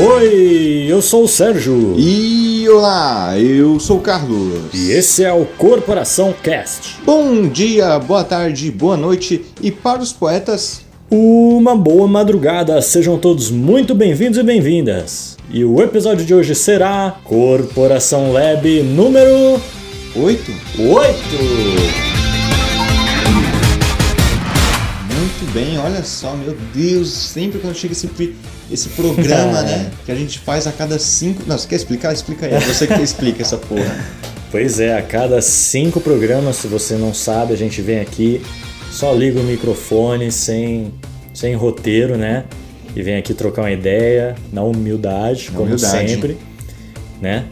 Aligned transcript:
Oi, 0.00 0.86
eu 0.88 1.02
sou 1.02 1.24
o 1.24 1.28
Sérgio. 1.28 1.96
E 1.98 2.68
olá, 2.68 3.36
eu 3.36 3.80
sou 3.80 3.98
o 3.98 4.00
Carlos. 4.00 4.72
E 4.72 4.92
esse 4.92 5.24
é 5.24 5.32
o 5.32 5.44
Corporação 5.44 6.32
Cast. 6.40 6.98
Bom 7.04 7.48
dia, 7.48 7.98
boa 7.98 8.22
tarde, 8.22 8.70
boa 8.70 8.96
noite 8.96 9.44
e 9.60 9.72
para 9.72 10.00
os 10.00 10.12
poetas, 10.12 10.82
uma 11.10 11.76
boa 11.76 12.06
madrugada. 12.06 12.80
Sejam 12.80 13.18
todos 13.18 13.50
muito 13.50 13.92
bem-vindos 13.92 14.38
e 14.38 14.42
bem-vindas. 14.44 15.36
E 15.50 15.64
o 15.64 15.82
episódio 15.82 16.24
de 16.24 16.32
hoje 16.32 16.54
será 16.54 17.16
Corporação 17.24 18.30
Lab 18.30 18.82
número 18.84 19.60
8. 20.14 20.52
8. 20.78 22.07
Bem, 25.52 25.78
olha 25.78 26.02
só, 26.02 26.34
meu 26.34 26.56
Deus, 26.74 27.08
sempre 27.10 27.58
quando 27.58 27.74
chega 27.74 27.92
esse, 27.92 28.08
esse 28.70 28.88
programa, 28.90 29.62
né? 29.62 29.90
Que 30.04 30.12
a 30.12 30.14
gente 30.14 30.38
faz 30.38 30.66
a 30.66 30.72
cada 30.72 30.98
cinco. 30.98 31.42
Não, 31.46 31.58
você 31.58 31.68
quer 31.68 31.76
explicar? 31.76 32.12
Explica 32.12 32.46
aí. 32.46 32.60
Você 32.60 32.86
que 32.86 33.00
explica 33.02 33.42
essa 33.42 33.56
porra. 33.56 34.04
Pois 34.50 34.80
é, 34.80 34.96
a 34.96 35.02
cada 35.02 35.42
cinco 35.42 36.00
programas, 36.00 36.56
se 36.56 36.66
você 36.66 36.94
não 36.94 37.12
sabe, 37.12 37.52
a 37.52 37.56
gente 37.56 37.82
vem 37.82 38.00
aqui, 38.00 38.40
só 38.90 39.12
liga 39.12 39.38
o 39.38 39.44
microfone 39.44 40.32
sem, 40.32 40.94
sem 41.34 41.54
roteiro, 41.54 42.16
né? 42.16 42.44
E 42.96 43.02
vem 43.02 43.18
aqui 43.18 43.34
trocar 43.34 43.60
uma 43.60 43.70
ideia, 43.70 44.34
na 44.50 44.62
humildade, 44.62 45.50
na 45.50 45.52
como 45.52 45.64
humildade. 45.64 46.08
sempre, 46.08 46.38
né? 47.20 47.44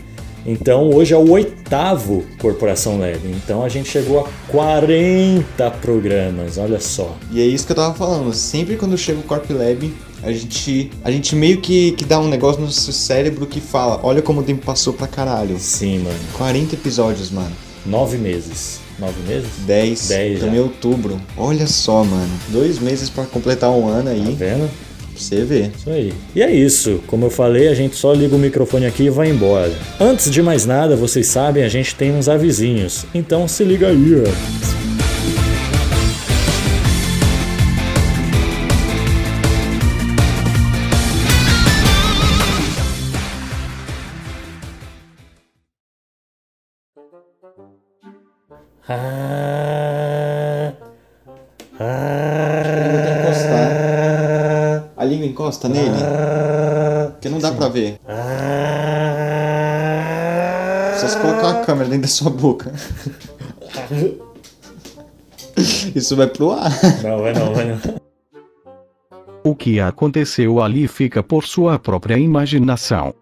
Então 0.47 0.91
hoje 0.91 1.13
é 1.13 1.17
o 1.17 1.29
oitavo 1.31 2.25
Corporação 2.39 2.99
Leve. 3.01 3.29
Então 3.31 3.65
a 3.65 3.69
gente 3.69 3.91
chegou 3.91 4.21
a 4.21 4.29
40 4.49 5.71
programas, 5.83 6.57
olha 6.57 6.79
só. 6.79 7.17
E 7.33 7.41
é 7.41 7.45
isso 7.45 7.67
que 7.67 7.73
eu 7.73 7.77
tava 7.77 7.95
falando. 7.95 8.33
Sempre 8.33 8.77
quando 8.77 8.97
chega 8.97 9.19
o 9.19 9.25
Corp 9.25 9.51
Lab, 9.51 9.93
a 10.23 10.33
gente, 10.33 10.91
a 11.03 11.11
gente 11.11 11.35
meio 11.35 11.61
que, 11.61 11.93
que 11.93 12.05
dá 12.05 12.19
um 12.21 12.29
negócio 12.29 12.61
no 12.61 12.67
nosso 12.67 12.93
cérebro 12.93 13.47
que 13.47 13.61
fala: 13.61 14.01
olha 14.03 14.23
como 14.23 14.41
o 14.41 14.45
tempo 14.45 14.65
passou 14.65 14.93
pra 14.93 15.09
caralho. 15.09 15.59
Sim, 15.59 15.99
mano. 15.99 16.19
40 16.35 16.75
episódios, 16.75 17.31
mano. 17.31 17.53
Nove 17.85 18.17
meses. 18.17 18.81
Nove 18.99 19.21
meses? 19.29 19.51
Dez. 19.67 20.09
Dez. 20.09 20.41
Também 20.41 20.61
outubro. 20.61 21.21
Olha 21.37 21.67
só, 21.67 22.03
mano. 22.03 22.33
Dois 22.49 22.79
meses 22.79 23.11
para 23.11 23.25
completar 23.25 23.71
um 23.71 23.87
ano 23.87 24.11
aí. 24.11 24.25
Tá 24.25 24.45
vendo? 24.45 24.71
Você 25.23 25.45
vê. 25.45 25.71
Isso 25.77 25.91
aí. 25.91 26.13
E 26.35 26.43
é 26.43 26.51
isso. 26.51 27.01
Como 27.07 27.27
eu 27.27 27.31
falei, 27.31 27.69
a 27.69 27.75
gente 27.75 27.97
só 27.97 28.13
liga 28.13 28.35
o 28.35 28.39
microfone 28.39 28.87
aqui 28.87 29.05
e 29.05 29.11
vai 29.11 29.29
embora. 29.29 29.73
Antes 30.01 30.31
de 30.31 30.43
mais 30.43 30.65
nada, 30.65 30.97
vocês 30.97 31.27
sabem, 31.27 31.65
a 31.65 31.69
gente 31.69 31.95
tem 31.95 32.13
uns 32.13 32.29
avisinhos. 32.29 33.05
Então 33.15 33.47
se 33.49 33.65
liga 33.65 33.89
aí. 33.89 33.97
Ah, 48.89 50.06
encosta 55.37 55.69
nele? 55.69 55.91
Porque 57.13 57.29
não 57.29 57.39
dá 57.39 57.51
Sim. 57.51 57.57
pra 57.57 57.69
ver. 57.69 58.01
Só 60.99 61.09
se 61.09 61.19
colocar 61.19 61.51
a 61.51 61.65
câmera 61.65 61.91
dentro 61.91 62.03
da 62.03 62.09
sua 62.09 62.31
boca. 62.31 62.73
Isso 65.95 66.17
vai 66.17 66.27
pro 66.27 66.53
ar. 66.53 66.71
Não, 67.03 67.21
vai 67.21 67.35
não, 67.35 67.55
vai 67.55 67.67
não. 67.67 67.79
O 69.45 69.55
que 69.55 69.79
aconteceu 69.79 70.63
ali 70.63 70.89
fica 70.89 71.23
por 71.23 71.45
sua 71.45 71.79
própria 71.79 72.19
imaginação. 72.19 73.15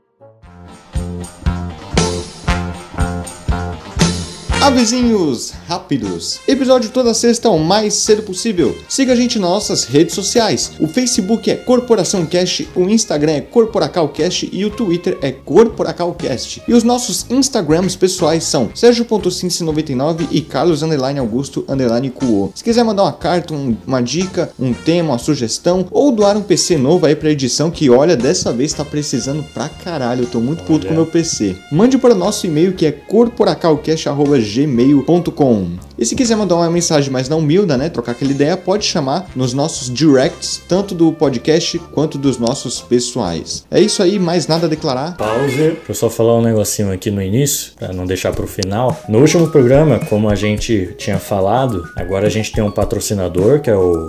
Avisinhos 4.63 5.53
rápidos. 5.75 6.39
Episódio 6.47 6.91
toda 6.91 7.13
sexta 7.13 7.51
o 7.51 7.59
mais 7.59 7.95
cedo 7.95 8.23
possível. 8.23 8.77
Siga 8.89 9.13
a 9.13 9.17
gente 9.17 9.41
nas 9.41 9.51
nossas 9.51 9.85
redes 9.85 10.15
sociais. 10.15 10.71
O 10.79 10.87
Facebook 10.87 11.51
é 11.51 11.57
Corporação 11.57 12.25
Cast, 12.25 12.69
o 12.77 12.83
Instagram 12.83 13.33
é 13.33 13.41
Corporacalcast 13.41 14.49
e 14.53 14.65
o 14.65 14.71
Twitter 14.71 15.19
é 15.21 15.33
Corporacalcast. 15.33 16.63
E 16.69 16.73
os 16.73 16.85
nossos 16.85 17.27
Instagrams 17.29 17.97
pessoais 17.97 18.45
são 18.45 18.71
Sérgio.cince99 18.75 20.29
e 20.31 20.41
Carlos 20.41 20.83
Augusto 20.83 21.67
Cuo. 22.15 22.53
Se 22.55 22.63
quiser 22.63 22.85
mandar 22.85 23.03
uma 23.03 23.13
carta, 23.13 23.53
um, 23.53 23.77
uma 23.87 24.01
dica, 24.01 24.51
um 24.59 24.73
tema, 24.73 25.11
uma 25.11 25.19
sugestão 25.19 25.87
ou 25.91 26.11
doar 26.13 26.37
um 26.37 26.43
PC 26.43 26.77
novo 26.77 27.07
aí 27.07 27.17
pra 27.17 27.31
edição 27.31 27.71
que 27.71 27.89
olha, 27.91 28.17
dessa 28.17 28.53
vez 28.53 28.73
tá 28.73 28.85
precisando 28.85 29.43
pra 29.53 29.69
caralho. 29.69 30.23
Eu 30.23 30.29
tô 30.29 30.41
muito 30.41 30.63
puto 30.63 30.87
com 30.87 30.93
o 30.93 30.97
meu 30.97 31.07
PC. 31.07 31.57
Mande 31.73 31.99
para 31.99 32.15
o 32.15 32.19
nosso 32.19 32.47
e-mail 32.47 32.75
que 32.75 32.87
é 32.87 32.93
corporacalcast.gmail 32.93 35.03
gmail.com. 35.65 35.95
E 35.99 36.05
se 36.05 36.15
quiser 36.15 36.37
mandar 36.37 36.57
uma 36.57 36.71
mensagem 36.71 37.11
mais 37.11 37.29
na 37.29 37.37
humilda, 37.37 37.77
né, 37.77 37.89
trocar 37.89 38.13
aquela 38.13 38.31
ideia, 38.31 38.57
pode 38.57 38.85
chamar 38.85 39.27
nos 39.35 39.53
nossos 39.53 39.93
directs, 39.93 40.61
tanto 40.69 40.95
do 40.95 41.13
podcast 41.13 41.79
quanto 41.93 42.19
dos 42.19 42.39
nossos 42.39 42.81
pessoais. 42.81 43.65
É 43.71 43.81
isso 43.81 44.03
aí, 44.03 44.19
mais 44.19 44.47
nada 44.47 44.67
a 44.67 44.69
declarar. 44.69 45.17
Pause. 45.17 45.57
Deixa 45.57 45.81
eu 45.89 45.95
só 45.95 46.11
falar 46.11 46.37
um 46.37 46.43
negocinho 46.43 46.93
aqui 46.93 47.11
no 47.11 47.23
início, 47.23 47.73
para 47.79 47.93
não 47.93 48.07
deixar 48.07 48.33
pro 48.33 48.47
final. 48.47 48.97
No 49.09 49.21
último 49.21 49.49
programa, 49.49 49.99
como 49.99 50.29
a 50.29 50.35
gente 50.35 50.95
tinha 50.99 51.19
falado, 51.19 51.89
agora 51.97 52.27
a 52.27 52.31
gente 52.31 52.53
tem 52.53 52.63
um 52.63 52.71
patrocinador, 52.71 53.61
que 53.61 53.71
é 53.71 53.77
o 53.77 54.09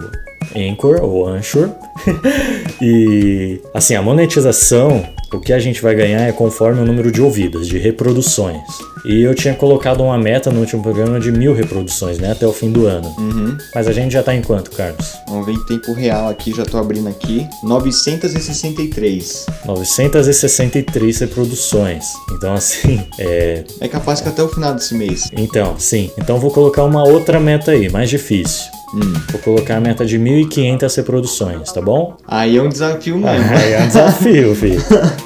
Anchor 0.55 1.03
ou 1.03 1.27
Anchor. 1.27 1.69
e 2.81 3.61
assim, 3.73 3.95
a 3.95 4.01
monetização, 4.01 5.05
o 5.35 5.39
que 5.39 5.53
a 5.53 5.59
gente 5.59 5.81
vai 5.81 5.95
ganhar 5.95 6.21
é 6.21 6.31
conforme 6.31 6.81
o 6.81 6.85
número 6.85 7.11
de 7.11 7.21
ouvidas, 7.21 7.67
de 7.67 7.77
reproduções. 7.77 8.61
E 9.05 9.21
eu 9.21 9.35
tinha 9.35 9.53
colocado 9.53 10.01
uma 10.01 10.17
meta 10.17 10.49
no 10.49 10.59
último 10.61 10.81
programa 10.81 11.19
de 11.19 11.31
mil 11.31 11.53
reproduções, 11.53 12.17
né? 12.17 12.31
Até 12.31 12.47
o 12.47 12.51
fim 12.51 12.71
do 12.71 12.87
ano. 12.87 13.07
Uhum. 13.19 13.55
Mas 13.73 13.87
a 13.87 13.91
gente 13.91 14.11
já 14.11 14.23
tá 14.23 14.33
em 14.33 14.41
quanto, 14.41 14.71
Carlos? 14.71 15.13
Vamos 15.27 15.45
ver 15.45 15.51
em 15.51 15.63
tempo 15.65 15.93
real 15.93 16.27
aqui, 16.27 16.51
já 16.51 16.63
tô 16.63 16.77
abrindo 16.77 17.07
aqui. 17.07 17.47
963. 17.63 19.45
963 19.65 21.19
reproduções. 21.19 22.05
Então, 22.31 22.53
assim, 22.53 23.05
é. 23.19 23.63
É 23.79 23.87
capaz 23.87 24.21
que 24.21 24.29
até 24.29 24.41
o 24.41 24.47
final 24.47 24.73
desse 24.73 24.95
mês. 24.95 25.29
Então, 25.33 25.75
sim. 25.77 26.09
Então 26.17 26.39
vou 26.39 26.49
colocar 26.49 26.83
uma 26.83 27.07
outra 27.07 27.39
meta 27.39 27.71
aí, 27.71 27.89
mais 27.89 28.09
difícil. 28.09 28.65
Hum. 28.95 29.13
Vou 29.29 29.41
colocar 29.41 29.77
a 29.77 29.81
meta 29.81 30.05
de 30.05 30.17
1.500 30.17 30.95
reproduções, 30.95 31.71
tá 31.71 31.81
bom? 31.81 32.15
Aí 32.27 32.57
é 32.57 32.61
um 32.61 32.69
desafio 32.69 33.17
mesmo. 33.19 33.55
Aí 33.55 33.73
é 33.73 33.83
um 33.83 33.87
desafio, 33.87 34.55
filho. 34.55 34.81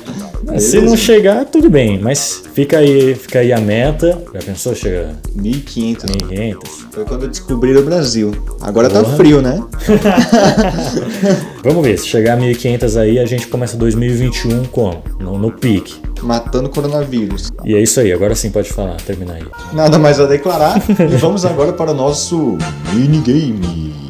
Se 0.60 0.82
não 0.82 0.98
chegar, 0.98 1.46
tudo 1.46 1.70
bem, 1.70 2.00
mas 2.00 2.44
fica 2.54 2.80
aí, 2.80 3.16
fica 3.16 3.40
aí 3.40 3.54
a 3.54 3.60
meta. 3.60 4.22
Já 4.34 4.40
pensou 4.40 4.76
chegar? 4.76 5.14
1.500. 5.38 6.06
1.500. 6.06 6.58
Foi 6.92 7.06
quando 7.06 7.24
eu 7.24 7.30
descobri 7.30 7.76
o 7.76 7.84
Brasil. 7.84 8.32
Agora 8.62 8.90
tá 8.90 9.00
Porra. 9.00 9.12
tá 9.12 9.18
frio, 9.18 9.42
né? 9.42 9.64
Vamos 11.64 11.86
ver, 11.86 11.98
se 11.98 12.08
chegar 12.08 12.38
a 12.38 12.42
1.500 12.42 13.00
aí, 13.00 13.20
a 13.20 13.26
gente 13.26 13.48
começa 13.48 13.78
2021 13.78 14.66
como? 14.66 15.02
No, 15.20 15.38
no 15.38 15.52
pique. 15.52 15.96
Matando 16.22 16.70
coronavírus. 16.70 17.50
E 17.64 17.76
é 17.76 17.82
isso 17.82 18.00
aí, 18.00 18.12
agora 18.12 18.36
sim 18.36 18.52
pode 18.52 18.70
falar, 18.72 18.98
terminar 18.98 19.36
aí. 19.36 19.46
Nada 19.74 19.98
mais 19.98 20.20
a 20.20 20.26
declarar. 20.26 20.82
e 20.90 21.16
vamos 21.18 21.46
agora 21.46 21.74
para 21.74 21.92
o 21.92 21.94
nosso 21.94 22.58
minigame. 22.94 24.09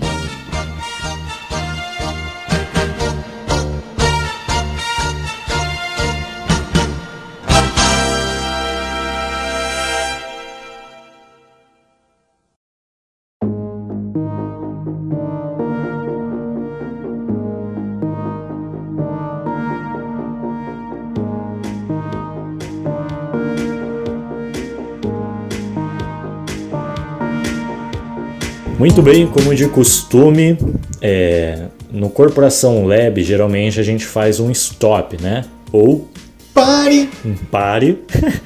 Muito 28.79 29.01
bem, 29.01 29.27
como 29.27 29.53
de 29.53 29.67
costume, 29.67 30.57
é, 31.01 31.65
no 31.91 32.09
Corporação 32.09 32.85
Lab 32.85 33.21
geralmente 33.21 33.77
a 33.77 33.83
gente 33.83 34.05
faz 34.05 34.39
um 34.39 34.49
stop, 34.51 35.21
né? 35.21 35.43
Ou 35.69 36.07
Pare! 36.59 37.09
um 37.25 37.35
pare. 37.35 38.03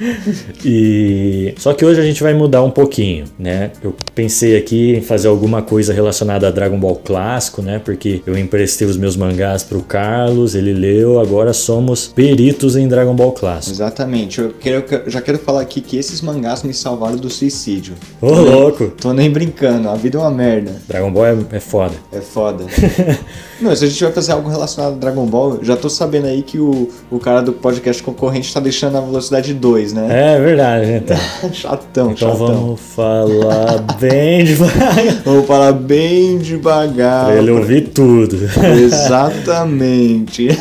e 0.64 1.54
só 1.58 1.74
que 1.74 1.84
hoje 1.84 2.00
a 2.00 2.04
gente 2.04 2.22
vai 2.22 2.34
mudar 2.34 2.62
um 2.62 2.70
pouquinho, 2.70 3.26
né? 3.38 3.72
Eu 3.84 3.96
pensei 4.14 4.58
aqui 4.58 4.96
em 4.96 5.02
fazer 5.02 5.28
alguma 5.28 5.62
coisa 5.62 5.94
relacionada 5.94 6.48
a 6.48 6.52
Dragon 6.52 6.80
Ball 6.80 6.96
clássico, 6.96 7.62
né? 7.62 7.80
Porque 7.84 8.22
eu 8.26 8.38
emprestei 8.38 8.88
os 8.88 8.98
meus 8.98 9.16
mangás 9.16 9.64
pro 9.64 9.82
Carlos, 9.82 10.56
ele 10.56 10.74
leu, 10.74 11.20
agora 11.20 11.54
somos 11.54 12.08
peritos 12.08 12.76
em 12.76 12.88
Dragon 12.88 13.16
Ball 13.16 13.32
clássico. 13.32 13.74
Exatamente, 13.74 14.40
eu 14.40 14.54
quero, 14.60 14.86
eu 15.06 15.12
já 15.12 15.22
quero 15.22 15.40
falar 15.40 15.62
aqui 15.62 15.82
que 15.82 15.98
esses 15.98 16.22
mangás 16.22 16.64
me 16.64 16.74
salvaram 16.74 17.18
do 17.18 17.30
suicídio. 17.30 17.96
Ô, 18.22 18.30
louco! 18.30 18.90
Tô 18.90 19.14
nem 19.14 19.30
brincando, 19.32 19.90
a 19.90 19.96
vida 19.96 20.18
é 20.18 20.22
uma 20.22 20.32
merda. 20.32 20.76
Dragon 20.88 21.12
Ball 21.12 21.26
é, 21.26 21.38
é 21.54 21.60
foda. 21.60 21.96
É 22.12 22.22
foda. 22.22 22.66
Não, 23.64 23.76
se 23.76 23.86
a 23.86 23.88
gente 23.88 24.04
vai 24.04 24.12
fazer 24.14 24.32
algo 24.34 24.50
relacionado 24.50 24.94
a 24.94 24.98
Dragon 24.98 25.26
Ball, 25.26 25.56
eu 25.56 25.64
já 25.64 25.76
tô 25.78 25.90
sabendo 25.90 26.28
aí 26.28 26.42
que 26.44 26.60
o, 26.60 26.90
o 27.10 27.18
cara 27.20 27.42
do 27.42 27.54
podcast 27.54 28.04
concorrente 28.04 28.54
tá 28.54 28.60
deixando 28.60 28.98
a 28.98 29.02
velocidade 29.02 29.54
2, 29.54 29.94
né? 29.94 30.36
É 30.36 30.40
verdade, 30.42 30.92
então. 30.92 31.18
Chatão, 31.54 32.12
Então 32.12 32.30
chatão. 32.32 32.48
vamos 32.48 32.80
falar 32.82 33.80
bem 34.00 34.44
devagar. 34.44 34.94
Vamos 35.24 35.46
falar 35.48 35.72
bem 35.74 36.38
devagar. 36.40 37.26
Pra 37.28 37.36
ele 37.36 37.52
ouvir 37.52 37.90
tudo. 37.90 38.38
Exatamente. 38.82 40.48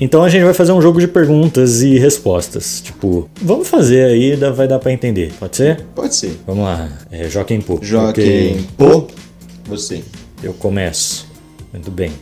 Então 0.00 0.22
a 0.22 0.28
gente 0.28 0.44
vai 0.44 0.54
fazer 0.54 0.72
um 0.72 0.80
jogo 0.80 1.00
de 1.00 1.06
perguntas 1.08 1.82
e 1.82 1.98
respostas. 1.98 2.80
Tipo, 2.80 3.28
vamos 3.40 3.68
fazer 3.68 4.04
aí, 4.04 4.36
vai 4.36 4.66
dar 4.66 4.78
pra 4.78 4.92
entender. 4.92 5.32
Pode 5.38 5.56
ser? 5.56 5.84
Pode 5.94 6.14
ser. 6.14 6.38
Vamos 6.46 6.64
lá. 6.64 6.88
É, 7.10 7.28
Joaquim 7.28 7.60
Pô. 7.60 7.78
Joaquim 7.82 8.64
Pô. 8.76 9.06
Você. 9.66 10.02
Eu 10.42 10.52
começo. 10.54 11.27
Muito 11.72 11.90
bem. 11.90 12.12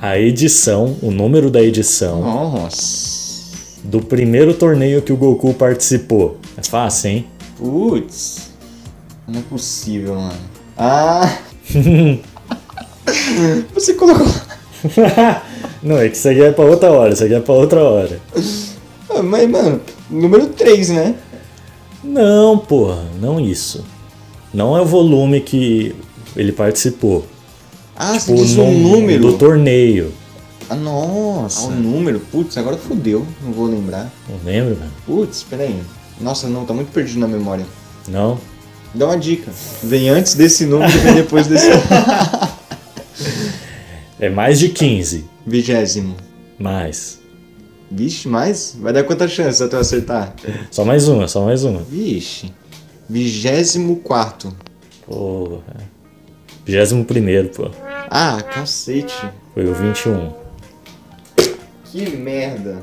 A 0.00 0.18
edição, 0.18 0.96
o 1.02 1.10
número 1.10 1.50
da 1.50 1.62
edição 1.62 2.22
Nossa. 2.22 3.52
do 3.84 4.00
primeiro 4.00 4.54
torneio 4.54 5.02
que 5.02 5.12
o 5.12 5.16
Goku 5.16 5.52
participou. 5.52 6.38
É 6.56 6.62
fácil, 6.62 7.10
hein? 7.10 7.26
Putz. 7.58 8.50
Não 9.28 9.40
é 9.40 9.42
possível, 9.42 10.14
mano. 10.14 10.40
Ah. 10.78 11.38
Você 13.74 13.94
colocou. 13.94 14.26
Não, 15.82 15.98
é 15.98 16.08
que 16.08 16.16
isso 16.16 16.28
aqui 16.28 16.42
é 16.42 16.52
pra 16.52 16.64
outra 16.64 16.90
hora, 16.90 17.12
isso 17.12 17.24
aqui 17.24 17.34
é 17.34 17.40
pra 17.40 17.54
outra 17.54 17.82
hora. 17.82 18.20
Ah, 19.10 19.22
mas, 19.22 19.48
mano, 19.48 19.80
número 20.10 20.46
3, 20.48 20.90
né? 20.90 21.14
Não, 22.02 22.56
porra, 22.58 23.02
não 23.20 23.38
isso. 23.38 23.84
Não 24.52 24.76
é 24.76 24.80
o 24.80 24.86
volume 24.86 25.40
que 25.40 25.94
ele 26.34 26.52
participou. 26.52 27.26
Ah, 28.02 28.18
você 28.18 28.32
O 28.32 28.36
diz 28.36 28.56
um 28.56 28.64
nome 28.78 28.82
número. 29.00 29.20
do 29.32 29.36
torneio. 29.36 30.10
Ah, 30.70 30.74
nossa. 30.74 31.66
Ah, 31.66 31.66
um 31.66 31.76
número. 31.76 32.18
Putz, 32.18 32.56
agora 32.56 32.78
fodeu. 32.78 33.26
Não 33.44 33.52
vou 33.52 33.66
lembrar. 33.66 34.10
Não 34.26 34.36
lembro, 34.42 34.74
mano? 34.76 34.90
Putz, 35.06 35.42
peraí. 35.42 35.76
Nossa, 36.18 36.48
não, 36.48 36.64
tá 36.64 36.72
muito 36.72 36.90
perdido 36.92 37.20
na 37.20 37.28
memória. 37.28 37.66
Não? 38.08 38.38
Dá 38.94 39.04
uma 39.04 39.18
dica. 39.18 39.52
Vem 39.82 40.08
antes 40.08 40.34
desse 40.34 40.64
número 40.64 40.90
e 40.90 40.96
vem 40.98 41.14
depois 41.16 41.46
desse. 41.46 41.66
É 44.18 44.28
mais 44.28 44.58
de 44.58 44.68
15. 44.68 45.24
Vigésimo. 45.46 46.14
Mais. 46.58 47.18
Vixe, 47.90 48.28
mais? 48.28 48.76
Vai 48.78 48.92
dar 48.92 49.02
quantas 49.04 49.30
chances 49.30 49.60
até 49.62 49.76
eu 49.76 49.80
acertar? 49.80 50.34
Só 50.70 50.84
mais 50.84 51.08
uma, 51.08 51.26
só 51.26 51.44
mais 51.44 51.64
uma. 51.64 51.80
Vixe. 51.82 52.52
Vigésimo 53.08 53.96
quarto. 53.96 54.54
Porra. 55.06 55.62
21 56.66 57.02
primeiro, 57.04 57.48
pô. 57.48 57.70
Ah, 58.10 58.42
cacete. 58.42 59.14
Foi 59.54 59.64
o 59.66 59.72
21. 59.74 60.32
Que 61.84 62.16
merda. 62.16 62.78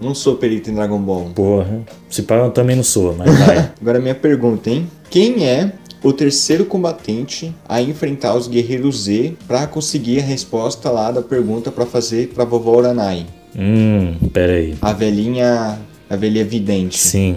Não 0.00 0.14
sou 0.14 0.36
perito 0.36 0.70
em 0.70 0.74
Dragon 0.74 1.00
Ball. 1.00 1.30
Porra. 1.34 1.80
Se 2.08 2.22
pá, 2.22 2.36
eu 2.36 2.50
também 2.50 2.76
não 2.76 2.84
sou, 2.84 3.14
mas 3.16 3.36
vai. 3.38 3.72
Agora 3.80 3.98
minha 3.98 4.14
pergunta, 4.14 4.70
hein? 4.70 4.88
Quem 5.10 5.44
é 5.48 5.72
o 6.02 6.12
terceiro 6.12 6.64
combatente 6.64 7.52
a 7.68 7.82
enfrentar 7.82 8.34
os 8.36 8.46
Guerreiros 8.46 9.02
Z 9.04 9.34
pra 9.48 9.66
conseguir 9.66 10.20
a 10.20 10.22
resposta 10.22 10.90
lá 10.90 11.10
da 11.10 11.22
pergunta 11.22 11.72
pra 11.72 11.84
fazer 11.84 12.28
pra 12.28 12.44
vovó 12.44 12.76
Uranai? 12.78 13.26
hum, 13.56 14.14
pera 14.32 14.52
aí. 14.52 14.76
A 14.80 14.92
velhinha. 14.92 15.78
A 16.08 16.16
velhinha 16.16 16.44
vidente. 16.44 16.96
Sim. 16.98 17.36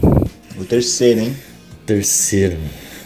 O 0.57 0.63
terceiro, 0.63 1.19
hein? 1.21 1.35
Terceiro. 1.85 2.57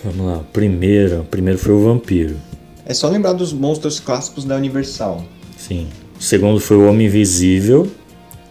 Vamos 0.04 0.26
lá. 0.26 0.44
Primeiro. 0.52 1.26
Primeiro 1.32 1.58
foi 1.58 1.74
o 1.74 1.84
vampiro. 1.86 2.36
É 2.86 2.94
só 2.94 3.10
lembrar 3.10 3.34
dos 3.34 3.52
monstros 3.52 4.00
clássicos 4.00 4.46
da 4.46 4.56
Universal. 4.56 5.26
Sim. 5.58 5.88
O 6.20 6.24
segundo 6.24 6.60
foi 6.60 6.78
o 6.78 6.88
Homem 6.88 7.08
Invisível. 7.08 7.92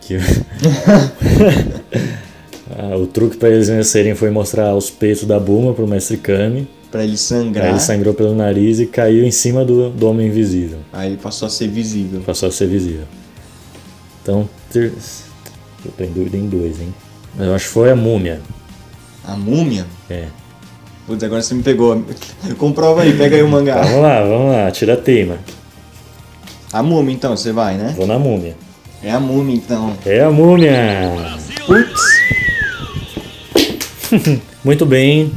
Que... 0.01 0.19
Ah, 2.77 2.97
o 2.97 3.07
truque 3.07 3.37
pra 3.37 3.51
eles 3.51 3.69
vencerem 3.69 4.15
foi 4.15 4.31
mostrar 4.31 4.75
os 4.75 4.91
peitos 4.91 5.25
da 5.25 5.39
Buma 5.39 5.75
pro 5.75 5.87
Mestre 5.87 6.17
Kami. 6.17 6.67
Pra 6.91 7.05
ele 7.05 7.17
sangrar. 7.17 7.67
Aí 7.67 7.73
ele 7.73 7.81
sangrou 7.81 8.15
pelo 8.15 8.35
nariz 8.35 8.81
e 8.81 8.87
caiu 8.87 9.25
em 9.25 9.31
cima 9.31 9.65
do, 9.65 9.91
do 9.91 10.09
Homem 10.09 10.29
Invisível. 10.29 10.79
Aí 10.93 11.11
ele 11.11 11.17
passou 11.17 11.47
a 11.47 11.51
ser 11.51 11.69
visível. 11.69 12.21
Passou 12.23 12.49
a 12.49 12.53
ser 12.53 12.67
visível. 12.67 13.05
Então, 14.23 14.49
ter... 14.73 14.93
eu 15.85 15.93
tô 15.97 16.05
em 16.05 16.13
dúvida 16.13 16.37
em 16.37 16.49
dois, 16.49 16.81
hein? 16.81 16.95
Mas 17.37 17.47
eu 17.47 17.55
acho 17.55 17.67
que 17.67 17.73
foi 17.73 17.91
a 17.91 17.97
múmia. 17.97 18.41
A 19.25 19.37
múmia? 19.37 19.87
É. 20.09 20.29
Putz, 21.07 21.23
agora 21.23 21.43
você 21.43 21.55
me 21.55 21.63
pegou. 21.63 22.03
Comprova 22.59 23.03
aí, 23.03 23.17
pega 23.17 23.37
aí 23.37 23.43
o 23.43 23.49
mangá. 23.49 23.83
Vamos 23.83 24.03
lá, 24.03 24.23
vamos 24.23 24.53
lá, 24.53 24.71
tira 24.71 24.95
a 24.95 24.97
teima. 24.97 25.39
A 26.73 26.83
múmia 26.83 27.15
então, 27.15 27.37
você 27.37 27.53
vai, 27.53 27.77
né? 27.77 27.95
Vou 27.97 28.07
na 28.07 28.19
múmia. 28.19 28.57
É 29.03 29.11
a 29.11 29.21
múmia 29.21 29.55
então. 29.55 29.97
É 30.05 30.23
a 30.23 30.31
múmia! 30.31 31.37
Putz. 31.67 32.01
Muito 34.65 34.87
bem. 34.87 35.33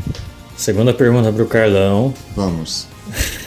Segunda 0.56 0.94
pergunta 0.94 1.32
pro 1.32 1.46
Carlão. 1.46 2.14
Vamos. 2.36 2.88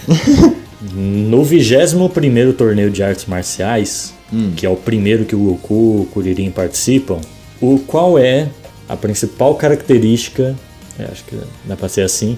No 0.94 1.44
21 1.44 2.52
torneio 2.54 2.90
de 2.90 3.02
artes 3.02 3.26
marciais, 3.26 4.14
Hum. 4.32 4.52
que 4.56 4.64
é 4.64 4.68
o 4.68 4.76
primeiro 4.76 5.24
que 5.24 5.34
o 5.34 5.38
Goku 5.38 5.98
e 5.98 6.02
o 6.02 6.04
Kuririn 6.06 6.50
participam, 6.50 7.20
o 7.60 7.78
qual 7.80 8.18
é 8.18 8.48
a 8.88 8.96
principal 8.96 9.54
característica, 9.56 10.56
é, 11.00 11.08
acho 11.10 11.24
que 11.24 11.36
dá 11.64 11.76
pra 11.76 11.88
ser 11.88 12.02
assim, 12.02 12.36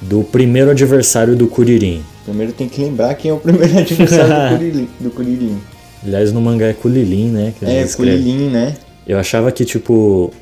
do 0.00 0.22
primeiro 0.24 0.70
adversário 0.70 1.36
do 1.36 1.46
Kuririn? 1.46 2.02
Primeiro 2.24 2.52
tem 2.52 2.68
que 2.68 2.80
lembrar 2.82 3.14
quem 3.14 3.30
é 3.30 3.34
o 3.34 3.38
primeiro 3.38 3.76
adversário 3.78 4.28
do 4.50 4.56
Kuririn. 4.58 4.88
Do 5.00 5.10
Kuririn. 5.10 5.58
Aliás, 6.04 6.32
no 6.32 6.40
mangá 6.40 6.66
é 6.66 6.72
Kulilin, 6.72 7.28
né? 7.30 7.54
É. 7.62 7.84
Kuririn, 7.86 8.48
né? 8.48 8.76
Eu 9.06 9.18
achava 9.18 9.52
que, 9.52 9.64
tipo, 9.64 10.32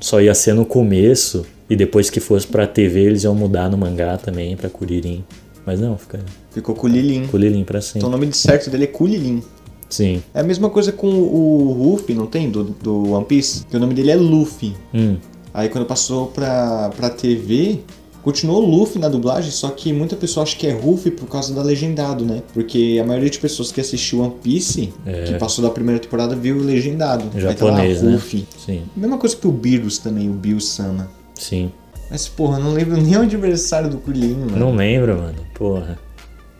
só 0.00 0.20
ia 0.20 0.34
ser 0.34 0.54
no 0.54 0.64
começo 0.64 1.44
e 1.68 1.76
depois 1.76 2.08
que 2.08 2.20
fosse 2.20 2.46
pra 2.46 2.66
TV 2.66 3.00
eles 3.00 3.24
iam 3.24 3.34
mudar 3.34 3.68
no 3.68 3.76
mangá 3.76 4.16
também 4.16 4.56
pra 4.56 4.70
Kuririn. 4.70 5.22
Mas 5.66 5.78
não, 5.78 5.96
fica 5.98 6.20
Ficou 6.50 6.74
Kulilin. 6.74 7.26
Kulilin 7.26 7.64
pra 7.64 7.78
Então 7.78 7.88
sempre. 7.92 8.06
o 8.08 8.10
nome 8.10 8.26
de 8.26 8.36
certo 8.36 8.70
dele 8.70 8.84
é 8.84 8.86
Kulilin. 8.86 9.42
Sim. 9.90 10.22
É 10.32 10.40
a 10.40 10.42
mesma 10.42 10.70
coisa 10.70 10.90
com 10.90 11.06
o 11.08 11.72
Ruffy, 11.72 12.14
não 12.14 12.26
tem? 12.26 12.48
Do, 12.50 12.64
do 12.64 13.10
One 13.12 13.24
Piece? 13.26 13.66
Que 13.66 13.76
o 13.76 13.80
nome 13.80 13.92
dele 13.92 14.10
é 14.12 14.16
Luffy. 14.16 14.74
Hum, 14.94 15.16
Aí 15.52 15.68
quando 15.68 15.84
passou 15.86 16.28
pra, 16.28 16.90
pra 16.96 17.10
TV, 17.10 17.80
continuou 18.22 18.60
Luffy 18.60 19.00
na 19.00 19.08
dublagem, 19.08 19.50
só 19.50 19.68
que 19.70 19.92
muita 19.92 20.14
pessoa 20.16 20.44
acha 20.44 20.56
que 20.56 20.66
é 20.66 20.72
Ruffy 20.72 21.10
por 21.10 21.26
causa 21.28 21.54
da 21.54 21.62
legendado, 21.62 22.24
né? 22.24 22.42
Porque 22.52 22.98
a 23.02 23.06
maioria 23.06 23.30
de 23.30 23.38
pessoas 23.38 23.72
que 23.72 23.80
assistiu 23.80 24.20
One 24.20 24.34
Piece, 24.42 24.92
que 25.26 25.34
passou 25.38 25.64
da 25.64 25.70
primeira 25.70 26.00
temporada, 26.00 26.34
viu 26.36 26.56
o 26.56 26.62
legendado. 26.62 27.24
Aí 27.34 27.40
tá 27.54 27.64
lá, 27.64 27.72
japonês, 27.72 28.02
né? 28.02 28.12
Ruffy. 28.12 28.46
Sim, 28.64 28.82
Mesma 28.96 29.18
coisa 29.18 29.34
que 29.36 29.46
o 29.46 29.52
Beerus 29.52 29.98
também, 29.98 30.28
o 30.30 30.34
Bill 30.34 30.60
Sama. 30.60 31.08
sim. 31.34 31.70
Mas, 32.12 32.26
porra, 32.26 32.58
eu 32.58 32.64
não 32.64 32.72
lembro 32.72 33.00
nem 33.00 33.16
o 33.16 33.20
adversário 33.22 33.88
do 33.88 33.98
Krillin, 33.98 34.34
mano. 34.34 34.56
Não 34.56 34.74
lembro, 34.74 35.16
mano. 35.16 35.36
Porra. 35.54 35.96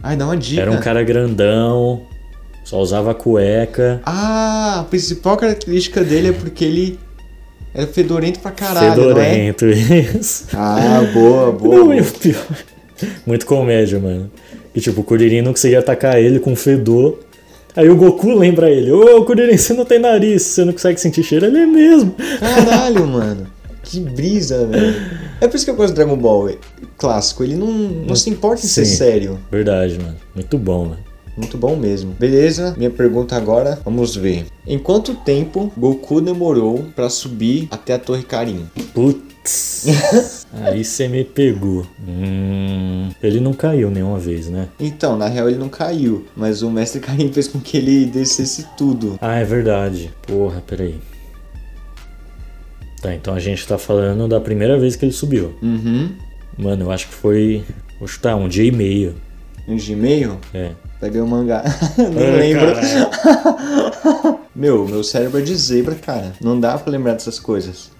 Ai, 0.00 0.16
dá 0.16 0.24
uma 0.24 0.36
dica. 0.36 0.62
Era 0.62 0.70
um 0.70 0.78
cara 0.78 1.02
grandão, 1.02 2.02
só 2.64 2.78
usava 2.80 3.12
cueca. 3.14 4.00
Ah, 4.06 4.78
a 4.78 4.84
principal 4.84 5.36
característica 5.36 6.04
dele 6.04 6.28
é 6.28 6.32
porque 6.32 6.64
ele 6.64 7.00
era 7.72 7.86
fedorento 7.86 8.40
pra 8.40 8.50
caralho, 8.50 8.88
é? 8.88 8.94
fedorento, 8.94 9.66
isso. 9.66 10.46
Ah, 10.52 11.02
boa, 11.12 11.52
boa. 11.52 11.76
Não, 11.76 11.86
boa. 11.86 12.02
pior. 12.20 12.46
Muito 13.26 13.46
comédia, 13.46 13.98
mano. 13.98 14.30
E 14.74 14.80
tipo, 14.80 15.00
o 15.00 15.04
Kuririn 15.04 15.42
não 15.42 15.52
conseguia 15.52 15.78
atacar 15.78 16.20
ele 16.20 16.38
com 16.38 16.54
fedor. 16.54 17.18
Aí 17.74 17.88
o 17.88 17.96
Goku 17.96 18.34
lembra 18.34 18.70
ele: 18.70 18.90
Ô, 18.90 19.24
Kuririn, 19.24 19.56
você 19.56 19.72
não 19.72 19.84
tem 19.84 19.98
nariz, 19.98 20.42
você 20.42 20.64
não 20.64 20.72
consegue 20.72 21.00
sentir 21.00 21.22
cheiro. 21.22 21.46
Ele 21.46 21.58
é 21.58 21.66
mesmo. 21.66 22.14
Caralho, 22.40 23.06
mano. 23.06 23.46
Que 23.82 24.00
brisa, 24.00 24.66
velho. 24.66 24.94
É 25.40 25.48
por 25.48 25.56
isso 25.56 25.64
que 25.64 25.70
eu 25.70 25.74
gosto 25.74 25.92
do 25.92 25.96
Dragon 25.96 26.16
Ball 26.16 26.50
é 26.50 26.56
clássico. 26.98 27.42
Ele 27.42 27.54
não, 27.54 27.66
não 27.66 28.14
se 28.14 28.28
importa 28.28 28.64
em 28.64 28.68
ser 28.68 28.84
Sim. 28.84 28.96
sério. 28.96 29.38
Verdade, 29.50 29.98
mano. 29.98 30.16
Muito 30.34 30.58
bom, 30.58 30.84
mano. 30.84 31.09
Muito 31.40 31.56
bom 31.56 31.74
mesmo. 31.74 32.14
Beleza, 32.18 32.74
minha 32.76 32.90
pergunta 32.90 33.34
agora, 33.34 33.80
vamos 33.82 34.14
ver. 34.14 34.44
Em 34.66 34.78
quanto 34.78 35.14
tempo 35.14 35.72
Goku 35.74 36.20
demorou 36.20 36.84
pra 36.94 37.08
subir 37.08 37.66
até 37.70 37.94
a 37.94 37.98
Torre 37.98 38.22
Karin? 38.22 38.66
Putz. 38.92 39.86
Aí 40.52 40.84
você 40.84 41.08
me 41.08 41.24
pegou. 41.24 41.86
Hum, 42.06 43.08
ele 43.22 43.40
não 43.40 43.54
caiu 43.54 43.90
nenhuma 43.90 44.18
vez, 44.18 44.50
né? 44.50 44.68
Então, 44.78 45.16
na 45.16 45.28
real 45.28 45.48
ele 45.48 45.58
não 45.58 45.70
caiu, 45.70 46.26
mas 46.36 46.60
o 46.60 46.70
Mestre 46.70 47.00
Karin 47.00 47.32
fez 47.32 47.48
com 47.48 47.58
que 47.58 47.78
ele 47.78 48.04
descesse 48.04 48.66
tudo. 48.76 49.16
Ah, 49.18 49.36
é 49.36 49.44
verdade. 49.44 50.12
Porra, 50.26 50.62
peraí. 50.66 50.96
Tá, 53.00 53.14
então 53.14 53.32
a 53.32 53.40
gente 53.40 53.66
tá 53.66 53.78
falando 53.78 54.28
da 54.28 54.38
primeira 54.38 54.78
vez 54.78 54.94
que 54.94 55.06
ele 55.06 55.12
subiu. 55.12 55.54
Uhum. 55.62 56.10
Mano, 56.58 56.84
eu 56.84 56.90
acho 56.90 57.08
que 57.08 57.14
foi. 57.14 57.64
Vou 57.98 58.06
chutar, 58.06 58.36
um 58.36 58.46
dia 58.46 58.64
e 58.64 58.70
meio. 58.70 59.14
Um 59.68 59.76
de 59.76 59.92
e-mail? 59.92 60.38
É. 60.52 60.72
Peguei 61.00 61.20
o 61.20 61.26
mangá. 61.26 61.64
Nem 61.96 62.54
lembro. 62.54 62.74
Meu, 64.54 64.86
meu 64.86 65.02
cérebro 65.02 65.38
é 65.38 65.42
de 65.42 65.54
zebra, 65.54 65.94
cara. 65.94 66.34
Não 66.40 66.58
dá 66.60 66.76
pra 66.76 66.92
lembrar 66.92 67.14
dessas 67.14 67.38
coisas. 67.38 67.90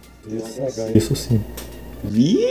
Isso 0.95 1.17
sim. 1.17 1.41
Vixe! 2.05 2.51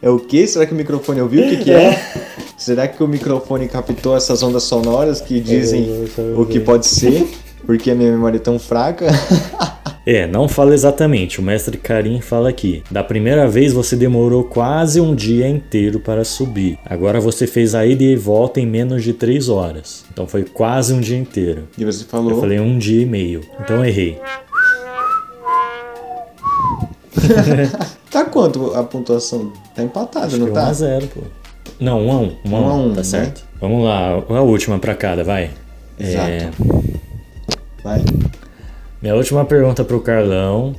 É 0.00 0.08
o 0.08 0.18
que? 0.18 0.46
Será 0.46 0.64
que 0.64 0.72
o 0.72 0.76
microfone 0.76 1.20
ouviu? 1.20 1.44
O 1.44 1.48
que, 1.48 1.64
que 1.64 1.70
é? 1.70 2.00
Será 2.56 2.88
que 2.88 3.02
o 3.02 3.08
microfone 3.08 3.68
captou 3.68 4.16
essas 4.16 4.42
ondas 4.42 4.62
sonoras 4.62 5.20
que 5.20 5.40
dizem 5.40 6.08
o 6.36 6.46
que 6.46 6.58
pode 6.58 6.86
ser? 6.86 7.28
Porque 7.66 7.90
a 7.90 7.94
minha 7.94 8.10
memória 8.10 8.36
é 8.36 8.40
tão 8.40 8.58
fraca? 8.58 9.06
É, 10.10 10.26
não 10.26 10.48
fala 10.48 10.72
exatamente. 10.72 11.38
O 11.38 11.42
mestre 11.42 11.76
Karim 11.76 12.22
fala 12.22 12.48
aqui. 12.48 12.82
Da 12.90 13.04
primeira 13.04 13.46
vez 13.46 13.74
você 13.74 13.94
demorou 13.94 14.42
quase 14.44 15.02
um 15.02 15.14
dia 15.14 15.46
inteiro 15.46 16.00
para 16.00 16.24
subir. 16.24 16.78
Agora 16.82 17.20
você 17.20 17.46
fez 17.46 17.74
a 17.74 17.84
ida 17.84 18.02
e 18.02 18.16
volta 18.16 18.58
em 18.58 18.64
menos 18.66 19.04
de 19.04 19.12
3 19.12 19.50
horas. 19.50 20.06
Então 20.10 20.26
foi 20.26 20.44
quase 20.44 20.94
um 20.94 21.00
dia 21.00 21.18
inteiro. 21.18 21.68
E 21.76 21.84
você 21.84 22.06
falou. 22.06 22.30
Eu 22.30 22.40
falei 22.40 22.58
um 22.58 22.78
dia 22.78 23.02
e 23.02 23.04
meio. 23.04 23.42
Então 23.60 23.84
errei. 23.84 24.18
Tá 28.10 28.24
quanto 28.24 28.74
a 28.74 28.82
pontuação? 28.82 29.52
Tá 29.74 29.82
empatado, 29.82 30.38
não 30.38 30.46
Foi 30.46 30.50
1 30.52 30.54
tá? 30.54 30.68
a 30.68 30.72
0, 30.72 31.06
pô. 31.08 31.20
Não, 31.78 32.06
1 32.06 32.10
a 32.10 32.18
1. 32.20 32.36
1 32.46 32.56
a 32.56 32.60
1, 32.60 32.62
Um 32.62 32.68
a 32.70 32.74
um, 32.74 32.88
tá 32.90 32.96
né? 32.96 33.02
certo. 33.02 33.44
Vamos 33.60 33.84
lá, 33.84 34.12
a 34.12 34.40
última 34.40 34.78
pra 34.78 34.94
cada, 34.94 35.22
vai. 35.22 35.50
Exato. 36.00 36.30
É, 36.30 36.50
Vai. 37.84 38.02
Minha 39.00 39.14
última 39.14 39.44
pergunta 39.44 39.84
pro 39.84 40.00
Carlão. 40.00 40.74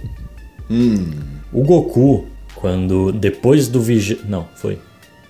Hum. 0.70 1.12
O 1.52 1.64
Goku, 1.64 2.26
quando 2.56 3.12
depois 3.12 3.68
do 3.68 3.82
vigi... 3.82 4.20
Não, 4.28 4.48
foi. 4.56 4.78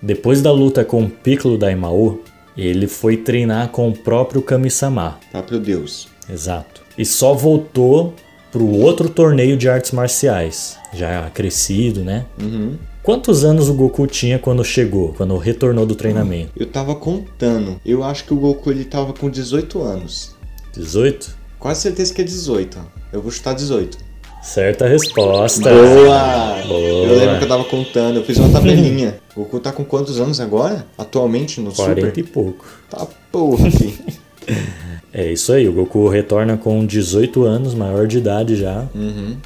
Depois 0.02 0.42
da 0.42 0.52
luta 0.52 0.84
com 0.84 1.04
o 1.04 1.10
Piccolo 1.10 1.58
Daimao, 1.58 2.20
ele 2.58 2.88
foi 2.88 3.18
treinar 3.18 3.70
com 3.70 3.90
o 3.90 3.98
próprio 3.98 4.42
Kami-sama. 4.42 5.20
Próprio 5.32 5.60
Deus. 5.60 6.08
Exato. 6.30 6.82
E 6.98 7.06
só 7.06 7.34
voltou 7.34 8.14
pro 8.52 8.66
outro 8.68 9.10
torneio 9.10 9.56
de 9.56 9.70
artes 9.70 9.92
marciais, 9.92 10.78
já 10.94 11.30
crescido, 11.30 12.04
né? 12.04 12.26
Uhum. 12.42 12.78
Quantos 13.02 13.46
anos 13.46 13.70
o 13.70 13.74
Goku 13.74 14.06
tinha 14.08 14.38
quando 14.38 14.64
chegou, 14.64 15.14
quando 15.14 15.38
retornou 15.38 15.86
do 15.86 15.96
treinamento? 15.96 16.52
Eu 16.56 16.66
tava 16.66 16.96
contando. 16.96 17.80
Eu 17.86 18.04
acho 18.04 18.26
que 18.26 18.34
o 18.34 18.38
Goku 18.38 18.70
ele 18.70 18.86
tava 18.86 19.14
com 19.14 19.30
18 19.30 19.82
anos. 19.82 20.36
18? 20.74 21.39
Quase 21.60 21.82
certeza 21.82 22.14
que 22.14 22.22
é 22.22 22.24
18. 22.24 22.80
Eu 23.12 23.22
vou 23.22 23.32
chutar 23.32 23.54
18. 23.54 23.98
Certa 24.42 24.88
resposta. 24.88 25.70
Boa! 25.70 26.64
Boa. 26.66 26.80
Eu 26.80 27.18
lembro 27.18 27.38
que 27.40 27.44
eu 27.44 27.48
tava 27.48 27.66
contando, 27.66 28.18
eu 28.18 28.24
fiz 28.24 28.38
uma 28.38 28.50
tabelinha. 28.50 29.20
O 29.36 29.44
Goku 29.44 29.60
tá 29.60 29.72
com 29.72 29.86
quantos 29.86 30.20
anos 30.20 30.42
agora? 30.42 30.86
Atualmente 30.98 31.62
no 31.62 31.72
40 31.72 32.08
Super? 32.08 32.20
e 32.20 32.24
pouco. 32.24 32.66
Tá 32.90 33.08
porra. 33.32 33.70
É 35.12 35.32
isso 35.32 35.52
aí, 35.52 35.68
o 35.68 35.74
Goku 35.74 36.08
retorna 36.08 36.56
com 36.56 36.86
18 36.86 37.44
anos, 37.44 37.74
maior 37.74 38.06
de 38.06 38.20
idade 38.20 38.56
já. 38.56 38.88
Uhum. 38.94 39.38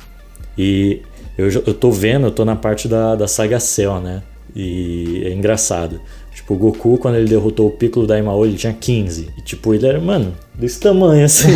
E 0.58 1.02
eu, 1.38 1.50
eu 1.50 1.74
tô 1.74 1.90
vendo, 1.90 2.28
eu 2.28 2.32
tô 2.32 2.44
na 2.44 2.56
parte 2.56 2.88
da, 2.88 3.16
da 3.16 3.28
saga 3.28 3.60
Cell, 3.60 4.02
né? 4.02 4.24
E 4.56 5.24
é 5.26 5.34
engraçado. 5.34 6.02
Tipo, 6.44 6.56
o 6.56 6.58
Goku, 6.58 6.98
quando 6.98 7.16
ele 7.16 7.30
derrotou 7.30 7.68
o 7.68 7.72
Piccolo 7.72 8.06
Daimao, 8.06 8.46
ele 8.46 8.58
tinha 8.58 8.74
15. 8.74 9.30
E 9.38 9.42
tipo, 9.42 9.74
ele 9.74 9.88
era, 9.88 10.02
mano, 10.02 10.34
desse 10.54 10.78
tamanho 10.78 11.24
assim. 11.24 11.48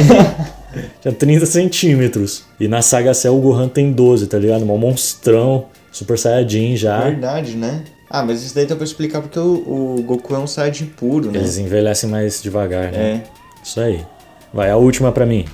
tinha 1.01 1.13
30 1.13 1.46
centímetros. 1.46 2.46
E 2.58 2.70
na 2.70 2.82
saga 2.82 3.13
Cell 3.13 3.36
o 3.36 3.41
Gohan 3.41 3.67
tem 3.67 3.91
12, 3.91 4.27
tá 4.27 4.39
ligado? 4.39 4.63
Um 4.63 4.77
monstrão, 4.77 5.65
Super 5.91 6.17
Saiyajin 6.17 6.77
já. 6.77 7.01
Verdade, 7.01 7.58
né? 7.58 7.84
Ah, 8.10 8.24
mas 8.24 8.41
isso 8.41 8.56
daí 8.56 8.65
dá 8.65 8.77
pra 8.77 8.86
explicar 8.86 9.22
porque 9.22 9.38
o, 9.38 9.98
o 9.98 10.03
Goku 10.03 10.34
é 10.34 10.39
um 10.39 10.48
Saiyajin 10.48 10.86
puro, 10.86 11.32
né? 11.32 11.39
Eles 11.39 11.58
envelhecem 11.58 12.10
mais 12.10 12.41
devagar, 12.41 12.89
né? 12.89 12.98
É. 12.98 13.24
Isso 13.62 13.82
aí. 13.82 14.06
Vai, 14.53 14.70
a 14.70 14.77
última 14.77 15.12
pra 15.12 15.25
mim. 15.25 15.46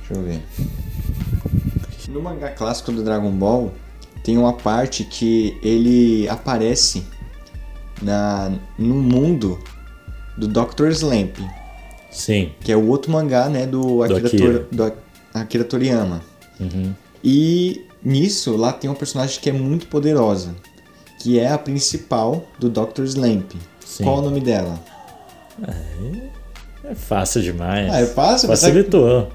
Deixa 0.00 0.12
eu 0.12 0.22
ver. 0.22 0.42
No 2.10 2.20
mangá 2.20 2.50
clássico 2.50 2.92
do 2.92 3.02
Dragon 3.02 3.30
Ball, 3.30 3.72
tem 4.22 4.36
uma 4.36 4.52
parte 4.52 5.02
que 5.04 5.56
ele 5.62 6.28
aparece 6.28 7.02
na, 8.02 8.52
no 8.78 8.94
mundo 8.96 9.58
do 10.36 10.48
Dr. 10.48 10.88
Slump, 10.90 11.36
Sim. 12.10 12.52
que 12.60 12.70
é 12.72 12.76
o 12.76 12.86
outro 12.88 13.10
mangá, 13.12 13.48
né, 13.48 13.66
do 13.66 14.02
Akira, 14.02 14.26
Akira. 14.26 14.58
Tor- 14.60 14.66
do 14.72 14.92
Akira 15.34 15.64
Toriyama. 15.64 16.20
Uhum. 16.60 16.92
E 17.24 17.84
nisso, 18.04 18.56
lá 18.56 18.72
tem 18.72 18.88
uma 18.90 18.96
personagem 18.96 19.40
que 19.40 19.48
é 19.48 19.52
muito 19.52 19.86
poderosa, 19.86 20.54
que 21.20 21.38
é 21.38 21.48
a 21.52 21.58
principal 21.58 22.44
do 22.58 22.68
Dr. 22.68 23.02
Slump. 23.04 23.52
Sim. 23.84 24.04
Qual 24.04 24.18
o 24.18 24.22
nome 24.22 24.40
dela? 24.40 24.78
É 26.84 26.94
fácil 26.94 27.42
demais. 27.42 27.92
Ah, 27.92 28.00
é 28.00 28.06
fácil? 28.06 28.46
Apesar 28.48 28.68
que- 28.70 28.74
Facilitou. 28.78 29.30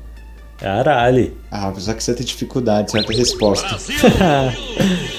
É 0.59 0.67
a 0.67 0.75
Arali. 0.79 1.37
Ah, 1.51 1.67
apesar 1.67 1.93
que 1.93 2.03
você 2.03 2.13
tem 2.15 2.25
dificuldade, 2.25 2.91
certa 2.91 3.13
resposta. 3.13 3.67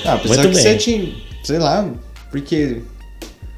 Ah, 0.05 0.15
apesar 0.15 0.37
Muito 0.43 0.49
que 0.51 0.55
você 0.57 0.69
bem. 0.71 0.79
tinha. 0.79 1.15
Sei 1.45 1.59
lá, 1.59 1.89
porque. 2.31 2.83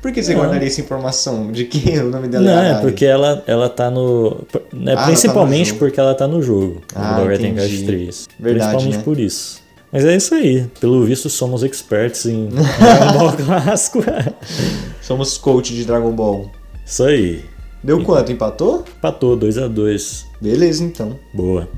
Por 0.02 0.12
que 0.12 0.22
você 0.22 0.32
Não. 0.32 0.40
guardaria 0.40 0.66
essa 0.66 0.80
informação 0.80 1.52
de 1.52 1.64
que 1.66 1.90
o 2.00 2.10
nome 2.10 2.28
dela 2.28 2.44
Não, 2.44 2.52
é 2.52 2.66
é 2.66 2.70
Arali? 2.70 2.82
porque 2.82 3.04
ela, 3.04 3.42
ela 3.46 3.68
tá 3.68 3.90
no. 3.90 4.30
né, 4.72 4.92
Ah, 4.92 4.92
ela 4.92 4.94
tá 4.96 5.00
no 5.00 5.06
principalmente 5.06 5.74
porque 5.74 6.00
ela 6.00 6.14
tá 6.14 6.26
no 6.26 6.40
jogo. 6.42 6.80
Ah, 6.94 7.16
no 7.18 7.24
Overton 7.24 7.46
entendi. 7.46 7.60
Guard 7.76 7.86
3. 7.86 8.28
Verdade, 8.38 8.58
principalmente 8.70 8.96
né? 8.98 9.02
por 9.04 9.18
isso. 9.18 9.60
Mas 9.92 10.04
é 10.04 10.16
isso 10.16 10.34
aí. 10.34 10.66
Pelo 10.80 11.04
visto, 11.04 11.28
somos 11.28 11.62
experts 11.64 12.24
em 12.26 12.46
Dragon 12.80 13.18
Ball 13.18 13.32
clássico. 13.32 14.04
Somos 15.02 15.36
coach 15.36 15.74
de 15.74 15.84
Dragon 15.84 16.12
Ball. 16.12 16.50
isso 16.86 17.02
aí. 17.04 17.44
Deu 17.82 18.02
quanto? 18.04 18.30
Empatou? 18.30 18.84
Patou 19.02 19.36
2x2. 19.36 20.24
Beleza, 20.40 20.84
então. 20.84 21.18
Boa. 21.34 21.68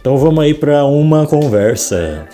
Então 0.00 0.16
vamos 0.16 0.42
aí 0.42 0.54
pra 0.54 0.84
uma 0.86 1.26
conversa. 1.26 2.26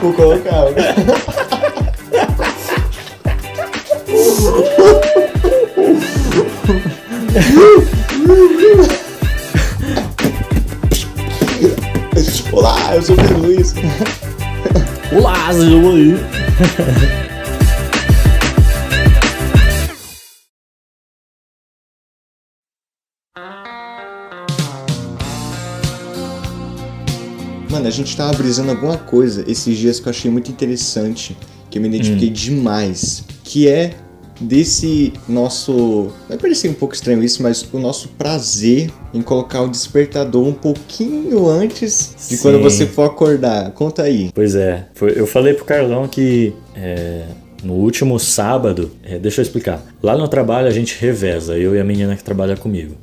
Vou 0.00 0.12
colocar. 0.12 0.66
Olá, 12.52 12.94
eu 12.94 13.02
sou 13.02 13.14
o 13.14 13.18
Pedro 13.18 13.38
Luiz. 13.38 13.72
Olá, 15.10 15.50
Zil 15.54 15.90
aí. 15.92 16.14
Mano, 27.70 27.86
a 27.86 27.90
gente 27.90 28.14
tava 28.14 28.34
brisando 28.34 28.72
alguma 28.72 28.98
coisa 28.98 29.42
esses 29.50 29.78
dias 29.78 29.98
que 29.98 30.06
eu 30.06 30.10
achei 30.10 30.30
muito 30.30 30.50
interessante, 30.50 31.34
que 31.70 31.78
eu 31.78 31.82
me 31.82 31.88
identifiquei 31.88 32.28
demais, 32.28 33.24
que 33.42 33.66
é 33.66 33.94
desse 34.42 35.12
nosso. 35.28 36.10
Vai 36.28 36.38
parecer 36.38 36.68
um 36.68 36.74
pouco 36.74 36.94
estranho 36.94 37.22
isso, 37.22 37.42
mas 37.42 37.66
o 37.72 37.78
nosso 37.78 38.08
prazer 38.08 38.90
em 39.14 39.22
colocar 39.22 39.62
o 39.62 39.68
despertador 39.68 40.46
um 40.46 40.52
pouquinho 40.52 41.48
antes 41.48 42.14
de 42.28 42.36
Sim. 42.36 42.42
quando 42.42 42.60
você 42.60 42.86
for 42.86 43.04
acordar. 43.04 43.70
Conta 43.72 44.02
aí. 44.02 44.30
Pois 44.34 44.54
é, 44.54 44.86
eu 45.16 45.26
falei 45.26 45.54
pro 45.54 45.64
Carlão 45.64 46.08
que 46.08 46.52
é, 46.74 47.24
no 47.62 47.74
último 47.74 48.18
sábado, 48.18 48.90
é, 49.04 49.18
deixa 49.18 49.40
eu 49.40 49.42
explicar. 49.44 49.82
Lá 50.02 50.16
no 50.16 50.26
trabalho 50.26 50.66
a 50.66 50.70
gente 50.70 50.98
reveza, 50.98 51.56
eu 51.56 51.76
e 51.76 51.80
a 51.80 51.84
menina 51.84 52.16
que 52.16 52.24
trabalha 52.24 52.56
comigo. 52.56 52.96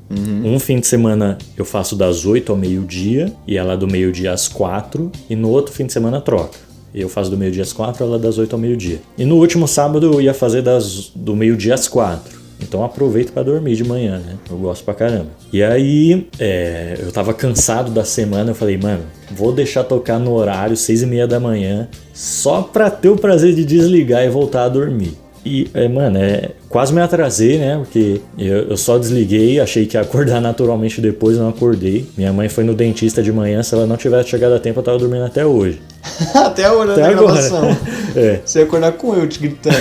Um 0.43 0.59
fim 0.59 0.79
de 0.79 0.87
semana 0.87 1.37
eu 1.57 1.63
faço 1.63 1.95
das 1.95 2.25
8 2.25 2.51
ao 2.51 2.57
meio-dia 2.57 3.33
e 3.47 3.57
ela 3.57 3.77
do 3.77 3.87
meio-dia 3.87 4.33
às 4.33 4.47
4, 4.47 5.11
e 5.29 5.35
no 5.35 5.49
outro 5.49 5.73
fim 5.73 5.85
de 5.85 5.93
semana 5.93 6.19
troca. 6.19 6.57
Eu 6.93 7.09
faço 7.09 7.29
do 7.29 7.37
meio-dia 7.37 7.63
às 7.63 7.73
4, 7.73 8.03
ela 8.03 8.19
das 8.19 8.37
8 8.37 8.53
ao 8.53 8.59
meio-dia. 8.59 8.99
E 9.17 9.25
no 9.25 9.35
último 9.35 9.67
sábado 9.67 10.13
eu 10.13 10.21
ia 10.21 10.33
fazer 10.33 10.61
das, 10.61 11.11
do 11.15 11.35
meio-dia 11.35 11.73
às 11.73 11.87
4. 11.87 12.39
Então 12.61 12.83
aproveito 12.83 13.31
pra 13.31 13.41
dormir 13.41 13.75
de 13.75 13.83
manhã, 13.83 14.17
né? 14.19 14.35
Eu 14.49 14.57
gosto 14.57 14.83
pra 14.83 14.93
caramba. 14.93 15.29
E 15.51 15.63
aí, 15.63 16.27
é, 16.37 16.97
eu 16.99 17.11
tava 17.11 17.33
cansado 17.33 17.89
da 17.91 18.03
semana, 18.03 18.51
eu 18.51 18.55
falei, 18.55 18.77
mano, 18.77 19.03
vou 19.31 19.51
deixar 19.51 19.83
tocar 19.83 20.19
no 20.19 20.33
horário, 20.33 20.75
seis 20.75 21.01
e 21.01 21.05
meia 21.05 21.25
da 21.25 21.39
manhã, 21.39 21.87
só 22.13 22.61
pra 22.61 22.89
ter 22.89 23.09
o 23.09 23.15
prazer 23.15 23.53
de 23.55 23.63
desligar 23.63 24.25
e 24.25 24.29
voltar 24.29 24.65
a 24.65 24.69
dormir. 24.69 25.13
E, 25.45 25.69
é, 25.73 25.87
mano, 25.87 26.17
é, 26.17 26.51
quase 26.69 26.93
me 26.93 27.01
atrasei, 27.01 27.57
né? 27.57 27.77
Porque 27.77 28.21
eu, 28.37 28.69
eu 28.69 28.77
só 28.77 28.97
desliguei, 28.97 29.59
achei 29.59 29.85
que 29.85 29.97
ia 29.97 30.01
acordar 30.01 30.39
naturalmente 30.41 31.01
depois, 31.01 31.37
não 31.37 31.49
acordei. 31.49 32.07
Minha 32.15 32.31
mãe 32.31 32.47
foi 32.47 32.63
no 32.63 32.73
dentista 32.73 33.21
de 33.21 33.31
manhã, 33.31 33.61
se 33.63 33.73
ela 33.73 33.85
não 33.85 33.97
tivesse 33.97 34.29
chegado 34.29 34.53
a 34.53 34.59
tempo, 34.59 34.79
eu 34.79 34.83
tava 34.83 34.97
dormindo 34.97 35.25
até 35.25 35.45
hoje. 35.45 35.81
Até 36.33 36.63
a 36.63 36.73
hora 36.73 36.93
Até 36.93 37.01
da 37.01 37.09
agora. 37.09 37.33
gravação. 37.33 37.77
É. 38.15 38.41
Você 38.43 38.59
ia 38.59 38.65
acordar 38.65 38.93
com 38.93 39.13
eu 39.13 39.27
te 39.29 39.39
gritando. 39.39 39.75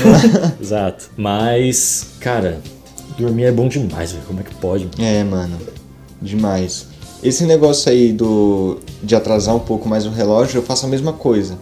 Exato. 0.61 1.09
Mas, 1.17 2.09
cara, 2.21 2.59
dormir 3.17 3.45
é 3.45 3.53
bom 3.53 3.69
demais, 3.69 4.13
velho. 4.13 4.25
Como 4.27 4.41
é 4.41 4.43
que 4.43 4.55
pode? 4.57 4.87
é, 4.99 5.25
mano. 5.25 5.57
Demais. 6.21 6.89
Esse 7.23 7.45
negócio 7.45 7.91
aí 7.91 8.13
do 8.13 8.79
de 9.03 9.15
atrasar 9.17 9.57
um 9.57 9.61
pouco 9.61 9.89
mais 9.89 10.05
o 10.05 10.11
relógio, 10.11 10.59
eu 10.59 10.63
faço 10.63 10.85
a 10.85 10.89
mesma 10.89 11.13
coisa. 11.15 11.57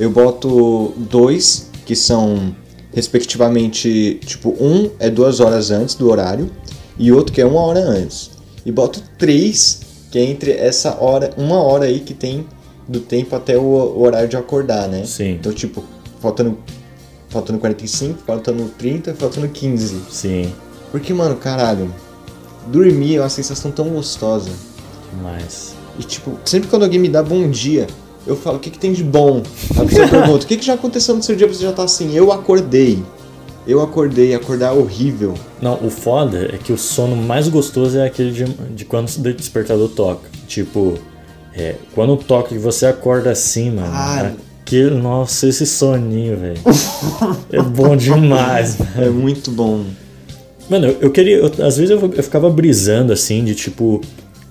Eu 0.00 0.10
boto 0.10 0.94
dois, 0.96 1.70
que 1.84 1.94
são 1.94 2.54
respectivamente, 2.96 4.18
tipo, 4.24 4.56
um 4.58 4.90
é 4.98 5.10
duas 5.10 5.38
horas 5.38 5.70
antes 5.70 5.94
do 5.94 6.08
horário 6.08 6.50
e 6.98 7.12
outro 7.12 7.30
que 7.30 7.42
é 7.42 7.44
uma 7.44 7.60
hora 7.60 7.80
antes. 7.80 8.30
E 8.64 8.72
boto 8.72 9.02
três, 9.18 9.80
que 10.10 10.18
é 10.18 10.24
entre 10.24 10.52
essa 10.52 10.96
hora, 10.98 11.30
uma 11.36 11.62
hora 11.62 11.84
aí 11.84 12.00
que 12.00 12.14
tem 12.14 12.46
do 12.88 13.00
tempo 13.00 13.36
até 13.36 13.58
o, 13.58 14.00
horário 14.00 14.28
de 14.28 14.36
acordar, 14.38 14.88
né? 14.88 15.04
Sim. 15.04 15.32
Então, 15.32 15.52
tipo, 15.52 15.84
faltando, 16.20 16.56
faltando 17.28 17.58
45, 17.58 18.20
faltando 18.26 18.64
30, 18.78 19.12
faltando 19.12 19.46
15. 19.46 20.00
Sim, 20.10 20.50
Porque, 20.90 21.12
mano, 21.12 21.36
caralho, 21.36 21.92
dormir 22.68 23.16
é 23.16 23.20
uma 23.20 23.28
sensação 23.28 23.70
tão 23.70 23.90
gostosa. 23.90 24.50
mas. 25.22 25.74
E, 25.98 26.02
tipo, 26.02 26.38
sempre 26.46 26.70
quando 26.70 26.84
alguém 26.84 26.98
me 26.98 27.10
dá 27.10 27.22
bom 27.22 27.50
dia, 27.50 27.86
eu 28.26 28.36
falo, 28.36 28.56
o 28.56 28.60
que, 28.60 28.70
que 28.70 28.78
tem 28.78 28.92
de 28.92 29.04
bom? 29.04 29.42
A 29.78 29.84
pessoa 29.84 30.08
pergunta, 30.08 30.44
o 30.44 30.48
que, 30.48 30.56
que 30.56 30.64
já 30.66 30.74
aconteceu 30.74 31.14
no 31.14 31.22
seu 31.22 31.36
dia 31.36 31.46
pra 31.46 31.56
você 31.56 31.62
já 31.62 31.72
tá 31.72 31.84
assim? 31.84 32.14
Eu 32.14 32.32
acordei. 32.32 33.02
Eu 33.66 33.82
acordei, 33.82 34.34
acordar 34.34 34.74
é 34.74 34.78
horrível. 34.78 35.34
Não, 35.60 35.74
o 35.84 35.90
foda 35.90 36.50
é 36.52 36.56
que 36.56 36.72
o 36.72 36.78
sono 36.78 37.16
mais 37.16 37.48
gostoso 37.48 37.98
é 37.98 38.06
aquele 38.06 38.30
de, 38.30 38.44
de 38.44 38.84
quando 38.84 39.08
o 39.08 39.32
despertador 39.34 39.88
toca. 39.88 40.28
Tipo, 40.46 40.94
é, 41.52 41.74
quando 41.94 42.16
toca 42.16 42.54
e 42.54 42.58
você 42.58 42.86
acorda 42.86 43.30
assim, 43.30 43.70
mano. 43.72 43.88
Ah. 43.90 44.32
Aquele, 44.62 44.90
nossa, 44.96 45.48
esse 45.48 45.64
soninho, 45.64 46.36
velho. 46.36 46.60
é 47.52 47.62
bom 47.62 47.96
demais, 47.96 48.78
mano. 48.78 48.90
É 48.98 49.08
muito 49.10 49.50
bom. 49.50 49.84
Mano, 50.68 50.86
eu, 50.88 50.96
eu 51.02 51.10
queria. 51.10 51.36
eu- 51.36 51.46
às 51.64 51.76
vezes 51.76 51.90
eu, 51.90 51.98
eu 52.00 52.22
ficava 52.22 52.50
brisando 52.50 53.12
assim, 53.12 53.44
de 53.44 53.54
tipo. 53.54 54.00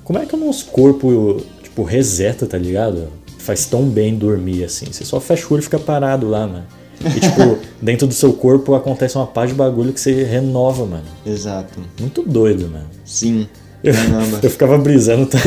Como 0.03 0.19
é 0.19 0.25
que 0.25 0.35
o 0.35 0.37
nosso 0.37 0.65
corpo, 0.67 1.41
tipo, 1.63 1.83
reseta, 1.83 2.45
tá 2.45 2.57
ligado? 2.57 3.07
Faz 3.45 3.65
tão 3.67 3.83
bem 3.83 4.15
dormir 4.15 4.63
assim. 4.63 4.87
Você 4.91 5.05
só 5.05 5.19
fecha 5.19 5.45
o 5.45 5.53
olho 5.53 5.59
e 5.59 5.63
fica 5.63 5.77
parado 5.77 6.27
lá, 6.27 6.47
mano. 6.47 6.65
E 6.99 7.19
tipo, 7.19 7.59
dentro 7.79 8.07
do 8.07 8.13
seu 8.15 8.33
corpo 8.33 8.73
acontece 8.73 9.15
uma 9.15 9.27
paz 9.27 9.51
de 9.51 9.55
bagulho 9.55 9.93
que 9.93 9.99
você 9.99 10.23
renova, 10.23 10.83
mano. 10.83 11.05
Exato. 11.23 11.79
Muito 11.99 12.23
doido, 12.23 12.67
mano. 12.67 12.87
Sim. 13.05 13.47
Eu, 13.83 13.93
eu 14.41 14.49
ficava 14.49 14.79
brisando, 14.79 15.29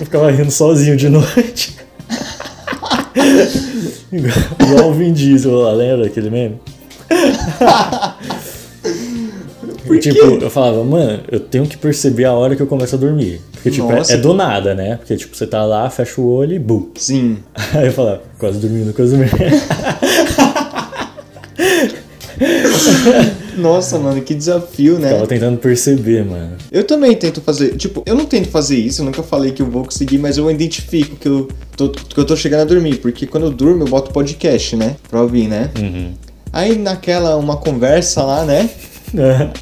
eu 0.00 0.04
ficava 0.04 0.30
rindo 0.30 0.50
sozinho 0.50 0.98
de 0.98 1.08
noite. 1.08 1.78
igual, 4.12 4.36
igual 4.60 4.90
o 4.90 4.92
Vin 4.92 5.14
Diesel 5.14 5.50
lá, 5.50 5.72
lembra 5.72 6.08
aquele 6.08 6.28
meme? 6.28 6.60
Por 9.92 10.00
tipo, 10.00 10.42
eu 10.42 10.50
falava, 10.50 10.82
mano, 10.82 11.20
eu 11.30 11.38
tenho 11.38 11.66
que 11.66 11.76
perceber 11.76 12.24
a 12.24 12.32
hora 12.32 12.56
que 12.56 12.62
eu 12.62 12.66
começo 12.66 12.94
a 12.94 12.98
dormir. 12.98 13.42
Porque, 13.52 13.70
tipo, 13.70 13.92
é, 13.92 14.02
é 14.08 14.16
do 14.16 14.32
nada, 14.32 14.74
né? 14.74 14.96
Porque, 14.96 15.14
tipo, 15.16 15.36
você 15.36 15.46
tá 15.46 15.64
lá, 15.66 15.88
fecha 15.90 16.18
o 16.18 16.26
olho 16.26 16.54
e 16.54 16.58
bum. 16.58 16.88
Sim. 16.94 17.38
Aí 17.74 17.86
eu 17.86 17.92
falava, 17.92 18.22
quase 18.38 18.58
dormindo, 18.58 18.94
quase 18.94 19.16
dormindo. 19.16 19.36
Nossa, 23.56 23.98
mano, 23.98 24.22
que 24.22 24.34
desafio, 24.34 24.98
né? 24.98 25.12
Tava 25.12 25.26
tentando 25.26 25.58
perceber, 25.58 26.24
mano. 26.24 26.56
Eu 26.70 26.84
também 26.84 27.14
tento 27.14 27.42
fazer. 27.42 27.76
Tipo, 27.76 28.02
eu 28.06 28.14
não 28.14 28.24
tento 28.24 28.48
fazer 28.48 28.78
isso, 28.78 29.02
eu 29.02 29.04
nunca 29.04 29.22
falei 29.22 29.52
que 29.52 29.60
eu 29.60 29.66
vou 29.70 29.84
conseguir, 29.84 30.16
mas 30.16 30.38
eu 30.38 30.50
identifico 30.50 31.16
que 31.16 31.28
eu 31.28 31.48
tô, 31.76 31.90
que 31.90 32.18
eu 32.18 32.24
tô 32.24 32.34
chegando 32.34 32.62
a 32.62 32.64
dormir. 32.64 32.96
Porque 32.96 33.26
quando 33.26 33.44
eu 33.44 33.50
durmo, 33.50 33.82
eu 33.82 33.88
boto 33.88 34.10
podcast, 34.10 34.74
né? 34.74 34.96
Pra 35.10 35.20
ouvir, 35.20 35.48
né? 35.48 35.70
Uhum. 35.78 36.14
Aí 36.50 36.76
naquela, 36.76 37.36
uma 37.36 37.58
conversa 37.58 38.22
lá, 38.22 38.44
né? 38.44 38.70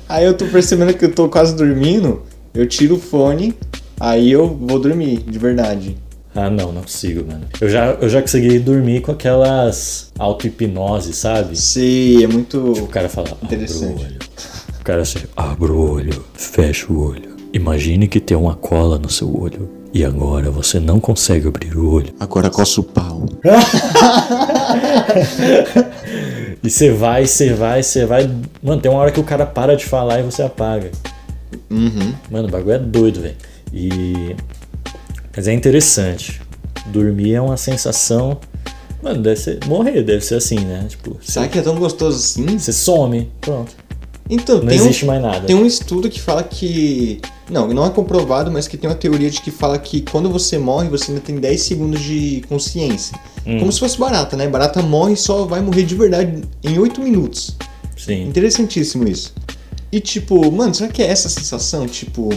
Aí 0.09 0.25
eu 0.25 0.35
tô 0.35 0.47
percebendo 0.47 0.95
que 0.95 1.05
eu 1.05 1.13
tô 1.13 1.29
quase 1.29 1.55
dormindo, 1.55 2.23
eu 2.55 2.67
tiro 2.67 2.97
o 2.97 3.01
fone, 3.01 3.55
aí 3.99 4.31
eu 4.31 4.49
vou 4.49 4.79
dormir, 4.79 5.19
de 5.19 5.39
verdade. 5.39 5.97
Ah, 6.35 6.49
não, 6.49 6.73
não 6.73 6.83
consigo, 6.83 7.27
mano. 7.27 7.45
Eu 7.61 7.69
já, 7.69 7.87
eu 8.01 8.09
já 8.09 8.21
consegui 8.21 8.61
dormir 8.61 9.01
com 9.01 9.11
aquelas 9.11 10.13
auto-hipnose, 10.19 11.13
sabe? 11.13 11.57
Sei, 11.57 12.23
é 12.23 12.29
muito. 12.29 12.73
O 12.73 12.87
cara 12.87 13.09
fala, 13.09 13.37
abre 13.43 13.57
o 13.57 13.99
olho. 13.99 14.19
O 14.79 14.85
cara 14.85 15.03
assim, 15.03 15.19
abre 15.37 15.73
o 15.73 15.91
olho, 15.91 16.25
fecha 16.35 16.87
o 16.91 17.05
olho. 17.05 17.31
Imagine 17.53 18.07
que 18.07 18.21
tem 18.21 18.37
uma 18.37 18.55
cola 18.55 18.97
no 18.97 19.11
seu 19.11 19.37
olho. 19.37 19.69
E 19.93 20.05
agora 20.05 20.53
você 20.53 20.79
não 20.79 21.01
consegue 21.01 21.49
abrir 21.49 21.77
o 21.77 21.91
olho. 21.91 22.15
Agora 22.21 22.49
coça 22.49 22.81
o 22.81 22.85
pau. 22.85 23.27
E 26.63 26.69
você 26.71 26.91
vai, 26.93 27.27
você 27.27 27.53
vai, 27.55 27.83
você 27.83 28.05
vai. 28.05 28.31
Mano, 28.63 28.81
tem 28.81 28.91
uma 28.91 29.01
hora 29.01 29.11
que 29.11 29.21
o 29.21 29.25
cara 29.25 29.47
para 29.47 29.77
de 29.77 29.85
falar 29.85 30.21
e 30.21 30.23
você 30.23 30.43
apaga. 30.43 30.91
Uhum. 31.71 32.15
Mano, 32.31 32.49
o 32.49 32.51
bagulho 32.51 32.75
é 32.75 32.79
doido, 32.79 33.21
velho. 33.23 33.37
E. 33.73 34.37
Mas 35.35 35.49
é 35.49 35.53
interessante. 35.53 36.41
Dormir 36.87 37.35
é 37.35 37.41
uma 37.41 37.57
sensação. 37.57 38.39
Mano, 39.03 39.23
deve 39.23 39.41
ser. 39.41 39.59
Morrer 39.67 40.03
deve 40.03 40.21
ser 40.21 40.35
assim, 40.35 40.61
né? 40.61 40.85
Tipo, 40.89 41.17
Será 41.23 41.49
que 41.49 41.59
é 41.59 41.63
tão 41.63 41.77
gostoso 41.77 42.19
assim? 42.19 42.59
você 42.59 42.73
some, 42.73 43.31
pronto. 43.41 43.75
Então, 44.31 44.59
Não 44.59 44.67
tem 44.69 44.81
um, 44.81 44.85
existe 44.85 45.05
mais 45.05 45.21
nada. 45.21 45.41
tem 45.47 45.57
um 45.57 45.67
estudo 45.67 46.09
que 46.09 46.21
fala 46.21 46.43
que. 46.45 47.21
Não, 47.51 47.67
não 47.69 47.85
é 47.85 47.91
comprovado, 47.91 48.49
mas 48.51 48.69
que 48.69 48.77
tem 48.77 48.89
uma 48.89 48.95
teoria 48.95 49.29
de 49.29 49.41
que 49.41 49.51
fala 49.51 49.77
que 49.79 50.03
quando 50.03 50.31
você 50.31 50.57
morre, 50.57 50.89
você 50.89 51.11
ainda 51.11 51.21
tem 51.21 51.35
10 51.37 51.61
segundos 51.63 52.01
de 52.01 52.43
consciência. 52.49 53.19
Hum. 53.45 53.59
Como 53.59 53.73
se 53.73 53.81
fosse 53.81 53.99
barata, 53.99 54.37
né? 54.37 54.47
Barata 54.49 54.81
morre 54.83 55.15
e 55.15 55.17
só 55.17 55.45
vai 55.47 55.61
morrer 55.61 55.83
de 55.83 55.97
verdade 55.97 56.43
em 56.63 56.79
8 56.79 57.01
minutos. 57.03 57.57
Sim. 57.97 58.29
Interessantíssimo 58.29 59.09
isso. 59.09 59.35
E 59.91 59.99
tipo, 59.99 60.51
mano, 60.53 60.73
será 60.73 60.89
que 60.89 61.03
é 61.03 61.07
essa 61.11 61.29
sensação? 61.29 61.87
Tipo, 61.89 62.29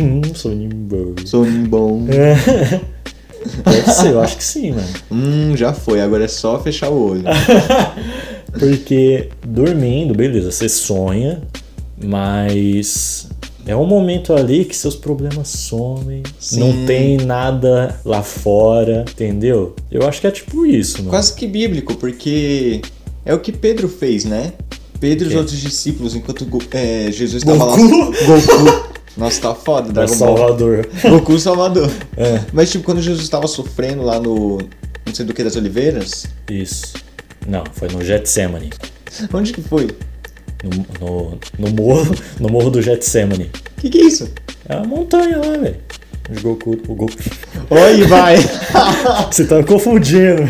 Hum, 0.00 0.22
soninho 0.34 0.70
bom. 0.74 1.14
soninho 1.26 1.66
bom. 1.68 2.04
Deve 3.64 3.90
ser, 3.92 4.12
eu 4.12 4.20
acho 4.20 4.36
que 4.36 4.44
sim, 4.44 4.72
mano. 4.72 4.88
Hum, 5.10 5.56
já 5.56 5.72
foi, 5.72 6.00
agora 6.00 6.24
é 6.24 6.28
só 6.28 6.58
fechar 6.58 6.88
o 6.90 7.10
olho. 7.10 7.22
Porque 8.58 9.28
dormindo, 9.46 10.14
beleza, 10.14 10.50
você 10.50 10.68
sonha, 10.68 11.42
mas 12.02 13.28
é 13.66 13.76
um 13.76 13.84
momento 13.86 14.32
ali 14.32 14.64
que 14.64 14.74
seus 14.74 14.96
problemas 14.96 15.48
somem, 15.48 16.22
Sim. 16.38 16.60
não 16.60 16.86
tem 16.86 17.18
nada 17.18 18.00
lá 18.04 18.22
fora, 18.22 19.04
entendeu? 19.10 19.76
Eu 19.90 20.08
acho 20.08 20.20
que 20.20 20.26
é 20.26 20.30
tipo 20.30 20.64
isso, 20.64 20.98
mano. 20.98 21.10
Quase 21.10 21.34
que 21.34 21.46
bíblico, 21.46 21.94
porque 21.96 22.80
é 23.24 23.34
o 23.34 23.38
que 23.38 23.52
Pedro 23.52 23.88
fez, 23.88 24.24
né? 24.24 24.54
Pedro 24.98 25.26
e 25.26 25.28
os 25.28 25.34
outros 25.34 25.58
discípulos, 25.58 26.14
enquanto 26.14 26.46
é, 26.72 27.12
Jesus 27.12 27.42
estava 27.42 27.64
lá. 27.64 27.76
Goku? 27.76 28.88
Nossa, 29.18 29.40
tá 29.40 29.54
foda, 29.54 29.92
Dragon 29.92 30.16
Ball. 30.16 30.36
Salvador. 30.36 30.88
Goku 31.10 31.38
Salvador. 31.38 31.90
É. 32.16 32.40
Mas 32.52 32.70
tipo, 32.70 32.84
quando 32.84 33.02
Jesus 33.02 33.22
estava 33.22 33.46
sofrendo 33.46 34.02
lá 34.02 34.18
no. 34.18 34.58
Não 35.04 35.14
sei 35.14 35.26
do 35.26 35.34
que 35.34 35.44
das 35.44 35.56
Oliveiras. 35.56 36.26
Isso. 36.48 36.94
Não, 37.48 37.64
foi 37.72 37.88
no 37.88 38.04
Getsemane. 38.04 38.70
Onde 39.32 39.52
que 39.52 39.62
foi? 39.62 39.88
No, 40.62 40.86
no, 41.00 41.38
no 41.58 41.70
morro, 41.82 42.14
no 42.38 42.48
morro 42.48 42.70
do 42.70 42.82
Getsemane. 42.82 43.50
Que 43.78 43.88
que 43.88 43.98
é 43.98 44.04
isso? 44.04 44.28
É 44.68 44.76
uma 44.76 44.84
montanha 44.86 45.38
lá, 45.38 45.56
velho. 45.56 45.76
O 46.30 46.40
Goku, 46.42 46.72
o 46.88 46.94
Goku. 46.94 47.14
Oi, 47.70 48.02
vai! 48.06 48.36
Você 49.32 49.46
tá 49.46 49.64
confundindo. 49.64 50.42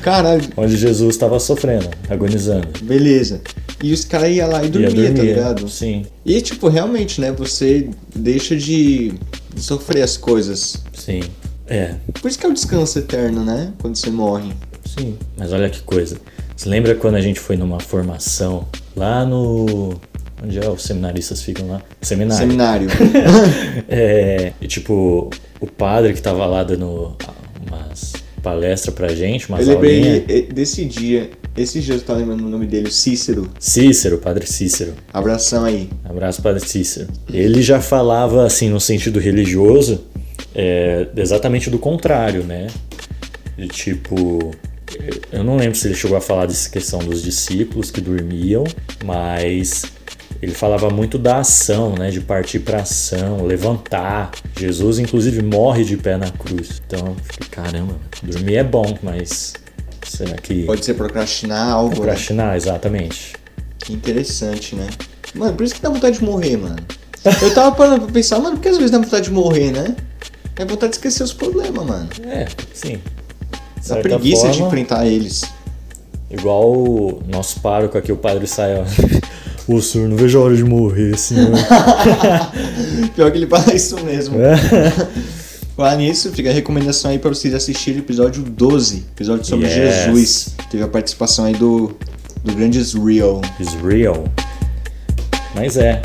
Caralho, 0.00 0.42
Onde 0.56 0.74
Jesus 0.74 1.14
estava 1.14 1.38
sofrendo, 1.38 1.90
agonizando. 2.08 2.66
beleza. 2.82 3.42
E 3.82 3.92
os 3.92 4.04
caras 4.06 4.30
iam 4.30 4.48
lá 4.48 4.62
e 4.62 4.66
Ia 4.66 4.70
dormia, 4.70 4.90
tá 4.90 4.96
dormir, 5.16 5.20
ligado? 5.34 5.68
Sim, 5.68 6.06
E 6.24 6.40
tipo, 6.40 6.68
realmente, 6.68 7.20
né? 7.20 7.30
Você 7.32 7.90
deixa 8.14 8.56
de 8.56 9.12
de 9.54 9.60
sofrer 9.62 10.02
as 10.02 10.16
coisas. 10.16 10.82
sim. 10.94 11.20
É, 11.66 11.94
Por 12.20 12.28
isso 12.28 12.38
que 12.38 12.44
é 12.46 12.48
o 12.48 12.52
descanso 12.52 12.98
eterno, 12.98 13.44
né? 13.44 13.72
Quando 13.80 13.96
você 13.96 14.10
morre. 14.10 14.52
Sim. 14.98 15.16
Mas 15.36 15.52
olha 15.52 15.68
que 15.68 15.80
coisa. 15.82 16.16
Você 16.56 16.68
lembra 16.68 16.94
quando 16.94 17.16
a 17.16 17.20
gente 17.20 17.40
foi 17.40 17.56
numa 17.56 17.80
formação 17.80 18.68
lá 18.96 19.24
no. 19.24 20.00
Onde 20.42 20.58
é? 20.58 20.68
Os 20.68 20.82
seminaristas 20.82 21.42
ficam 21.42 21.68
lá? 21.68 21.82
Seminário. 22.00 22.38
Seminário. 22.38 22.88
É, 23.88 24.52
e 24.60 24.66
tipo, 24.66 25.30
o 25.60 25.66
padre 25.66 26.12
que 26.12 26.22
tava 26.22 26.44
lá 26.46 26.62
dando 26.62 27.16
umas 27.66 28.12
palestras 28.42 28.94
pra 28.94 29.08
gente, 29.08 29.48
umas 29.48 29.66
Eu 29.66 29.74
lembrei 29.74 30.24
eh, 30.28 30.42
desse 30.52 30.84
dia. 30.84 31.30
Esses 31.56 31.84
dias 31.84 32.00
eu 32.00 32.06
tava 32.06 32.18
lembrando 32.18 32.46
o 32.46 32.48
nome 32.48 32.66
dele, 32.66 32.88
o 32.88 32.90
Cícero. 32.90 33.50
Cícero, 33.58 34.18
padre 34.18 34.46
Cícero. 34.46 34.94
Abração 35.12 35.64
aí. 35.64 35.90
Abraço, 36.02 36.40
Padre 36.40 36.66
Cícero. 36.66 37.08
Ele 37.30 37.60
já 37.60 37.80
falava, 37.80 38.46
assim, 38.46 38.70
no 38.70 38.80
sentido 38.80 39.20
religioso, 39.20 40.02
é, 40.54 41.06
exatamente 41.14 41.68
do 41.68 41.78
contrário, 41.78 42.42
né? 42.42 42.68
De 43.56 43.68
tipo. 43.68 44.50
Eu 45.30 45.44
não 45.44 45.56
lembro 45.56 45.76
se 45.76 45.88
ele 45.88 45.94
chegou 45.94 46.16
a 46.16 46.20
falar 46.20 46.46
dessa 46.46 46.68
questão 46.68 46.98
dos 47.00 47.22
discípulos 47.22 47.90
que 47.90 48.00
dormiam, 48.00 48.64
mas 49.04 49.84
ele 50.42 50.52
falava 50.52 50.90
muito 50.90 51.18
da 51.18 51.38
ação, 51.38 51.94
né? 51.94 52.10
De 52.10 52.20
partir 52.20 52.58
para 52.58 52.82
ação, 52.82 53.44
levantar. 53.44 54.32
Jesus, 54.58 54.98
inclusive, 54.98 55.40
morre 55.42 55.84
de 55.84 55.96
pé 55.96 56.16
na 56.16 56.30
cruz. 56.30 56.82
Então, 56.86 57.16
caramba, 57.50 57.94
dormir 58.22 58.56
é 58.56 58.64
bom, 58.64 58.98
mas 59.02 59.54
será 60.04 60.34
que. 60.36 60.64
Pode 60.64 60.84
ser 60.84 60.94
procrastinar 60.94 61.70
algo, 61.70 61.90
né? 61.90 61.96
Procrastinar, 61.96 62.56
exatamente. 62.56 63.34
Que 63.78 63.92
interessante, 63.92 64.74
né? 64.74 64.88
Mano, 65.34 65.54
por 65.54 65.64
isso 65.64 65.74
que 65.74 65.80
dá 65.80 65.88
vontade 65.88 66.18
de 66.18 66.24
morrer, 66.24 66.56
mano. 66.56 66.76
Eu 67.40 67.54
tava 67.54 67.74
parando 67.76 68.02
pra 68.02 68.12
pensar, 68.12 68.40
mano, 68.40 68.56
por 68.56 68.62
que 68.62 68.68
às 68.68 68.76
vezes 68.76 68.90
dá 68.90 68.98
vontade 68.98 69.24
de 69.26 69.30
morrer, 69.30 69.70
né? 69.70 69.94
É 70.56 70.64
vontade 70.64 70.90
de 70.90 70.96
esquecer 70.96 71.22
os 71.22 71.32
problemas, 71.32 71.86
mano. 71.86 72.08
É, 72.26 72.46
sim. 72.74 73.00
De 73.82 73.88
certa 73.88 74.02
preguiça 74.02 74.48
de 74.48 74.58
forma, 74.58 74.68
enfrentar 74.68 75.06
eles. 75.06 75.42
Igual 76.30 76.72
o 76.72 77.22
nosso 77.28 77.60
pároco 77.60 77.98
aqui, 77.98 78.10
o 78.10 78.16
padre 78.16 78.46
sai, 78.46 78.76
ó. 78.76 78.84
Ô 79.68 79.80
senhor, 79.82 80.08
não 80.08 80.16
vejo 80.16 80.38
a 80.38 80.42
hora 80.42 80.56
de 80.56 80.64
morrer, 80.64 81.18
senhor. 81.18 81.50
Pior 83.14 83.30
que 83.30 83.38
ele 83.38 83.46
fala 83.46 83.74
isso 83.74 84.02
mesmo. 84.04 84.40
É. 84.40 84.56
Falar 85.76 85.96
nisso, 85.96 86.30
fica 86.32 86.50
a 86.50 86.52
recomendação 86.52 87.10
aí 87.10 87.18
pra 87.18 87.30
vocês 87.30 87.54
assistirem 87.54 88.00
o 88.00 88.04
episódio 88.04 88.42
12, 88.42 89.04
episódio 89.14 89.44
sobre 89.44 89.66
Yes. 89.66 90.04
Jesus. 90.04 90.54
Teve 90.70 90.82
a 90.82 90.88
participação 90.88 91.44
aí 91.46 91.54
do, 91.54 91.96
do 92.44 92.54
grande 92.54 92.78
Israel. 92.78 93.40
Is 93.58 93.72
real. 93.74 94.24
Mas 95.54 95.76
é. 95.76 96.00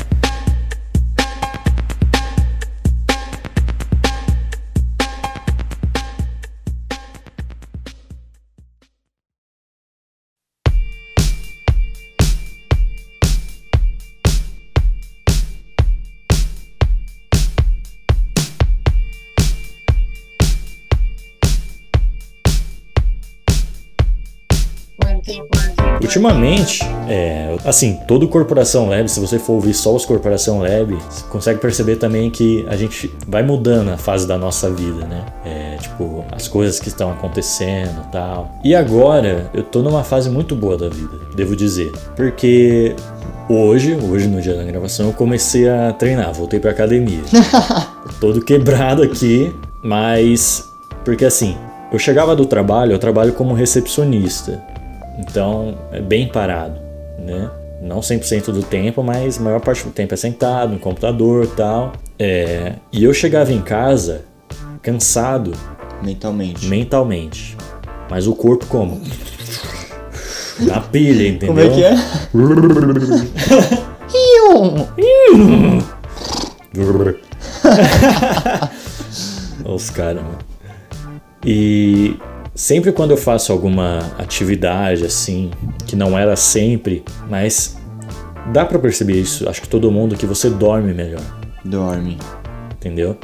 Ultimamente, 26.18 26.80
é, 27.08 27.56
assim, 27.64 28.00
todo 28.08 28.26
Corporação 28.26 28.88
Lab, 28.88 29.08
se 29.08 29.20
você 29.20 29.38
for 29.38 29.52
ouvir 29.52 29.72
só 29.72 29.94
os 29.94 30.04
Corporação 30.04 30.58
Lab, 30.58 30.92
você 31.08 31.24
consegue 31.28 31.60
perceber 31.60 31.94
também 31.94 32.28
que 32.28 32.66
a 32.68 32.76
gente 32.76 33.14
vai 33.28 33.44
mudando 33.44 33.90
a 33.90 33.96
fase 33.96 34.26
da 34.26 34.36
nossa 34.36 34.68
vida, 34.68 35.06
né? 35.06 35.24
É, 35.44 35.76
tipo, 35.76 36.24
as 36.32 36.48
coisas 36.48 36.80
que 36.80 36.88
estão 36.88 37.12
acontecendo 37.12 38.02
e 38.08 38.10
tal. 38.10 38.50
E 38.64 38.74
agora, 38.74 39.48
eu 39.54 39.62
tô 39.62 39.80
numa 39.80 40.02
fase 40.02 40.28
muito 40.28 40.56
boa 40.56 40.76
da 40.76 40.88
vida, 40.88 41.16
devo 41.36 41.54
dizer. 41.54 41.92
Porque 42.16 42.96
hoje, 43.48 43.94
hoje 43.94 44.26
no 44.26 44.42
dia 44.42 44.56
da 44.56 44.64
gravação, 44.64 45.06
eu 45.06 45.12
comecei 45.12 45.68
a 45.68 45.92
treinar, 45.92 46.32
voltei 46.32 46.58
pra 46.58 46.72
academia. 46.72 47.22
Todo 48.20 48.40
quebrado 48.40 49.04
aqui, 49.04 49.54
mas. 49.80 50.72
Porque 51.04 51.24
assim, 51.24 51.56
eu 51.92 51.98
chegava 51.98 52.34
do 52.34 52.44
trabalho, 52.44 52.90
eu 52.90 52.98
trabalho 52.98 53.32
como 53.34 53.54
recepcionista. 53.54 54.60
Então 55.18 55.76
é 55.92 56.00
bem 56.00 56.28
parado, 56.28 56.80
né? 57.18 57.50
Não 57.82 58.00
100% 58.00 58.52
do 58.52 58.62
tempo, 58.62 59.02
mas 59.02 59.38
a 59.38 59.42
maior 59.42 59.60
parte 59.60 59.84
do 59.84 59.90
tempo 59.90 60.14
é 60.14 60.16
sentado 60.16 60.72
no 60.72 60.78
computador 60.78 61.44
e 61.44 61.48
tal. 61.48 61.92
É, 62.18 62.74
e 62.92 63.04
eu 63.04 63.12
chegava 63.14 63.52
em 63.52 63.60
casa 63.60 64.22
cansado 64.82 65.52
Mentalmente. 66.02 66.66
mentalmente, 66.66 67.56
mas 68.10 68.26
o 68.26 68.34
corpo 68.34 68.66
como? 68.66 69.00
Na 70.60 70.80
pilha, 70.80 71.28
entendeu? 71.28 71.54
Como 71.54 71.60
é 71.60 71.68
que 71.68 71.84
é? 71.84 71.94
Os 79.64 79.90
caras, 79.90 80.22
mano. 80.22 80.38
E 81.44 82.16
sempre 82.58 82.90
quando 82.90 83.12
eu 83.12 83.16
faço 83.16 83.52
alguma 83.52 84.00
atividade 84.18 85.04
assim, 85.04 85.50
que 85.86 85.94
não 85.94 86.18
era 86.18 86.34
sempre, 86.34 87.04
mas 87.30 87.76
dá 88.52 88.64
pra 88.66 88.80
perceber 88.80 89.12
isso, 89.20 89.48
acho 89.48 89.62
que 89.62 89.68
todo 89.68 89.90
mundo 89.92 90.16
que 90.16 90.26
você 90.26 90.50
dorme 90.50 90.92
melhor, 90.92 91.22
Dorme. 91.64 92.18
entendeu? 92.72 93.16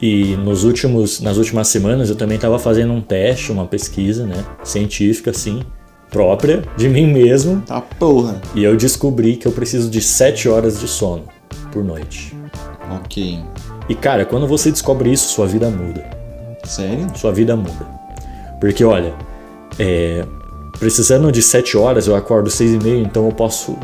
E 0.00 0.36
nos 0.36 0.64
últimos, 0.64 1.20
nas 1.20 1.36
últimas 1.36 1.68
semanas 1.68 2.08
eu 2.08 2.16
também 2.16 2.36
estava 2.36 2.58
fazendo 2.58 2.94
um 2.94 3.00
teste, 3.02 3.52
uma 3.52 3.66
pesquisa, 3.66 4.24
né, 4.26 4.42
científica 4.64 5.30
assim, 5.32 5.62
própria 6.10 6.62
de 6.78 6.88
mim 6.88 7.06
mesmo, 7.12 7.60
Tá 7.66 7.80
porra. 7.82 8.40
e 8.54 8.64
eu 8.64 8.74
descobri 8.74 9.36
que 9.36 9.46
eu 9.46 9.52
preciso 9.52 9.90
de 9.90 10.00
7 10.00 10.48
horas 10.48 10.80
de 10.80 10.88
sono 10.88 11.24
por 11.70 11.84
noite. 11.84 12.34
Ok. 13.00 13.38
E 13.88 13.94
cara, 13.94 14.24
quando 14.24 14.46
você 14.46 14.70
descobre 14.70 15.12
isso, 15.12 15.28
sua 15.28 15.46
vida 15.46 15.68
muda. 15.68 16.08
Sério? 16.64 17.06
Sua 17.16 17.32
vida 17.32 17.54
muda. 17.56 17.95
Porque 18.66 18.84
olha, 18.84 19.14
é, 19.78 20.24
precisando 20.78 21.30
de 21.30 21.40
7 21.40 21.76
horas, 21.76 22.06
eu 22.06 22.16
acordo 22.16 22.50
6 22.50 22.74
e 22.74 22.78
meia, 22.78 23.00
então 23.00 23.24
eu 23.26 23.32
posso. 23.32 23.76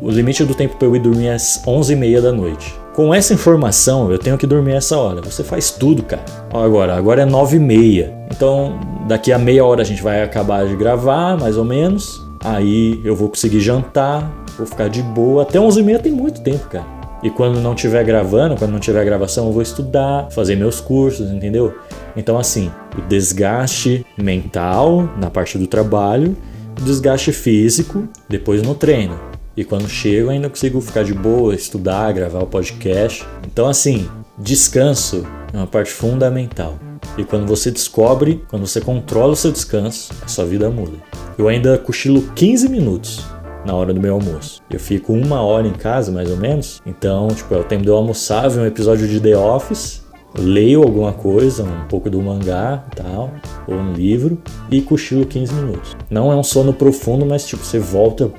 O 0.00 0.10
limite 0.10 0.44
do 0.44 0.54
tempo 0.54 0.76
para 0.76 0.88
eu 0.88 0.96
ir 0.96 0.98
dormir 0.98 1.26
é 1.26 1.34
às 1.34 1.62
11 1.66 1.92
e 1.92 1.96
meia 1.96 2.20
da 2.20 2.32
noite. 2.32 2.74
Com 2.94 3.14
essa 3.14 3.32
informação, 3.32 4.10
eu 4.10 4.18
tenho 4.18 4.36
que 4.36 4.46
dormir 4.46 4.72
essa 4.72 4.98
hora. 4.98 5.20
Você 5.22 5.44
faz 5.44 5.70
tudo, 5.70 6.02
cara. 6.02 6.24
Agora, 6.52 6.96
agora 6.96 7.22
é 7.22 7.24
9 7.24 7.56
e 7.56 7.60
meia. 7.60 8.12
Então, 8.30 8.78
daqui 9.06 9.32
a 9.32 9.38
meia 9.38 9.64
hora 9.64 9.82
a 9.82 9.84
gente 9.84 10.02
vai 10.02 10.22
acabar 10.22 10.66
de 10.66 10.74
gravar, 10.74 11.38
mais 11.38 11.56
ou 11.56 11.64
menos. 11.64 12.26
Aí 12.40 13.00
eu 13.04 13.14
vou 13.14 13.28
conseguir 13.28 13.60
jantar, 13.60 14.28
vou 14.58 14.66
ficar 14.66 14.88
de 14.88 15.02
boa. 15.02 15.42
Até 15.42 15.60
11 15.60 15.80
e 15.80 15.82
meia 15.82 15.98
tem 15.98 16.12
muito 16.12 16.40
tempo, 16.40 16.66
cara. 16.68 16.86
E 17.22 17.30
quando 17.30 17.60
não 17.60 17.74
estiver 17.74 18.02
gravando, 18.04 18.56
quando 18.56 18.72
não 18.72 18.80
tiver 18.80 19.04
gravação, 19.04 19.46
eu 19.46 19.52
vou 19.52 19.62
estudar, 19.62 20.28
fazer 20.30 20.56
meus 20.56 20.80
cursos, 20.80 21.30
entendeu? 21.30 21.72
Então, 22.16 22.38
assim, 22.38 22.70
o 22.96 23.00
desgaste 23.02 24.04
mental 24.16 25.08
na 25.18 25.30
parte 25.30 25.58
do 25.58 25.66
trabalho, 25.66 26.36
o 26.80 26.84
desgaste 26.84 27.32
físico 27.32 28.08
depois 28.28 28.62
no 28.62 28.74
treino. 28.74 29.18
E 29.56 29.64
quando 29.64 29.88
chego, 29.88 30.30
ainda 30.30 30.48
consigo 30.48 30.80
ficar 30.80 31.04
de 31.04 31.12
boa, 31.12 31.54
estudar, 31.54 32.12
gravar 32.12 32.40
o 32.40 32.46
podcast. 32.46 33.26
Então, 33.46 33.68
assim, 33.68 34.08
descanso 34.38 35.26
é 35.52 35.56
uma 35.56 35.66
parte 35.66 35.90
fundamental. 35.90 36.78
E 37.18 37.24
quando 37.24 37.46
você 37.46 37.70
descobre, 37.70 38.42
quando 38.48 38.66
você 38.66 38.80
controla 38.80 39.32
o 39.32 39.36
seu 39.36 39.52
descanso, 39.52 40.12
a 40.24 40.28
sua 40.28 40.46
vida 40.46 40.70
muda. 40.70 40.96
Eu 41.36 41.48
ainda 41.48 41.76
cochilo 41.76 42.22
15 42.34 42.68
minutos 42.68 43.24
na 43.66 43.74
hora 43.74 43.92
do 43.92 44.00
meu 44.00 44.14
almoço. 44.14 44.62
Eu 44.70 44.80
fico 44.80 45.12
uma 45.12 45.40
hora 45.42 45.66
em 45.66 45.72
casa, 45.72 46.10
mais 46.10 46.30
ou 46.30 46.36
menos. 46.36 46.80
Então, 46.86 47.28
tipo, 47.28 47.54
é 47.54 47.58
o 47.58 47.64
tempo 47.64 47.82
de 47.82 47.88
eu 47.88 47.96
almoçar, 47.96 48.48
ver 48.48 48.60
um 48.60 48.66
episódio 48.66 49.06
de 49.06 49.20
The 49.20 49.36
Office, 49.36 50.01
leio 50.38 50.82
alguma 50.82 51.12
coisa, 51.12 51.62
um 51.64 51.86
pouco 51.88 52.08
do 52.08 52.20
mangá 52.20 52.84
e 52.92 52.96
tal, 52.96 53.30
ou 53.66 53.74
um 53.74 53.92
livro, 53.92 54.38
e 54.70 54.80
cochilo 54.80 55.26
15 55.26 55.54
minutos. 55.54 55.96
Não 56.10 56.32
é 56.32 56.36
um 56.36 56.42
sono 56.42 56.72
profundo, 56.72 57.24
mas 57.26 57.46
tipo, 57.46 57.64
você 57.64 57.78
volta 57.78 58.30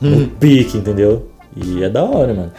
no 0.00 0.28
pique, 0.28 0.78
entendeu? 0.78 1.28
E 1.56 1.82
é 1.84 1.88
da 1.88 2.02
hora, 2.02 2.32
mano. 2.32 2.52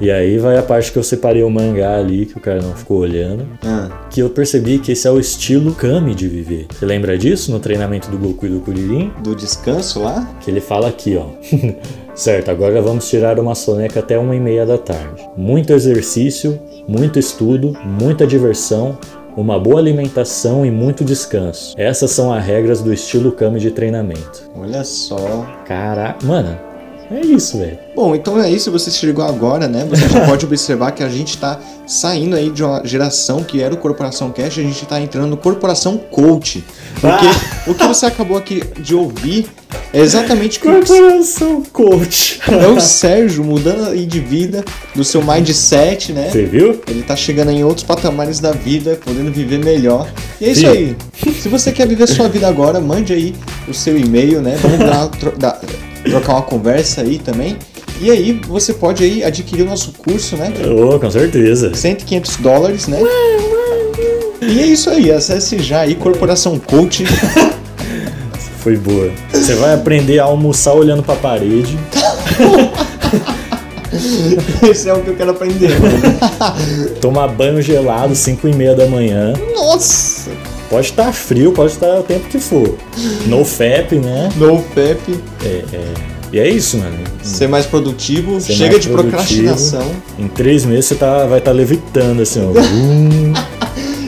E 0.00 0.10
aí 0.10 0.38
vai 0.38 0.56
a 0.56 0.62
parte 0.62 0.90
que 0.90 0.98
eu 0.98 1.02
separei 1.02 1.42
o 1.42 1.50
mangá 1.50 1.98
ali, 1.98 2.24
que 2.24 2.38
o 2.38 2.40
cara 2.40 2.62
não 2.62 2.74
ficou 2.74 3.00
olhando, 3.00 3.46
Ah, 3.62 3.90
que 4.08 4.20
eu 4.20 4.30
percebi 4.30 4.78
que 4.78 4.92
esse 4.92 5.06
é 5.06 5.10
o 5.10 5.20
estilo 5.20 5.74
Kami 5.74 6.14
de 6.14 6.26
viver. 6.26 6.66
Você 6.72 6.86
lembra 6.86 7.18
disso 7.18 7.52
no 7.52 7.60
treinamento 7.60 8.10
do 8.10 8.16
Goku 8.16 8.46
e 8.46 8.48
do 8.48 8.60
Kuririn? 8.60 9.12
do 9.22 9.36
descanso 9.36 10.00
lá? 10.02 10.26
Que 10.40 10.50
ele 10.50 10.60
fala 10.60 10.88
aqui, 10.88 11.16
ó. 11.18 11.26
certo, 12.20 12.50
agora 12.50 12.82
vamos 12.82 13.08
tirar 13.08 13.40
uma 13.40 13.54
soneca 13.54 14.00
até 14.00 14.18
uma 14.18 14.36
e 14.36 14.40
meia 14.40 14.66
da 14.66 14.76
tarde. 14.76 15.26
Muito 15.36 15.72
exercício, 15.72 16.60
muito 16.86 17.18
estudo, 17.18 17.72
muita 17.82 18.26
diversão, 18.26 18.98
uma 19.36 19.58
boa 19.58 19.80
alimentação 19.80 20.66
e 20.66 20.70
muito 20.70 21.02
descanso. 21.02 21.74
Essas 21.78 22.10
são 22.10 22.30
as 22.32 22.44
regras 22.44 22.82
do 22.82 22.92
estilo 22.92 23.32
Kami 23.32 23.58
de 23.58 23.70
treinamento. 23.70 24.50
Olha 24.54 24.84
só. 24.84 25.46
Caraca, 25.64 26.26
mano, 26.26 26.58
é 27.10 27.20
isso, 27.20 27.58
velho. 27.58 27.78
Bom, 27.94 28.14
então 28.14 28.40
é 28.40 28.50
isso. 28.50 28.70
Você 28.70 28.90
chegou 28.90 29.24
agora, 29.24 29.66
né? 29.68 29.86
Você 29.88 30.08
já 30.08 30.24
pode 30.26 30.44
observar 30.46 30.92
que 30.92 31.02
a 31.02 31.08
gente 31.08 31.36
tá 31.38 31.58
saindo 31.86 32.36
aí 32.36 32.50
de 32.50 32.62
uma 32.62 32.82
geração 32.84 33.42
que 33.42 33.60
era 33.60 33.74
o 33.74 33.76
Corporação 33.76 34.30
Cash, 34.30 34.58
a 34.58 34.62
gente 34.62 34.86
tá 34.86 35.00
entrando 35.00 35.26
no 35.26 35.36
Corporação 35.36 35.98
Coach. 35.98 36.64
Porque 37.00 37.26
o 37.70 37.74
que 37.74 37.84
você 37.86 38.06
acabou 38.06 38.36
aqui 38.36 38.62
de 38.78 38.94
ouvir 38.94 39.46
é 39.92 40.00
exatamente 40.00 40.58
o 40.58 40.62
que 40.62 40.68
Corporação 40.68 41.62
Coach. 41.72 42.40
é 42.48 42.68
o 42.68 42.80
Sérgio 42.80 43.42
mudando 43.42 43.88
aí 43.88 44.06
de 44.06 44.20
vida, 44.20 44.64
do 44.94 45.02
seu 45.04 45.20
mindset, 45.20 46.12
né? 46.12 46.28
Você 46.30 46.44
viu? 46.44 46.80
Ele 46.86 47.02
tá 47.02 47.16
chegando 47.16 47.50
em 47.50 47.64
outros 47.64 47.84
patamares 47.84 48.38
da 48.38 48.52
vida, 48.52 48.98
podendo 49.04 49.32
viver 49.32 49.58
melhor. 49.58 50.08
E 50.40 50.44
é 50.44 50.50
isso 50.52 50.60
Sim. 50.60 50.66
aí. 50.68 50.96
Se 51.40 51.48
você 51.48 51.72
quer 51.72 51.88
viver 51.88 52.06
sua 52.06 52.28
vida 52.28 52.46
agora, 52.46 52.80
mande 52.80 53.12
aí 53.12 53.34
o 53.68 53.74
seu 53.74 53.98
e-mail, 53.98 54.40
né? 54.40 54.56
Vamos 54.62 54.78
dar- 55.38 55.60
trocar 56.04 56.34
uma 56.34 56.42
conversa 56.42 57.02
aí 57.02 57.18
também. 57.18 57.56
E 58.00 58.10
aí 58.10 58.40
você 58.48 58.72
pode 58.72 59.04
aí 59.04 59.22
adquirir 59.22 59.62
o 59.62 59.66
nosso 59.66 59.92
curso, 59.92 60.36
né? 60.36 60.52
Oh, 60.66 60.98
com 60.98 61.10
certeza. 61.10 61.74
100, 61.74 61.96
500 61.96 62.36
dólares, 62.36 62.86
né? 62.88 62.98
E 64.40 64.58
é 64.58 64.66
isso 64.66 64.88
aí, 64.88 65.12
acesse 65.12 65.58
já 65.58 65.80
aí 65.80 65.94
Corporação 65.94 66.58
Coach. 66.58 67.04
Foi 68.60 68.76
boa. 68.76 69.10
Você 69.32 69.54
vai 69.54 69.74
aprender 69.74 70.18
a 70.18 70.24
almoçar 70.24 70.74
olhando 70.74 71.02
pra 71.02 71.14
parede. 71.16 71.78
Esse 74.62 74.88
é 74.88 74.94
o 74.94 75.02
que 75.02 75.08
eu 75.08 75.16
quero 75.16 75.30
aprender. 75.30 75.70
Tomar 77.00 77.28
banho 77.28 77.60
gelado 77.60 78.14
5 78.14 78.48
e 78.48 78.54
meia 78.54 78.74
da 78.74 78.86
manhã. 78.86 79.32
Nossa! 79.54 80.19
Pode 80.70 80.86
estar 80.86 81.12
frio, 81.12 81.52
pode 81.52 81.72
estar 81.72 81.98
o 81.98 82.02
tempo 82.04 82.28
que 82.28 82.38
for. 82.38 82.76
No 83.26 83.44
FAP, 83.44 83.92
né? 84.02 84.28
No 84.36 84.62
PEP, 84.62 85.18
É, 85.44 85.64
é. 85.74 85.94
E 86.32 86.38
é 86.38 86.48
isso, 86.48 86.78
mano. 86.78 86.96
ser 87.24 87.48
mais 87.48 87.66
produtivo, 87.66 88.40
Ser 88.40 88.52
chega 88.52 88.70
mais 88.74 88.82
de 88.84 88.88
produtivo. 88.90 89.10
procrastinação. 89.18 89.90
Em 90.16 90.28
três 90.28 90.64
meses 90.64 90.84
você 90.86 90.94
tá, 90.94 91.26
vai 91.26 91.40
estar 91.40 91.50
levitando 91.50 92.22
assim, 92.22 92.40
ó. 92.40 92.52
Hum. 92.62 93.32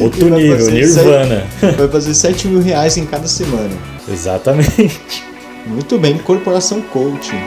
Outro 0.00 0.28
nível, 0.30 0.70
Nirvana. 0.70 1.44
Vai 1.76 1.88
fazer 1.88 2.14
7 2.14 2.46
mil 2.48 2.62
reais 2.62 2.96
em 2.96 3.06
cada 3.06 3.26
semana. 3.26 3.70
Exatamente. 4.10 5.00
Muito 5.66 5.98
bem, 5.98 6.16
Corporação 6.18 6.80
Coaching. 6.80 7.40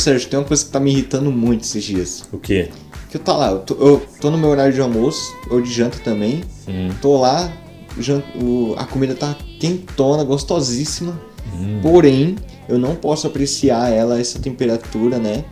Sérgio, 0.00 0.28
tem 0.28 0.38
uma 0.38 0.44
coisa 0.46 0.64
que 0.64 0.70
tá 0.70 0.80
me 0.80 0.90
irritando 0.90 1.30
muito 1.30 1.62
esses 1.64 1.82
dias. 1.84 2.24
O 2.32 2.38
quê? 2.38 2.68
Que 3.10 3.16
eu 3.16 3.20
tá 3.20 3.36
lá, 3.36 3.50
eu 3.50 3.58
tô, 3.60 3.74
eu 3.74 4.02
tô 4.20 4.30
no 4.30 4.38
meu 4.38 4.48
horário 4.50 4.72
de 4.72 4.80
almoço, 4.80 5.34
ou 5.50 5.60
de 5.60 5.72
janta 5.72 5.98
também. 5.98 6.42
Hum. 6.68 6.88
Tô 7.02 7.18
lá, 7.20 7.52
o 8.40 8.74
a 8.76 8.84
comida 8.84 9.14
tá 9.14 9.34
quentona, 9.58 10.22
gostosíssima. 10.24 11.20
Hum. 11.54 11.80
Porém, 11.82 12.36
eu 12.68 12.78
não 12.78 12.94
posso 12.94 13.26
apreciar 13.26 13.90
ela, 13.92 14.20
essa 14.20 14.38
temperatura, 14.38 15.18
né? 15.18 15.44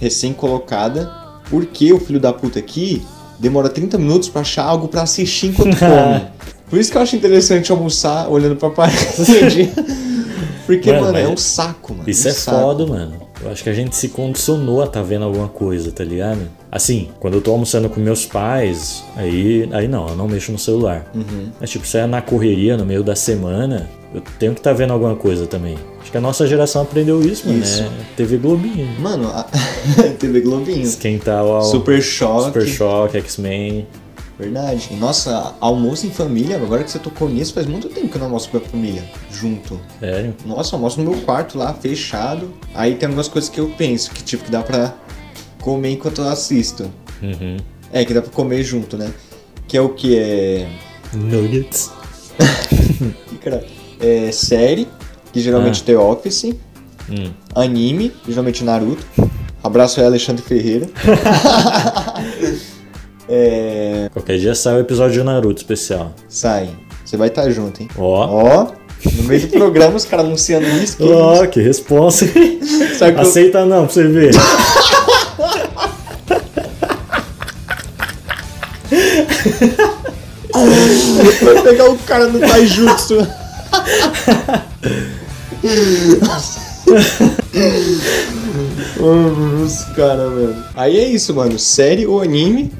Recém 0.00 0.32
colocada. 0.32 1.22
Porque 1.48 1.92
o 1.92 2.00
filho 2.00 2.18
da 2.18 2.32
puta 2.32 2.58
aqui 2.58 3.02
demora 3.38 3.68
30 3.68 3.98
minutos 3.98 4.28
pra 4.28 4.40
achar 4.40 4.64
algo 4.64 4.88
pra 4.88 5.02
assistir 5.02 5.48
enquanto 5.48 5.76
come. 5.78 6.26
Por 6.68 6.78
isso 6.80 6.90
que 6.90 6.96
eu 6.98 7.02
acho 7.02 7.14
interessante 7.14 7.70
almoçar 7.70 8.28
olhando 8.28 8.56
pra 8.56 8.70
parede. 8.70 9.70
Porque, 10.66 10.90
Mano, 10.90 11.02
mano, 11.06 11.18
é 11.18 11.28
um 11.28 11.36
saco, 11.36 11.92
mano. 11.94 12.08
Isso 12.08 12.26
um 12.26 12.30
é 12.30 12.34
saco. 12.34 12.58
foda, 12.58 12.86
mano. 12.86 13.23
Eu 13.44 13.50
acho 13.50 13.62
que 13.62 13.68
a 13.68 13.74
gente 13.74 13.94
se 13.94 14.08
condicionou 14.08 14.82
a 14.82 14.86
tá 14.86 15.02
vendo 15.02 15.24
alguma 15.24 15.48
coisa, 15.48 15.92
tá 15.92 16.02
ligado? 16.02 16.48
Assim, 16.72 17.10
quando 17.20 17.34
eu 17.34 17.40
tô 17.42 17.52
almoçando 17.52 17.88
com 17.90 18.00
meus 18.00 18.24
pais, 18.24 19.04
aí, 19.16 19.68
aí 19.72 19.86
não, 19.86 20.08
eu 20.08 20.16
não 20.16 20.26
mexo 20.26 20.50
no 20.50 20.58
celular. 20.58 21.06
Uhum. 21.14 21.50
Mas 21.60 21.70
tipo, 21.70 21.86
se 21.86 21.98
é 21.98 22.06
na 22.06 22.22
correria, 22.22 22.76
no 22.76 22.86
meio 22.86 23.02
da 23.02 23.14
semana, 23.14 23.88
eu 24.14 24.22
tenho 24.38 24.54
que 24.54 24.60
tá 24.60 24.72
vendo 24.72 24.92
alguma 24.92 25.14
coisa 25.14 25.46
também. 25.46 25.76
Acho 26.00 26.10
que 26.10 26.16
a 26.16 26.20
nossa 26.20 26.46
geração 26.46 26.82
aprendeu 26.82 27.20
isso, 27.20 27.46
mano, 27.46 27.60
Isso. 27.60 27.82
né? 27.82 27.90
TV 28.16 28.38
Globinho. 28.38 28.88
Mano, 29.00 29.28
a... 29.28 29.44
TV 30.18 30.40
Globinho. 30.40 30.82
Esquentar 30.82 31.44
o 31.44 31.62
Super 31.62 32.00
Choque. 32.00 32.44
Super 32.46 32.66
Choque, 32.66 33.18
X-Men. 33.18 33.86
Verdade. 34.38 34.94
Nossa, 34.96 35.54
almoço 35.60 36.06
em 36.06 36.10
família, 36.10 36.56
agora 36.56 36.82
que 36.82 36.90
você 36.90 36.98
tocou 36.98 37.28
nisso, 37.28 37.54
faz 37.54 37.66
muito 37.66 37.88
tempo 37.88 38.08
que 38.08 38.16
eu 38.16 38.18
não 38.18 38.26
almoço 38.26 38.48
com 38.50 38.56
a 38.56 38.60
família, 38.60 39.04
junto. 39.30 39.80
Sério? 40.00 40.34
Nossa, 40.44 40.74
eu 40.74 40.78
almoço 40.78 41.00
no 41.00 41.10
meu 41.10 41.20
quarto 41.22 41.56
lá, 41.56 41.72
fechado. 41.72 42.52
Aí 42.74 42.96
tem 42.96 43.06
algumas 43.06 43.28
coisas 43.28 43.48
que 43.48 43.60
eu 43.60 43.68
penso, 43.78 44.10
que 44.10 44.22
tipo, 44.24 44.44
que 44.44 44.50
dá 44.50 44.62
pra 44.62 44.94
comer 45.60 45.92
enquanto 45.92 46.20
eu 46.20 46.28
assisto. 46.28 46.90
Uhum. 47.22 47.56
É, 47.92 48.04
que 48.04 48.12
dá 48.12 48.20
pra 48.20 48.30
comer 48.32 48.62
junto, 48.64 48.96
né? 48.96 49.12
Que 49.68 49.76
é 49.76 49.80
o 49.80 49.90
que? 49.90 50.18
É. 50.18 50.68
Nuggets. 51.12 51.90
É 54.00 54.32
série, 54.32 54.88
que 55.32 55.40
geralmente 55.40 55.80
Ah. 55.82 55.86
The 55.86 55.96
Office. 55.96 56.44
Hum. 57.08 57.30
Anime, 57.54 58.12
geralmente 58.28 58.64
Naruto. 58.64 59.04
Abraço 59.62 60.00
aí, 60.00 60.06
Alexandre 60.06 60.42
Ferreira. 60.42 60.88
é. 63.28 64.08
Qualquer 64.12 64.38
dia 64.38 64.54
sai 64.54 64.76
o 64.76 64.80
episódio 64.80 65.18
de 65.20 65.22
Naruto 65.24 65.60
especial. 65.60 66.12
Sai. 66.28 66.68
Você 67.04 67.16
vai 67.16 67.28
estar 67.28 67.48
junto, 67.50 67.82
hein? 67.82 67.88
Ó. 67.98 68.26
Ó, 68.26 68.66
no 69.16 69.22
meio 69.24 69.40
do 69.42 69.48
programa, 69.48 69.96
os 69.96 70.04
caras 70.04 70.26
anunciando 70.26 70.66
isso. 70.68 70.96
Ó, 71.00 71.46
que 71.46 71.60
resposta. 71.60 72.24
Eu- 72.34 73.20
Aceita 73.20 73.64
não, 73.66 73.84
pra 73.86 73.92
você 73.94 74.06
ver. 74.08 74.32
Vai 81.42 81.62
pegar 81.62 81.90
o 81.90 81.98
cara 81.98 82.28
no 82.28 82.38
taijutsu. 82.40 83.18
Os 89.64 89.84
caras, 89.96 90.30
mano. 90.30 90.64
Aí 90.74 90.98
é 90.98 91.08
isso, 91.08 91.34
mano. 91.34 91.58
Série 91.58 92.06
ou 92.06 92.20
anime. 92.20 92.72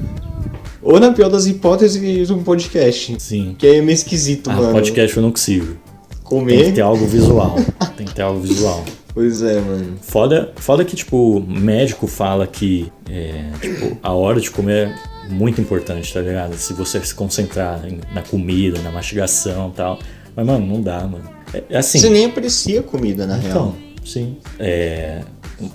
Ou 0.85 0.99
na 0.99 1.11
pior 1.11 1.29
das 1.29 1.47
hipóteses, 1.47 2.29
um 2.29 2.43
podcast. 2.43 3.15
Sim. 3.19 3.55
Que 3.57 3.67
é 3.67 3.81
meio 3.81 3.95
esquisito, 3.95 4.49
Ah, 4.51 4.53
mano. 4.55 4.71
podcast 4.71 5.17
eu 5.17 5.23
não 5.23 5.31
consigo. 5.31 5.65
Tem 5.65 5.77
Comer. 6.23 6.65
que 6.65 6.71
ter 6.73 6.81
algo 6.81 7.05
visual. 7.07 7.55
Tem 7.97 8.05
que 8.05 8.13
ter 8.13 8.21
algo 8.21 8.39
visual. 8.39 8.83
Pois 9.15 9.41
é, 9.41 9.61
mano. 9.61 9.95
Foda, 10.01 10.51
foda 10.57 10.83
que, 10.83 10.93
tipo, 10.93 11.39
médico 11.47 12.05
fala 12.05 12.45
que 12.45 12.91
é, 13.09 13.45
tipo, 13.61 13.97
a 14.03 14.11
hora 14.11 14.41
de 14.41 14.51
comer 14.51 14.89
é 15.25 15.29
muito 15.33 15.61
importante, 15.61 16.13
tá 16.13 16.19
ligado? 16.19 16.53
Se 16.57 16.73
você 16.73 16.99
se 16.99 17.15
concentrar 17.15 17.81
na 18.13 18.21
comida, 18.23 18.77
na 18.81 18.91
mastigação 18.91 19.69
e 19.69 19.71
tal. 19.77 19.99
Mas, 20.35 20.45
mano, 20.45 20.65
não 20.65 20.81
dá, 20.81 20.99
mano. 21.07 21.23
É, 21.53 21.63
é 21.69 21.77
assim. 21.77 21.97
Você 21.97 22.09
nem 22.09 22.25
aprecia 22.25 22.83
comida, 22.83 23.25
na 23.25 23.37
real. 23.37 23.51
Então, 23.51 23.75
sim. 24.03 24.35
É, 24.59 25.21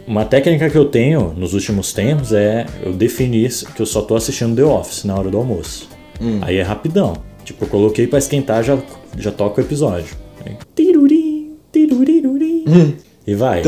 uma 0.07 0.25
técnica 0.25 0.69
que 0.69 0.77
eu 0.77 0.85
tenho 0.85 1.33
nos 1.37 1.55
últimos 1.55 1.93
tempos 1.93 2.33
é 2.33 2.67
eu 2.83 2.93
definir 2.93 3.51
que 3.75 3.81
eu 3.81 3.87
só 3.87 4.03
tô 4.03 4.15
assistindo 4.17 4.55
The 4.57 4.65
Office 4.65 5.05
na 5.05 5.17
hora 5.17 5.31
do 5.31 5.37
almoço. 5.39 5.89
Hum. 6.21 6.39
Aí 6.43 6.57
é 6.57 6.63
rapidão. 6.63 7.15
Tipo, 7.45 7.65
eu 7.65 7.69
coloquei 7.69 8.07
pra 8.07 8.19
esquentar, 8.19 8.63
já, 8.63 8.79
já 9.19 9.31
toca 9.33 9.61
o 9.61 9.65
episódio. 9.65 10.15
Aí, 10.45 10.57
tiruri, 10.75 11.53
tiruriruri. 11.73 12.65
Hum. 12.69 12.93
E 13.27 13.35
vai. 13.35 13.63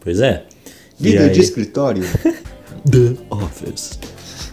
Pois 0.00 0.20
é. 0.20 0.44
Vida 0.98 1.24
aí- 1.24 1.30
de 1.30 1.40
escritório. 1.40 2.02
The 2.90 3.16
Office. 3.30 3.98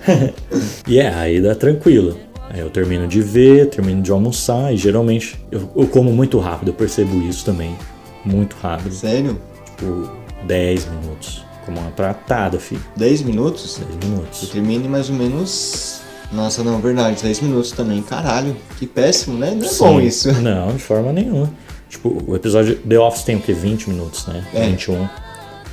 e 0.88 0.99
é, 0.99 1.07
aí 1.13 1.39
dá 1.41 1.53
tranquilo. 1.55 2.17
Aí 2.53 2.59
eu 2.59 2.69
termino 2.69 3.07
de 3.07 3.19
ver, 3.19 3.67
termino 3.69 4.03
de 4.03 4.11
almoçar 4.11 4.71
e 4.71 4.77
geralmente 4.77 5.43
eu, 5.51 5.67
eu 5.75 5.87
como 5.87 6.11
muito 6.11 6.37
rápido, 6.37 6.67
eu 6.69 6.73
percebo 6.73 7.19
isso 7.23 7.43
também. 7.43 7.75
Muito 8.23 8.55
rápido. 8.61 8.93
Sério? 8.93 9.41
Tipo, 9.65 10.09
10 10.45 10.85
minutos. 10.85 11.43
Como 11.65 11.79
uma 11.79 11.89
pratada, 11.89 12.59
filho. 12.59 12.81
10 12.95 13.23
minutos? 13.23 13.79
10 13.79 13.89
Eu 14.03 14.09
minutos. 14.09 14.49
termino 14.49 14.85
em 14.85 14.89
mais 14.89 15.09
ou 15.09 15.15
menos. 15.15 16.01
Nossa, 16.31 16.63
não, 16.63 16.79
verdade, 16.79 17.23
10 17.23 17.41
minutos 17.41 17.71
também. 17.71 18.01
Caralho, 18.03 18.55
que 18.77 18.85
péssimo, 18.85 19.37
né? 19.37 19.51
Não 19.51 19.65
é 19.65 19.69
Sim. 19.69 19.83
bom 19.83 19.99
isso. 20.01 20.31
Não, 20.41 20.67
de 20.73 20.81
forma 20.81 21.11
nenhuma. 21.11 21.49
Tipo, 21.89 22.23
o 22.27 22.35
episódio 22.35 22.75
The 22.75 22.99
Office 22.99 23.23
tem 23.23 23.35
o 23.35 23.39
quê? 23.39 23.53
20 23.53 23.89
minutos, 23.89 24.27
né? 24.27 24.45
É. 24.53 24.67
21. 24.67 25.07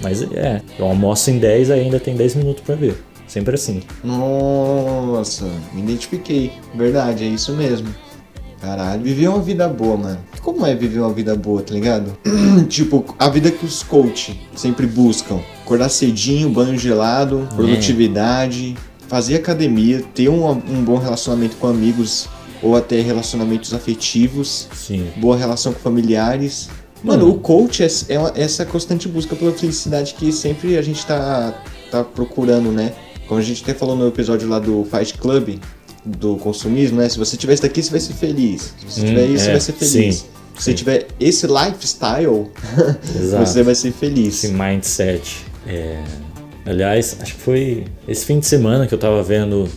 Mas 0.02 0.22
é, 0.22 0.62
eu 0.78 0.86
almoço 0.86 1.30
em 1.30 1.38
10 1.38 1.70
aí 1.70 1.80
ainda 1.80 2.00
tem 2.00 2.14
10 2.16 2.36
minutos 2.36 2.62
pra 2.62 2.74
ver. 2.74 3.02
Sempre 3.30 3.54
assim. 3.54 3.80
Nossa, 4.02 5.44
me 5.72 5.82
identifiquei. 5.82 6.50
Verdade, 6.74 7.22
é 7.22 7.28
isso 7.28 7.52
mesmo. 7.52 7.86
Caralho, 8.60 9.02
viver 9.04 9.28
uma 9.28 9.40
vida 9.40 9.68
boa, 9.68 9.96
mano. 9.96 10.18
Como 10.42 10.66
é 10.66 10.74
viver 10.74 10.98
uma 10.98 11.12
vida 11.12 11.36
boa, 11.36 11.62
tá 11.62 11.72
ligado? 11.72 12.12
tipo, 12.68 13.04
a 13.18 13.28
vida 13.28 13.48
que 13.52 13.64
os 13.64 13.84
coach 13.84 14.38
sempre 14.56 14.84
buscam. 14.84 15.38
Acordar 15.62 15.88
cedinho, 15.90 16.50
banho 16.50 16.76
gelado, 16.76 17.48
produtividade, 17.54 18.76
fazer 19.06 19.36
academia, 19.36 20.02
ter 20.12 20.28
um, 20.28 20.50
um 20.50 20.82
bom 20.84 20.98
relacionamento 20.98 21.56
com 21.56 21.68
amigos 21.68 22.28
ou 22.60 22.76
até 22.76 23.00
relacionamentos 23.00 23.72
afetivos. 23.72 24.68
Sim. 24.74 25.06
boa 25.16 25.36
relação 25.36 25.72
com 25.72 25.78
familiares. 25.78 26.68
Mano, 27.02 27.26
Hum. 27.28 27.30
o 27.30 27.38
coach 27.38 27.82
é, 27.82 27.86
é 27.86 28.42
essa 28.42 28.66
constante 28.66 29.06
busca 29.08 29.36
pela 29.36 29.52
felicidade 29.52 30.14
que 30.14 30.32
sempre 30.32 30.76
a 30.76 30.82
gente 30.82 31.06
tá, 31.06 31.54
tá 31.92 32.02
procurando, 32.04 32.72
né? 32.72 32.92
Como 33.30 33.38
a 33.40 33.44
gente 33.44 33.62
até 33.62 33.72
falou 33.74 33.94
no 33.94 34.08
episódio 34.08 34.48
lá 34.48 34.58
do 34.58 34.84
Fight 34.90 35.14
Club, 35.16 35.58
do 36.04 36.34
consumismo, 36.38 36.98
né? 36.98 37.08
Se 37.08 37.16
você 37.16 37.36
tiver 37.36 37.52
isso 37.54 37.62
daqui, 37.62 37.80
você 37.80 37.90
vai 37.92 38.00
ser 38.00 38.14
feliz. 38.14 38.74
Se 38.76 38.84
você 38.92 39.00
Hum, 39.02 39.04
tiver 39.06 39.26
isso, 39.26 39.44
você 39.44 39.48
é, 39.48 39.52
vai 39.52 39.60
ser 39.60 39.72
feliz. 39.74 39.92
sim, 39.92 40.10
Se 40.56 40.64
você 40.64 40.74
tiver 40.74 41.06
esse 41.20 41.46
lifestyle, 41.46 42.50
você 43.38 43.62
vai 43.62 43.74
ser 43.76 43.92
feliz. 43.92 44.42
esse 44.42 44.48
mindset. 44.52 45.46
É, 45.64 46.02
Aliás, 46.66 47.16
acho 47.20 47.36
que 47.36 47.40
foi 47.40 47.84
esse 48.08 48.24
fim 48.24 48.40
de 48.40 48.46
semana 48.46 48.88
que 48.88 48.92
eu 48.94 48.98
tava 48.98 49.22
vendo 49.22 49.68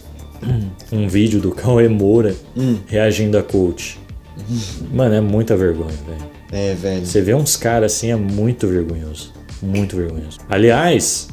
um 0.92 1.08
vídeo 1.08 1.40
do 1.40 1.52
Cauê 1.52 1.88
Moura 1.88 2.36
Hum. 2.58 2.78
reagindo 2.88 3.38
a 3.38 3.44
coach. 3.44 4.00
Mano, 4.92 5.14
é 5.14 5.22
muita 5.22 5.56
vergonha, 5.56 5.94
velho. 6.08 6.32
É, 6.52 6.74
velho. 6.74 7.06
Você 7.06 7.22
vê 7.22 7.36
uns 7.36 7.56
caras 7.56 7.94
assim, 7.94 8.10
é 8.10 8.16
muito 8.16 8.68
vergonhoso. 8.68 9.32
Muito 9.62 9.96
vergonhoso. 9.96 10.40
Aliás, 10.50 11.28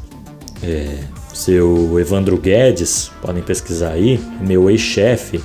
é, 0.62 0.98
seu 1.34 1.98
Evandro 1.98 2.36
Guedes, 2.36 3.10
podem 3.22 3.42
pesquisar 3.42 3.90
aí, 3.92 4.20
meu 4.40 4.68
ex-chefe, 4.70 5.40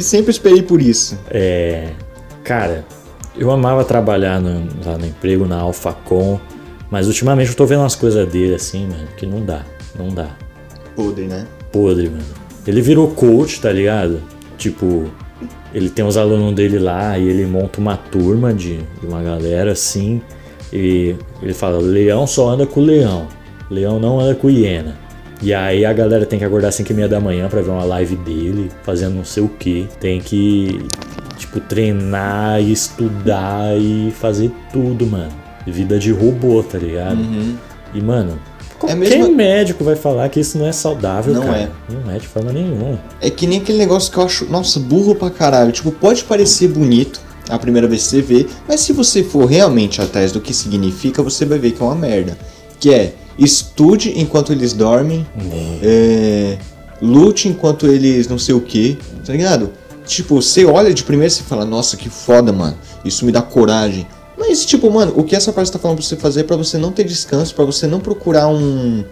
sempre 0.00 0.30
esperei 0.30 0.62
por 0.62 0.80
isso. 0.80 1.18
É, 1.30 1.90
cara, 2.42 2.84
eu 3.36 3.50
amava 3.50 3.84
trabalhar 3.84 4.40
no- 4.40 4.68
lá 4.84 4.98
no 4.98 5.06
emprego 5.06 5.46
na 5.46 5.60
Alphacom, 5.60 6.38
mas 6.90 7.06
ultimamente 7.06 7.50
eu 7.50 7.56
tô 7.56 7.66
vendo 7.66 7.80
umas 7.80 7.96
coisas 7.96 8.26
dele 8.28 8.54
assim, 8.54 8.86
mano, 8.86 9.08
que 9.16 9.26
não 9.26 9.44
dá, 9.44 9.64
não 9.98 10.08
dá. 10.08 10.28
Podre, 10.94 11.24
né? 11.24 11.46
Podre, 11.72 12.08
mano. 12.08 12.24
Ele 12.66 12.80
virou 12.80 13.08
coach, 13.10 13.60
tá 13.60 13.72
ligado? 13.72 14.22
Tipo, 14.56 15.04
ele 15.72 15.88
tem 15.90 16.04
os 16.04 16.16
alunos 16.16 16.54
dele 16.54 16.78
lá 16.78 17.18
e 17.18 17.28
ele 17.28 17.44
monta 17.46 17.80
uma 17.80 17.96
turma 17.96 18.54
de, 18.54 18.78
de 19.00 19.06
uma 19.06 19.22
galera 19.22 19.72
assim. 19.72 20.22
E 20.72 21.14
ele 21.42 21.52
fala: 21.52 21.78
leão 21.78 22.26
só 22.26 22.48
anda 22.50 22.66
com 22.66 22.80
leão, 22.80 23.26
leão 23.74 23.98
não 24.00 24.18
anda 24.20 24.34
com 24.34 24.48
hiena. 24.48 24.96
E 25.42 25.52
aí 25.52 25.84
a 25.84 25.92
galera 25.92 26.24
tem 26.24 26.38
que 26.38 26.44
acordar 26.44 26.68
às 26.68 26.74
5 26.76 26.90
e 26.90 26.94
meia 26.94 27.08
da 27.08 27.20
manhã 27.20 27.48
pra 27.48 27.60
ver 27.60 27.70
uma 27.70 27.84
live 27.84 28.16
dele, 28.16 28.70
fazendo 28.82 29.14
não 29.16 29.24
sei 29.24 29.42
o 29.42 29.48
que. 29.48 29.86
Tem 30.00 30.20
que, 30.20 30.86
tipo, 31.36 31.60
treinar 31.60 32.60
e 32.62 32.72
estudar 32.72 33.76
e 33.76 34.10
fazer 34.18 34.50
tudo, 34.72 35.06
mano. 35.06 35.32
Vida 35.66 35.98
de 35.98 36.12
robô, 36.12 36.62
tá 36.62 36.78
ligado? 36.78 37.18
E, 37.92 38.00
mano, 38.00 38.38
qualquer 38.78 38.96
mesmo- 38.96 39.32
médico 39.34 39.82
vai 39.84 39.96
falar 39.96 40.28
que 40.28 40.40
isso 40.40 40.56
não 40.56 40.66
é 40.66 40.72
saudável, 40.72 41.34
Não 41.34 41.42
cara. 41.42 41.58
é. 41.58 41.68
Não 41.92 42.10
é 42.10 42.18
de 42.18 42.26
forma 42.28 42.52
nenhuma. 42.52 42.98
É 43.20 43.28
que 43.28 43.46
nem 43.46 43.58
aquele 43.60 43.78
negócio 43.78 44.10
que 44.12 44.18
eu 44.18 44.24
acho, 44.24 44.44
nossa, 44.46 44.78
burro 44.80 45.14
pra 45.14 45.30
caralho. 45.30 45.72
Tipo, 45.72 45.90
pode 45.90 46.24
parecer 46.24 46.68
bonito 46.68 47.20
a 47.50 47.58
primeira 47.58 47.86
vez 47.88 48.04
que 48.04 48.08
você 48.08 48.22
vê, 48.22 48.46
mas 48.66 48.80
se 48.80 48.92
você 48.92 49.22
for 49.22 49.44
realmente 49.46 50.00
atrás 50.00 50.32
do 50.32 50.40
que 50.40 50.54
significa, 50.54 51.22
você 51.22 51.44
vai 51.44 51.58
ver 51.58 51.72
que 51.72 51.82
é 51.82 51.84
uma 51.84 51.94
merda. 51.94 52.38
Que 52.80 52.92
é, 52.94 53.14
estude 53.38 54.18
enquanto 54.20 54.52
eles 54.52 54.72
dormem, 54.72 55.26
é, 55.82 56.58
lute 57.00 57.48
enquanto 57.48 57.86
eles 57.86 58.28
não 58.28 58.38
sei 58.38 58.54
o 58.54 58.60
que, 58.60 58.98
tá 59.24 59.32
ligado? 59.32 59.70
Tipo, 60.06 60.40
você 60.40 60.64
olha 60.64 60.92
de 60.92 61.02
primeira 61.02 61.32
e 61.32 61.36
você 61.36 61.42
fala, 61.42 61.64
nossa, 61.64 61.96
que 61.96 62.10
foda, 62.10 62.52
mano. 62.52 62.76
Isso 63.04 63.24
me 63.24 63.32
dá 63.32 63.40
coragem. 63.40 64.06
Mas, 64.36 64.66
tipo, 64.66 64.90
mano, 64.90 65.12
o 65.16 65.24
que 65.24 65.34
essa 65.34 65.52
parte 65.52 65.72
tá 65.72 65.78
falando 65.78 65.98
pra 65.98 66.06
você 66.06 66.16
fazer 66.16 66.40
é 66.40 66.44
pra 66.44 66.56
você 66.56 66.76
não 66.76 66.92
ter 66.92 67.04
descanso, 67.04 67.54
pra 67.54 67.64
você 67.64 67.86
não 67.86 68.00
procurar 68.00 68.48
um 68.48 69.04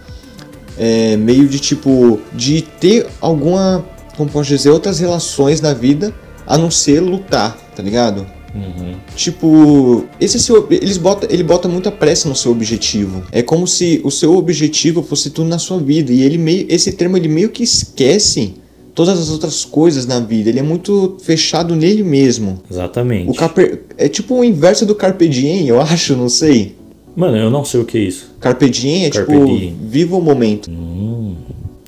é, 0.77 1.17
meio 1.17 1.49
de 1.49 1.59
tipo 1.59 2.21
de 2.33 2.63
ter 2.63 3.07
alguma, 3.21 3.85
como 4.17 4.29
posso 4.29 4.49
dizer, 4.49 4.71
outras 4.71 4.99
relações 4.99 5.61
na 5.61 5.73
vida 5.73 6.13
a 6.47 6.59
não 6.59 6.71
ser 6.71 7.01
lutar, 7.01 7.57
tá 7.75 7.83
ligado? 7.83 8.27
Uhum. 8.55 8.95
Tipo, 9.17 10.05
esse 10.21 10.39
seu, 10.39 10.67
eles 10.71 10.99
bota, 10.99 11.27
ele 11.33 11.43
bota 11.43 11.69
muita 11.69 11.91
pressa 11.91 12.29
no 12.29 12.37
seu 12.37 12.53
objetivo. 12.53 13.23
É 13.33 13.43
como 13.43 13.67
se 13.67 14.01
o 14.05 14.11
seu 14.11 14.37
objetivo 14.37 15.03
fosse 15.03 15.31
tudo 15.31 15.49
na 15.49 15.59
sua 15.59 15.79
vida 15.79 16.13
e 16.13 16.23
ele 16.23 16.39
meio, 16.39 16.67
esse 16.69 16.93
termo 16.93 17.17
ele 17.17 17.29
meio 17.29 17.49
que 17.49 17.63
esquece 17.63 18.55
todas 18.95 19.19
as 19.19 19.31
outras 19.31 19.65
coisas 19.65 20.07
na 20.07 20.21
vida. 20.21 20.51
Ele 20.51 20.59
é 20.59 20.63
muito 20.63 21.17
fechado 21.23 21.75
nele 21.75 22.03
mesmo. 22.03 22.61
Exatamente. 22.71 23.31
O 23.31 23.35
carpe, 23.35 23.81
é 23.97 24.09
tipo 24.09 24.35
o 24.35 24.45
inverso 24.45 24.85
do 24.85 24.95
carpe 24.95 25.29
diem, 25.29 25.67
eu 25.67 25.81
acho, 25.81 26.15
não 26.17 26.29
sei. 26.29 26.77
Mano, 27.15 27.37
eu 27.37 27.51
não 27.51 27.65
sei 27.65 27.81
o 27.81 27.85
que 27.85 27.99
é 27.99 28.03
isso. 28.03 28.33
Carpe 28.41 28.71
diem 28.71 29.05
é 29.05 29.11
Carpe 29.11 29.33
tipo 29.33 29.47
diem. 29.47 29.77
viva 29.83 30.17
o 30.17 30.21
momento. 30.21 30.71
Hum, 30.71 31.35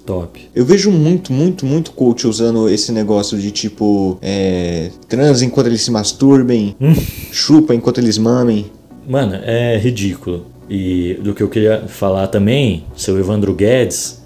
top. 0.05 0.49
Eu 0.55 0.65
vejo 0.65 0.91
muito, 0.91 1.33
muito, 1.33 1.65
muito 1.67 1.93
coach 1.93 2.27
usando 2.27 2.69
esse 2.69 2.93
negócio 2.93 3.39
de 3.39 3.51
tipo, 3.51 4.19
é, 4.23 4.91
transa 5.09 5.45
enquanto 5.45 5.67
eles 5.67 5.83
se 5.83 5.91
masturbem, 5.91 6.77
chupa 7.33 7.75
enquanto 7.75 7.99
eles 7.99 8.19
mamem. 8.19 8.67
Mano, 9.09 9.35
é 9.43 9.77
ridículo. 9.79 10.47
E 10.69 11.15
do 11.23 11.35
que 11.35 11.43
eu 11.43 11.49
queria 11.49 11.85
falar 11.89 12.29
também, 12.29 12.85
seu 12.97 13.19
Evandro 13.19 13.53
Guedes, 13.53 14.23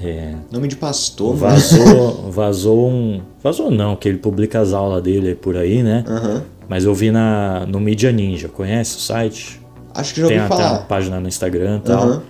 é, 0.00 0.34
Nome 0.52 0.68
de 0.68 0.76
pastor, 0.76 1.34
vazou, 1.34 2.30
vazou 2.30 2.88
um. 2.88 3.20
Vazou 3.42 3.68
não, 3.70 3.96
que 3.96 4.08
ele 4.08 4.18
publica 4.18 4.60
as 4.60 4.72
aulas 4.72 5.02
dele 5.02 5.34
por 5.34 5.56
aí, 5.56 5.82
né? 5.82 6.04
Aham. 6.06 6.42
Mas 6.68 6.84
eu 6.84 6.94
vi 6.94 7.10
na, 7.10 7.66
no 7.66 7.80
Media 7.80 8.12
Ninja, 8.12 8.48
conhece 8.48 8.96
o 8.96 9.00
site? 9.00 9.60
Acho 9.92 10.14
que 10.14 10.20
já 10.20 10.28
Tem 10.28 10.38
ouvi 10.38 10.52
até 10.52 10.54
uma 10.62 10.68
falar. 10.68 10.78
página 10.86 11.18
no 11.18 11.26
Instagram 11.26 11.78
e 11.78 11.80
tal, 11.80 12.02
Aham. 12.04 12.22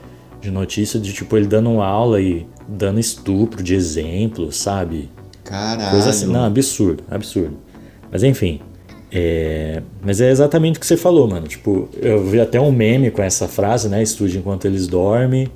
De 0.49 0.51
notícia 0.51 0.99
de 0.99 1.13
tipo 1.13 1.37
ele 1.37 1.47
dando 1.47 1.71
uma 1.71 1.87
aula 1.87 2.21
e 2.21 2.47
dando 2.67 2.99
estupro 2.99 3.63
de 3.63 3.75
exemplo, 3.75 4.51
sabe? 4.51 5.11
Caralho. 5.45 5.91
Coisa 5.91 6.11
assim, 6.11 6.27
não, 6.27 6.45
absurdo, 6.45 7.05
absurdo. 7.11 7.57
Mas 8.11 8.23
enfim, 8.23 8.61
é... 9.13 9.83
mas 10.03 10.21
é 10.21 10.31
exatamente 10.31 10.77
o 10.77 10.81
que 10.81 10.87
você 10.87 10.97
falou, 10.97 11.29
mano. 11.29 11.47
Tipo, 11.47 11.89
eu 12.01 12.25
vi 12.25 12.41
até 12.41 12.61
um 12.61 12.73
meme 12.73 13.11
com 13.11 13.23
essa 13.23 13.47
frase, 13.47 13.89
né? 13.89 14.03
Estude 14.03 14.39
enquanto 14.39 14.65
eles 14.65 14.87
dormem, 14.87 15.49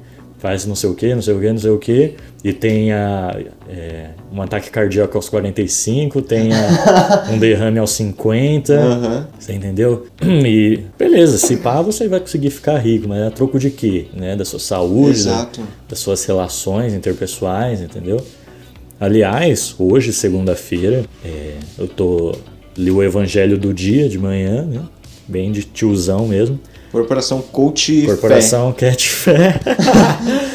faz 0.42 0.66
não 0.66 0.74
sei 0.74 0.90
o 0.90 0.94
que, 0.94 1.14
não 1.14 1.22
sei 1.22 1.35
o 1.35 1.40
que, 1.40 1.50
não 1.52 1.59
sei 1.59 1.70
o 1.70 1.78
que. 1.78 2.14
E 2.42 2.52
tem 2.52 2.90
a, 2.92 3.38
é, 3.70 4.09
um 4.33 4.42
ataque 4.42 4.68
cardíaco 4.70 5.16
aos 5.16 5.28
45, 5.28 6.20
tem 6.20 6.50
a- 6.52 7.28
um 7.31 7.38
derrame 7.38 7.78
aos 7.78 7.92
50. 7.92 8.74
Aham. 8.74 9.28
Você 9.38 9.52
entendeu? 9.52 10.07
E 10.44 10.81
beleza, 10.98 11.38
se 11.38 11.57
pá, 11.59 11.81
você 11.81 12.09
vai 12.09 12.18
conseguir 12.18 12.50
ficar 12.50 12.76
rico, 12.78 13.07
mas 13.09 13.18
é 13.20 13.26
a 13.28 13.31
troco 13.31 13.57
de 13.59 13.70
quê? 13.70 14.07
Né? 14.12 14.35
Da 14.35 14.44
sua 14.44 14.59
saúde, 14.59 15.24
da- 15.24 15.48
das 15.88 16.00
suas 16.00 16.24
relações 16.24 16.92
interpessoais, 16.92 17.81
entendeu? 17.81 18.16
Aliás, 18.98 19.74
hoje, 19.78 20.12
segunda-feira, 20.12 21.05
é, 21.24 21.55
eu 21.78 21.87
tô 21.88 22.35
li 22.76 22.90
o 22.90 23.02
Evangelho 23.02 23.59
do 23.59 23.72
dia 23.72 24.09
de 24.09 24.18
manhã, 24.18 24.62
né? 24.64 24.81
Bem 25.28 25.52
de 25.52 25.62
tiozão 25.62 26.26
mesmo. 26.26 26.59
Corporação 26.92 27.40
Coach 27.40 28.02
Corporação 28.07 28.72
Cat 28.72 29.09
Fé. 29.09 29.52
Fé, 29.52 29.74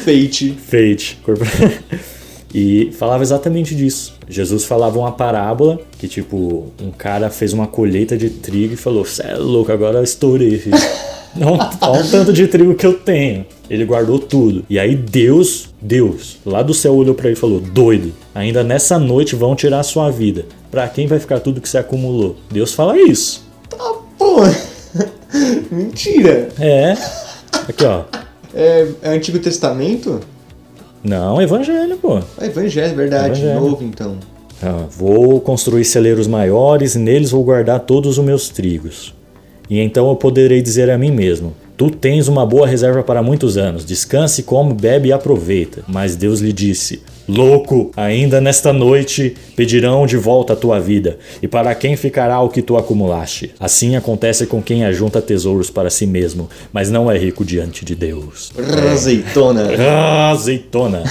Fate. 0.04 0.52
Fate. 0.52 1.18
Corpora- 1.24 1.50
E 2.54 2.92
falava 2.98 3.22
exatamente 3.22 3.74
disso. 3.74 4.14
Jesus 4.26 4.64
falava 4.64 4.98
uma 4.98 5.12
parábola 5.12 5.78
que, 5.98 6.08
tipo, 6.08 6.68
um 6.82 6.90
cara 6.90 7.28
fez 7.28 7.52
uma 7.52 7.66
colheita 7.66 8.16
de 8.16 8.30
trigo 8.30 8.72
e 8.72 8.76
falou: 8.76 9.04
Cê 9.04 9.22
é 9.22 9.34
louco, 9.34 9.70
agora 9.70 9.98
eu 9.98 10.02
estourei, 10.02 10.62
olha 11.82 12.00
o 12.00 12.10
tanto 12.10 12.32
de 12.32 12.46
trigo 12.48 12.74
que 12.74 12.86
eu 12.86 12.94
tenho. 12.94 13.44
Ele 13.68 13.84
guardou 13.84 14.18
tudo. 14.18 14.64
E 14.70 14.78
aí 14.78 14.94
Deus, 14.96 15.68
Deus, 15.78 16.38
lá 16.46 16.62
do 16.62 16.72
céu 16.72 16.94
olhou 16.94 17.14
pra 17.14 17.26
ele 17.28 17.36
e 17.36 17.40
falou: 17.40 17.60
Doido, 17.60 18.14
ainda 18.34 18.64
nessa 18.64 18.98
noite 18.98 19.36
vão 19.36 19.54
tirar 19.54 19.80
a 19.80 19.84
sua 19.84 20.10
vida. 20.10 20.46
Pra 20.70 20.88
quem 20.88 21.06
vai 21.06 21.18
ficar 21.18 21.40
tudo 21.40 21.60
que 21.60 21.68
você 21.68 21.76
acumulou? 21.76 22.34
Deus 22.50 22.72
fala 22.72 22.98
isso. 22.98 23.46
Pô, 24.18 24.40
mentira. 25.70 26.48
É. 26.58 26.96
Aqui, 27.68 27.84
ó. 27.84 28.04
É, 28.54 28.88
é 29.02 29.10
Antigo 29.10 29.38
Testamento? 29.38 30.20
Não, 31.02 31.40
evangelho, 31.40 31.96
pô. 31.98 32.18
É 32.40 32.46
Evangelho, 32.46 32.96
verdade. 32.96 33.40
Evangelho. 33.40 33.60
Novo, 33.60 33.84
então. 33.84 34.16
Ah, 34.62 34.86
vou 34.90 35.40
construir 35.40 35.84
celeiros 35.84 36.26
maiores 36.26 36.94
e 36.94 36.98
neles 36.98 37.30
vou 37.30 37.44
guardar 37.44 37.80
todos 37.80 38.18
os 38.18 38.24
meus 38.24 38.48
trigos. 38.48 39.14
E 39.70 39.78
então 39.78 40.08
eu 40.08 40.16
poderei 40.16 40.60
dizer 40.60 40.90
a 40.90 40.98
mim 40.98 41.12
mesmo: 41.12 41.54
Tu 41.76 41.90
tens 41.90 42.26
uma 42.26 42.44
boa 42.44 42.66
reserva 42.66 43.02
para 43.04 43.22
muitos 43.22 43.56
anos, 43.56 43.84
descanse, 43.84 44.42
come, 44.42 44.74
bebe 44.74 45.08
e 45.08 45.12
aproveita. 45.12 45.84
Mas 45.86 46.16
Deus 46.16 46.40
lhe 46.40 46.52
disse: 46.52 47.02
Louco, 47.28 47.90
ainda 47.94 48.40
nesta 48.40 48.72
noite 48.72 49.36
pedirão 49.54 50.06
de 50.06 50.16
volta 50.16 50.54
a 50.54 50.56
tua 50.56 50.80
vida, 50.80 51.18
e 51.42 51.46
para 51.46 51.74
quem 51.74 51.94
ficará 51.94 52.40
o 52.40 52.48
que 52.48 52.62
tu 52.62 52.76
acumulaste? 52.76 53.52
Assim 53.60 53.96
acontece 53.96 54.46
com 54.46 54.62
quem 54.62 54.84
ajunta 54.84 55.20
tesouros 55.20 55.68
para 55.68 55.90
si 55.90 56.06
mesmo, 56.06 56.48
mas 56.72 56.90
não 56.90 57.10
é 57.10 57.18
rico 57.18 57.44
diante 57.44 57.84
de 57.84 57.94
Deus. 57.94 58.50
Azeitona. 58.92 59.68
Ah, 59.78 60.30
azeitona. 60.30 61.02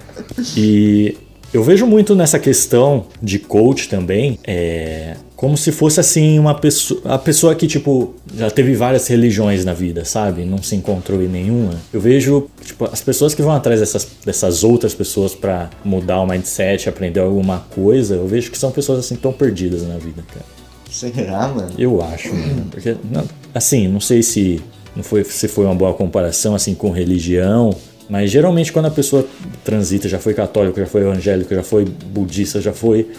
e 0.54 1.16
eu 1.54 1.62
vejo 1.62 1.86
muito 1.86 2.14
nessa 2.16 2.38
questão 2.38 3.06
de 3.22 3.38
coach 3.38 3.88
também, 3.88 4.38
é, 4.44 5.14
como 5.36 5.56
se 5.56 5.70
fosse 5.70 6.00
assim 6.00 6.38
uma 6.38 6.54
pessoa, 6.54 7.00
a 7.04 7.16
pessoa 7.18 7.54
que 7.54 7.66
tipo 7.66 8.14
já 8.36 8.50
teve 8.50 8.74
várias 8.74 9.06
religiões 9.06 9.64
na 9.64 9.72
vida, 9.72 10.04
sabe? 10.04 10.44
Não 10.44 10.62
se 10.62 10.74
encontrou 10.74 11.22
em 11.22 11.28
nenhuma. 11.28 11.74
Eu 11.92 12.00
vejo 12.00 12.48
tipo 12.64 12.84
as 12.86 13.00
pessoas 13.00 13.34
que 13.34 13.42
vão 13.42 13.52
atrás 13.52 13.80
dessas, 13.80 14.06
dessas 14.24 14.64
outras 14.64 14.94
pessoas 14.94 15.34
pra 15.34 15.70
mudar 15.84 16.20
o 16.20 16.26
mindset, 16.26 16.88
aprender 16.88 17.20
alguma 17.20 17.60
coisa, 17.74 18.14
eu 18.16 18.26
vejo 18.26 18.50
que 18.50 18.58
são 18.58 18.70
pessoas 18.70 18.98
assim 19.00 19.16
tão 19.16 19.32
perdidas 19.32 19.82
na 19.82 19.96
vida, 19.98 20.22
cara. 20.32 20.44
Será, 20.90 21.48
mano? 21.48 21.70
Eu 21.78 22.00
acho, 22.02 22.32
mano. 22.34 22.66
Porque, 22.70 22.96
não- 23.10 23.24
assim, 23.52 23.88
não 23.88 24.00
sei 24.00 24.22
se 24.22 24.60
não 24.94 25.02
foi, 25.02 25.24
se 25.24 25.48
foi 25.48 25.64
uma 25.64 25.74
boa 25.74 25.92
comparação 25.94 26.54
assim 26.54 26.74
com 26.74 26.90
religião, 26.90 27.70
mas 28.08 28.30
geralmente 28.30 28.72
quando 28.72 28.86
a 28.86 28.90
pessoa 28.90 29.26
transita, 29.64 30.08
já 30.08 30.18
foi 30.18 30.34
católico, 30.34 30.78
já 30.78 30.86
foi 30.86 31.00
evangélico, 31.02 31.52
já 31.54 31.62
foi 31.62 31.84
budista, 31.84 32.60
já 32.60 32.72
foi. 32.72 33.10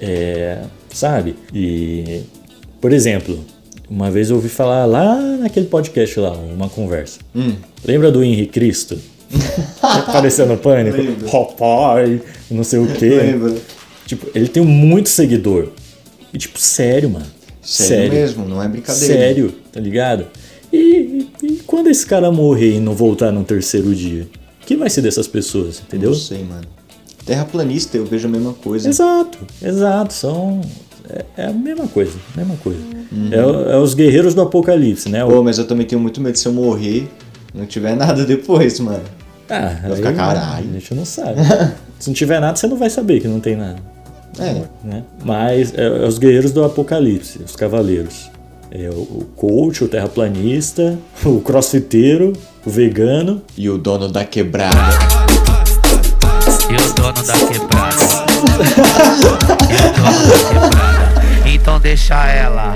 é, 0.00 0.62
sabe? 0.92 1.36
E. 1.52 2.22
Por 2.80 2.92
exemplo, 2.92 3.38
uma 3.90 4.10
vez 4.10 4.30
eu 4.30 4.36
ouvi 4.36 4.48
falar 4.48 4.84
lá 4.86 5.14
naquele 5.38 5.66
podcast 5.66 6.18
lá, 6.20 6.32
uma 6.32 6.68
conversa. 6.68 7.18
Lembra 7.84 8.10
do 8.10 8.22
Henri 8.22 8.46
Cristo? 8.46 8.98
Apareceu 9.82 10.46
no 10.46 10.56
pânico? 10.56 10.96
Papai, 11.30 12.20
não 12.50 12.64
sei 12.64 12.78
o 12.78 12.86
quê. 12.94 13.08
Lembra? 13.10 13.54
Tipo, 14.06 14.26
ele 14.34 14.48
tem 14.48 14.62
muito 14.64 15.08
seguidor. 15.08 15.68
E 16.32 16.38
tipo, 16.38 16.58
sério, 16.58 17.10
mano. 17.10 17.26
Sério, 17.62 18.12
mesmo, 18.12 18.48
não 18.48 18.62
é 18.62 18.68
brincadeira. 18.68 19.14
Sério, 19.14 19.54
tá 19.72 19.78
ligado? 19.80 20.26
E, 20.72 20.78
e- 21.42 21.46
E 21.46 21.52
quando 21.66 21.88
esse 21.88 22.04
cara 22.06 22.30
morrer 22.30 22.76
e 22.76 22.80
não 22.80 22.94
voltar 22.94 23.30
no 23.30 23.44
terceiro 23.44 23.94
dia? 23.94 24.26
O 24.62 24.66
que 24.66 24.76
vai 24.76 24.88
ser 24.90 25.02
dessas 25.02 25.26
pessoas, 25.26 25.80
entendeu? 25.86 26.10
Não 26.10 26.16
sei, 26.18 26.42
mano. 26.44 26.64
Terraplanista, 27.26 27.96
eu 27.98 28.06
vejo 28.06 28.26
a 28.26 28.30
mesma 28.30 28.54
coisa. 28.54 28.88
Exato, 28.88 29.38
exato. 29.62 30.14
São. 30.14 30.60
É, 31.10 31.24
é 31.36 31.46
a 31.46 31.52
mesma 31.52 31.86
coisa, 31.88 32.12
mesma 32.36 32.56
coisa. 32.56 32.80
Uhum. 33.10 33.30
É, 33.32 33.72
é 33.74 33.76
os 33.78 33.94
guerreiros 33.94 34.34
do 34.34 34.42
apocalipse, 34.42 35.08
né? 35.08 35.24
Pô, 35.24 35.42
mas 35.42 35.58
eu 35.58 35.66
também 35.66 35.86
tenho 35.86 36.00
muito 36.00 36.20
medo 36.20 36.34
de 36.34 36.38
se 36.38 36.46
eu 36.46 36.52
morrer, 36.52 37.08
não 37.54 37.66
tiver 37.66 37.96
nada 37.96 38.24
depois, 38.24 38.78
mano. 38.80 39.04
Ah, 39.48 39.76
Vai 39.82 39.96
ficar 39.96 40.12
caralho. 40.12 40.68
A 40.68 40.72
gente 40.72 40.94
não 40.94 41.04
sabe. 41.04 41.40
Se 41.98 42.08
não 42.08 42.14
tiver 42.14 42.38
nada, 42.40 42.54
você 42.54 42.66
não 42.68 42.76
vai 42.76 42.90
saber 42.90 43.18
que 43.20 43.26
não 43.26 43.40
tem 43.40 43.56
nada. 43.56 43.78
É. 44.38 44.62
Né? 44.84 45.02
Mas 45.24 45.74
é, 45.74 45.84
é 45.84 46.06
os 46.06 46.16
guerreiros 46.18 46.52
do 46.52 46.62
apocalipse, 46.64 47.40
os 47.44 47.56
cavaleiros. 47.56 48.30
É 48.70 48.88
o, 48.90 49.00
o 49.00 49.26
coach, 49.34 49.82
o 49.82 49.88
terraplanista, 49.88 50.96
o 51.24 51.40
crossfiteiro, 51.40 52.34
o 52.64 52.70
vegano. 52.70 53.42
E 53.56 53.68
o 53.68 53.78
dono 53.78 54.08
da 54.08 54.24
quebrada. 54.24 54.76
E 56.70 56.76
o 56.76 56.94
dono 56.94 57.22
da 57.26 57.34
quebrada. 57.34 57.98
E 59.68 59.74
o 59.74 59.92
dono 60.00 60.28
da 60.28 60.36
quebrada. 60.46 60.97
Então 61.68 61.78
deixa 61.78 62.26
ela, 62.26 62.74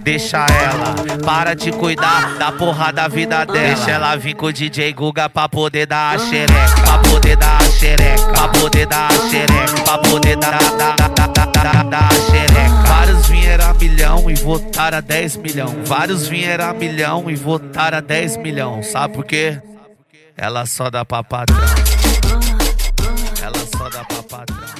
deixa 0.00 0.44
ela. 0.44 0.94
Para 1.24 1.54
de 1.54 1.72
cuidar 1.72 2.36
da 2.36 2.52
porra 2.52 2.92
da 2.92 3.08
vida 3.08 3.46
dela. 3.46 3.58
Deixa 3.58 3.90
ela 3.90 4.14
vir 4.16 4.34
com 4.34 4.46
o 4.46 4.52
DJ 4.52 4.92
Guga 4.92 5.30
pra 5.30 5.48
poder 5.48 5.86
dar 5.86 6.14
a 6.14 6.18
xereca. 6.18 6.82
Pra 6.84 6.98
poder 6.98 7.36
dar 7.38 7.56
a 7.56 7.64
xereca. 7.64 8.32
Pra 8.34 8.48
poder 8.48 8.86
dar 8.86 9.10
a 9.10 9.30
xereca. 9.30 9.82
Pra 9.82 9.98
poder 9.98 10.36
dar, 10.36 10.58
dar, 10.58 10.94
dar, 10.94 11.08
dar, 11.08 11.28
dar, 11.28 11.46
dar, 11.46 11.84
dar 11.84 12.04
a 12.04 12.14
xereca. 12.30 12.82
Vários 12.86 13.26
vieram 13.28 13.70
a 13.70 13.74
milhão 13.74 14.30
e 14.30 14.34
votaram 14.34 14.98
a 14.98 15.00
10 15.00 15.36
milhão. 15.38 15.76
Vários 15.86 16.28
vieram 16.28 16.68
a 16.68 16.74
milhão 16.74 17.30
e 17.30 17.34
votaram 17.34 17.96
a 17.96 18.00
10 18.02 18.36
milhão. 18.36 18.82
Sabe 18.82 19.14
por 19.14 19.24
quê? 19.24 19.58
Ela 20.36 20.66
só 20.66 20.90
dá 20.90 21.02
pra 21.02 21.24
patrão. 21.24 21.56
Ela 23.42 23.66
só 23.74 23.88
dá 23.88 24.04
pra 24.04 24.22
patrão. 24.22 24.73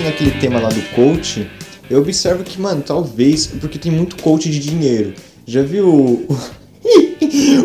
Ainda 0.00 0.12
naquele 0.12 0.30
tema 0.32 0.58
lá 0.58 0.70
do 0.70 0.80
coach, 0.94 1.46
eu 1.90 1.98
observo 2.00 2.42
que, 2.42 2.58
mano, 2.58 2.82
talvez, 2.82 3.46
porque 3.46 3.78
tem 3.78 3.92
muito 3.92 4.16
coach 4.22 4.48
de 4.48 4.58
dinheiro. 4.58 5.12
Já 5.46 5.62
viu 5.62 5.88
o. 5.88 6.26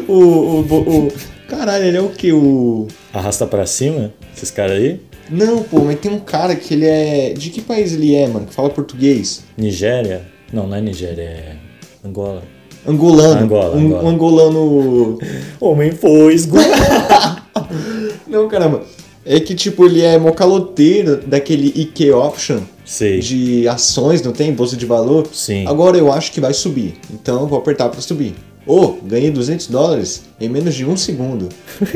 O. 0.08 0.14
o, 0.14 0.60
o, 0.62 1.06
o- 1.08 1.12
caralho, 1.48 1.86
ele 1.86 1.98
é 1.98 2.02
o 2.02 2.10
que? 2.10 2.32
O. 2.34 2.88
Arrasta 3.14 3.48
pra 3.48 3.66
cima, 3.66 4.14
esses 4.36 4.52
caras 4.52 4.78
aí. 4.78 5.00
Não, 5.30 5.64
pô, 5.64 5.80
mas 5.80 5.98
tem 6.00 6.12
um 6.12 6.20
cara 6.20 6.56
que 6.56 6.74
ele 6.74 6.86
é. 6.86 7.34
De 7.34 7.50
que 7.50 7.62
país 7.62 7.94
ele 7.94 8.14
é, 8.14 8.28
mano? 8.28 8.46
Que 8.48 8.54
fala 8.54 8.70
português? 8.70 9.44
Nigéria. 9.58 10.24
Não, 10.52 10.68
não 10.68 10.76
é 10.76 10.82
Nigéria, 10.82 11.22
é 11.22 11.56
Angola. 12.04 12.44
Angolano. 12.86 13.42
Angola, 13.42 13.76
um, 13.78 13.80
Angola. 13.86 14.04
um 14.04 14.08
angolano. 14.10 15.18
Homem 15.60 15.92
foi 15.94 16.36
Não, 18.28 18.48
caramba. 18.50 18.84
É 19.26 19.40
que, 19.40 19.56
tipo, 19.56 19.86
ele 19.86 20.02
é 20.02 20.20
mocaloteiro 20.20 21.18
daquele 21.26 21.68
IK 21.76 22.12
Option 22.12 22.60
Sei. 22.86 23.20
de 23.20 23.68
ações, 23.68 24.22
não 24.22 24.32
tem? 24.32 24.54
Bolsa 24.54 24.78
de 24.78 24.86
valor. 24.86 25.28
Sim. 25.34 25.66
Agora 25.68 25.98
eu 25.98 26.12
acho 26.12 26.32
que 26.32 26.40
vai 26.40 26.54
subir. 26.54 27.00
Então 27.12 27.42
eu 27.42 27.48
vou 27.48 27.58
apertar 27.58 27.90
pra 27.90 28.00
subir. 28.00 28.36
Ô, 28.68 28.98
ganhei 29.04 29.32
200 29.32 29.68
dólares 29.68 30.24
em 30.40 30.50
menos 30.50 30.76
de 30.76 30.86
um 30.86 30.96
segundo. 30.96 31.50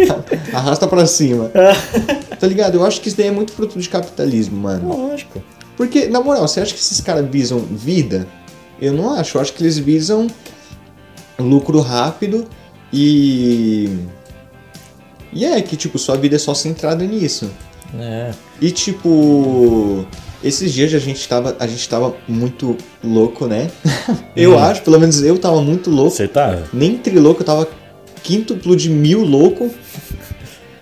Arrasta 0.53 0.87
pra 0.87 1.05
cima. 1.05 1.51
tá 2.39 2.47
ligado? 2.47 2.75
Eu 2.75 2.85
acho 2.85 3.01
que 3.01 3.07
isso 3.07 3.17
daí 3.17 3.27
é 3.27 3.31
muito 3.31 3.51
fruto 3.51 3.79
de 3.79 3.89
capitalismo, 3.89 4.57
mano. 4.57 5.09
Lógico. 5.09 5.41
Porque, 5.77 6.07
na 6.07 6.21
moral, 6.21 6.47
você 6.47 6.59
acha 6.59 6.73
que 6.73 6.79
esses 6.79 6.99
caras 7.01 7.27
visam 7.29 7.59
vida? 7.59 8.27
Eu 8.81 8.93
não 8.93 9.13
acho. 9.13 9.37
Eu 9.37 9.41
acho 9.41 9.53
que 9.53 9.63
eles 9.63 9.77
visam 9.77 10.27
lucro 11.39 11.79
rápido 11.79 12.45
e. 12.91 13.89
E 15.33 15.45
é 15.45 15.61
que, 15.61 15.75
tipo, 15.77 15.97
sua 15.99 16.15
vida 16.17 16.35
é 16.35 16.39
só 16.39 16.53
centrada 16.53 17.03
nisso. 17.05 17.49
É. 17.99 18.31
E, 18.61 18.71
tipo. 18.71 20.05
Esses 20.41 20.71
dias 20.71 20.93
a 20.93 20.99
gente 20.99 21.27
tava, 21.27 21.55
a 21.59 21.67
gente 21.67 21.87
tava 21.89 22.15
muito 22.27 22.77
louco, 23.03 23.45
né? 23.45 23.69
eu 24.37 24.53
Hum. 24.53 24.59
acho, 24.59 24.81
pelo 24.83 24.97
menos 24.99 25.21
eu 25.21 25.37
tava 25.37 25.61
muito 25.61 25.89
louco. 25.89 26.11
Você 26.11 26.29
tá? 26.29 26.63
Nem 26.71 26.97
trilouco, 26.97 27.41
eu 27.41 27.45
tava 27.45 27.67
quíntuplo 28.23 28.73
de 28.75 28.89
mil 28.89 29.21
louco. 29.23 29.69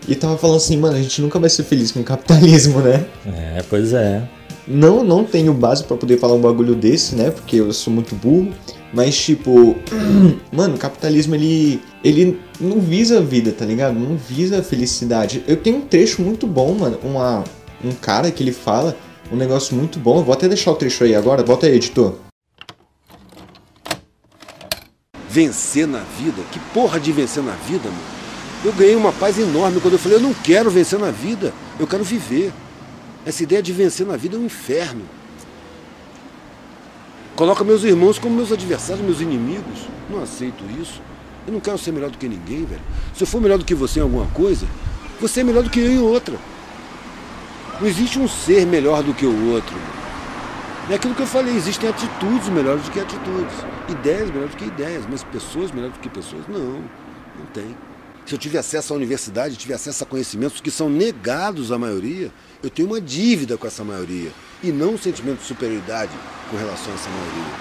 E 0.08 0.14
tava 0.16 0.38
falando 0.38 0.58
assim, 0.58 0.78
mano, 0.78 0.96
a 0.96 1.02
gente 1.02 1.22
nunca 1.22 1.40
vai 1.40 1.50
ser 1.50 1.64
feliz 1.64 1.92
com 1.92 2.00
o 2.02 2.04
capitalismo, 2.04 2.80
né? 2.82 3.04
É, 3.26 3.64
pois 3.68 3.94
é. 3.94 4.22
Não, 4.68 5.04
não 5.04 5.24
tenho 5.24 5.54
base 5.54 5.84
pra 5.84 5.98
poder 5.98 6.18
falar 6.20 6.34
um 6.36 6.42
bagulho 6.42 6.76
desse, 6.76 7.16
né? 7.16 7.32
Porque 7.32 7.56
eu 7.58 7.74
sou 7.74 7.92
muito 7.92 8.16
burro. 8.16 8.50
Mas, 8.94 9.18
tipo, 9.18 9.76
mano, 10.52 10.76
o 10.76 10.78
capitalismo 10.78 11.34
ele, 11.36 11.82
ele 12.04 12.40
não 12.60 12.80
visa 12.80 13.20
a 13.20 13.22
vida, 13.22 13.52
tá 13.52 13.66
ligado? 13.66 13.98
Não 13.98 14.18
visa 14.18 14.60
a 14.60 14.64
felicidade. 14.64 15.44
Eu 15.48 15.58
tenho 15.58 15.78
um 15.78 15.82
trecho 15.82 16.22
muito 16.22 16.48
bom, 16.48 16.74
mano. 16.74 17.00
Uma, 17.04 17.44
um 17.84 17.92
cara 17.92 18.32
que 18.32 18.44
ele 18.44 18.52
fala 18.52 18.96
um 19.32 19.36
negócio 19.36 19.76
muito 19.76 20.00
bom. 20.00 20.20
Eu 20.20 20.24
vou 20.24 20.34
até 20.34 20.48
deixar 20.48 20.72
o 20.72 20.76
trecho 20.76 21.04
aí 21.04 21.16
agora. 21.16 21.44
Bota 21.44 21.68
aí, 21.68 21.76
editor. 21.76 22.16
vencer 25.38 25.88
na 25.88 26.00
vida? 26.00 26.42
Que 26.52 26.60
porra 26.74 27.00
de 27.00 27.12
vencer 27.12 27.44
na 27.44 27.52
vida, 27.52 27.90
mano? 27.90 28.18
Eu 28.66 28.74
ganhei 28.74 28.96
uma 28.96 29.14
paz 29.14 29.38
enorme 29.38 29.80
quando 29.80 29.94
eu 29.94 30.00
falei, 30.00 30.18
eu 30.18 30.22
não 30.22 30.34
quero 30.34 30.72
vencer 30.72 30.98
na 30.98 31.12
vida, 31.12 31.54
eu 31.80 31.86
quero 31.86 32.04
viver. 32.04 32.52
Essa 33.24 33.44
ideia 33.44 33.62
de 33.62 33.72
vencer 33.72 34.08
na 34.08 34.18
vida 34.18 34.36
é 34.36 34.40
um 34.40 34.46
inferno. 34.46 35.04
Coloca 37.36 37.64
meus 37.64 37.84
irmãos 37.84 38.18
como 38.18 38.36
meus 38.36 38.52
adversários, 38.52 39.06
meus 39.06 39.22
inimigos. 39.22 39.88
Não 40.10 40.24
aceito 40.24 40.64
isso. 40.82 41.00
Eu 41.48 41.54
não 41.54 41.62
quero 41.62 41.78
ser 41.78 41.94
melhor 41.94 42.10
do 42.10 42.18
que 42.18 42.28
ninguém, 42.28 42.66
velho. 42.66 42.82
Se 43.16 43.24
eu 43.24 43.28
for 43.28 43.40
melhor 43.40 43.58
do 43.58 43.64
que 43.64 43.74
você 43.74 44.00
em 44.00 44.04
alguma 44.04 44.28
coisa, 44.28 44.68
você 45.20 45.40
é 45.40 45.44
melhor 45.46 45.64
do 45.64 45.70
que 45.70 45.80
eu 45.80 45.90
em 45.90 45.98
outra. 45.98 46.38
Não 47.80 47.88
existe 47.88 48.20
um 48.20 48.28
ser 48.28 48.66
melhor 48.66 49.02
do 49.02 49.14
que 49.14 49.26
o 49.26 49.52
outro. 49.54 49.76
É 50.90 50.96
aquilo 50.96 51.16
que 51.16 51.22
eu 51.22 51.28
falei, 51.28 51.56
existem 51.56 51.90
atitudes 51.90 52.50
melhores 52.50 52.84
do 52.84 52.92
que 52.92 53.00
atitudes, 53.00 53.54
ideias 53.90 54.30
melhores 54.30 54.52
do 54.52 54.58
que 54.58 54.66
ideias, 54.66 55.06
mas 55.10 55.24
pessoas 55.24 55.72
melhores 55.72 55.96
do 55.96 56.00
que 56.02 56.10
pessoas. 56.10 56.46
Não, 56.48 56.82
não 57.38 57.46
tem. 57.54 57.76
Se 58.26 58.36
eu 58.36 58.38
tiver 58.38 58.60
acesso 58.60 58.94
à 58.94 58.96
universidade, 58.98 59.56
tiver 59.56 59.76
acesso 59.76 60.04
a 60.04 60.08
conhecimentos 60.08 60.60
que 60.60 60.70
são 60.70 60.90
negados 60.90 61.72
à 61.72 61.78
maioria, 61.78 62.30
eu 62.62 62.70
tenho 62.70 62.90
uma 62.90 63.00
dívida 63.00 63.58
com 63.58 63.66
essa 63.66 63.86
maioria 63.86 64.32
e 64.62 64.70
não 64.70 64.96
um 64.96 64.98
sentimento 64.98 65.40
de 65.40 65.46
superioridade 65.46 66.12
com 66.50 66.58
relação 66.58 66.92
a 66.92 66.96
essa 66.96 67.10
maioria. 67.10 67.54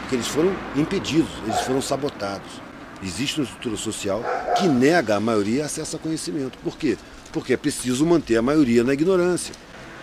Porque 0.00 0.14
eles 0.14 0.28
foram 0.28 0.54
impedidos, 0.76 1.30
eles 1.44 1.60
foram 1.62 1.82
sabotados. 1.82 2.60
Existe 3.02 3.40
uma 3.40 3.44
estrutura 3.44 3.76
social 3.76 4.22
que 4.56 4.66
nega 4.66 5.16
à 5.16 5.20
maioria 5.20 5.66
acesso 5.66 5.96
a 5.96 5.98
conhecimento. 5.98 6.58
Por 6.58 6.76
quê? 6.76 6.96
Porque 7.32 7.52
é 7.52 7.56
preciso 7.56 8.06
manter 8.06 8.36
a 8.36 8.42
maioria 8.42 8.84
na 8.84 8.94
ignorância 8.94 9.54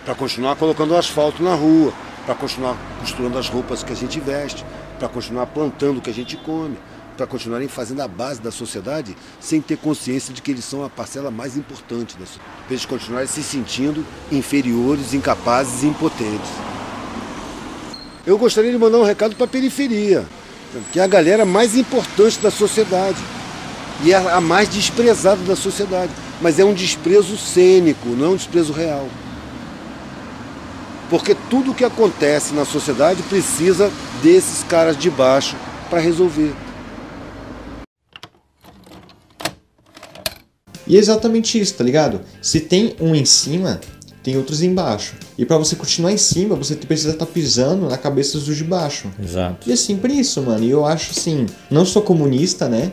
para 0.04 0.14
continuar 0.14 0.56
colocando 0.56 0.96
asfalto 0.96 1.42
na 1.42 1.54
rua, 1.54 1.92
para 2.26 2.34
continuar 2.34 2.76
costurando 3.00 3.38
as 3.38 3.48
roupas 3.48 3.82
que 3.82 3.92
a 3.92 3.96
gente 3.96 4.18
veste, 4.20 4.64
para 4.98 5.08
continuar 5.08 5.46
plantando 5.46 5.98
o 5.98 6.00
que 6.00 6.10
a 6.10 6.14
gente 6.14 6.36
come, 6.36 6.76
para 7.16 7.26
continuarem 7.26 7.68
fazendo 7.68 8.00
a 8.00 8.08
base 8.08 8.40
da 8.40 8.50
sociedade 8.50 9.16
sem 9.40 9.60
ter 9.60 9.76
consciência 9.76 10.32
de 10.32 10.42
que 10.42 10.50
eles 10.50 10.64
são 10.64 10.84
a 10.84 10.90
parcela 10.90 11.30
mais 11.30 11.56
importante 11.56 12.16
da 12.16 12.26
sociedade. 12.26 12.52
Para 12.64 12.72
eles 12.72 12.86
continuarem 12.86 13.28
se 13.28 13.42
sentindo 13.42 14.04
inferiores, 14.30 15.14
incapazes 15.14 15.82
e 15.82 15.86
impotentes. 15.86 16.50
Eu 18.26 18.38
gostaria 18.38 18.70
de 18.70 18.78
mandar 18.78 18.98
um 18.98 19.04
recado 19.04 19.34
para 19.34 19.44
a 19.44 19.48
periferia, 19.48 20.24
que 20.92 21.00
é 21.00 21.02
a 21.02 21.06
galera 21.06 21.44
mais 21.44 21.76
importante 21.76 22.38
da 22.40 22.50
sociedade 22.50 23.18
e 24.02 24.12
é 24.12 24.16
a 24.16 24.40
mais 24.40 24.68
desprezada 24.68 25.42
da 25.42 25.56
sociedade. 25.56 26.12
Mas 26.40 26.58
é 26.58 26.64
um 26.64 26.74
desprezo 26.74 27.36
cênico, 27.36 28.08
não 28.08 28.26
é 28.26 28.28
um 28.30 28.36
desprezo 28.36 28.72
real. 28.72 29.08
Porque 31.08 31.36
tudo 31.50 31.74
que 31.74 31.84
acontece 31.84 32.54
na 32.54 32.64
sociedade 32.64 33.22
precisa 33.24 33.90
desses 34.22 34.64
caras 34.64 34.96
de 34.96 35.10
baixo 35.10 35.56
para 35.90 36.00
resolver. 36.00 36.54
E 40.86 40.96
é 40.96 40.98
exatamente 40.98 41.60
isso, 41.60 41.74
tá 41.74 41.84
ligado? 41.84 42.22
Se 42.40 42.60
tem 42.60 42.96
um 42.98 43.14
em 43.14 43.24
cima, 43.24 43.80
tem 44.22 44.36
outros 44.36 44.62
embaixo. 44.62 45.14
E 45.38 45.44
pra 45.46 45.56
você 45.56 45.74
continuar 45.76 46.12
em 46.12 46.16
cima, 46.18 46.54
você 46.54 46.74
precisa 46.74 47.10
estar 47.12 47.26
pisando 47.26 47.88
na 47.88 47.96
cabeça 47.96 48.38
dos 48.38 48.54
de 48.56 48.64
baixo. 48.64 49.08
Exato. 49.22 49.68
E 49.68 49.72
é 49.72 49.76
sempre 49.76 50.12
isso, 50.12 50.42
mano. 50.42 50.62
E 50.62 50.70
eu 50.70 50.84
acho 50.84 51.12
assim, 51.12 51.46
não 51.70 51.84
sou 51.86 52.02
comunista, 52.02 52.68
né? 52.68 52.92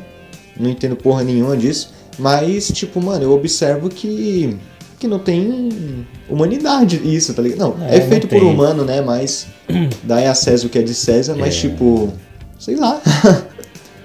Não 0.58 0.70
entendo 0.70 0.96
porra 0.96 1.24
nenhuma 1.24 1.56
disso. 1.58 1.92
Mas, 2.18 2.68
tipo, 2.74 3.02
mano, 3.02 3.24
eu 3.24 3.32
observo 3.34 3.90
que. 3.90 4.58
que 5.00 5.08
não 5.08 5.20
tem 5.20 6.06
humanidade 6.30 7.02
isso, 7.04 7.34
tá 7.34 7.42
ligado? 7.42 7.60
Não, 7.60 7.86
É, 7.88 7.96
é, 7.98 8.00
não 8.02 8.08
feito 8.10 8.28
por 8.28 8.40
tem. 8.40 8.50
humano, 8.50 8.84
né? 8.84 9.02
Mas 9.02 9.48
dá 10.04 10.30
a 10.30 10.36
César 10.36 10.68
o 10.68 10.70
que 10.70 10.80
é 10.80 10.82
de 10.82 10.94
César, 10.94 11.36
mas 11.36 11.56
É. 11.56 11.60
tipo. 11.70 12.12
Sei 12.58 12.76
lá. 12.76 13.02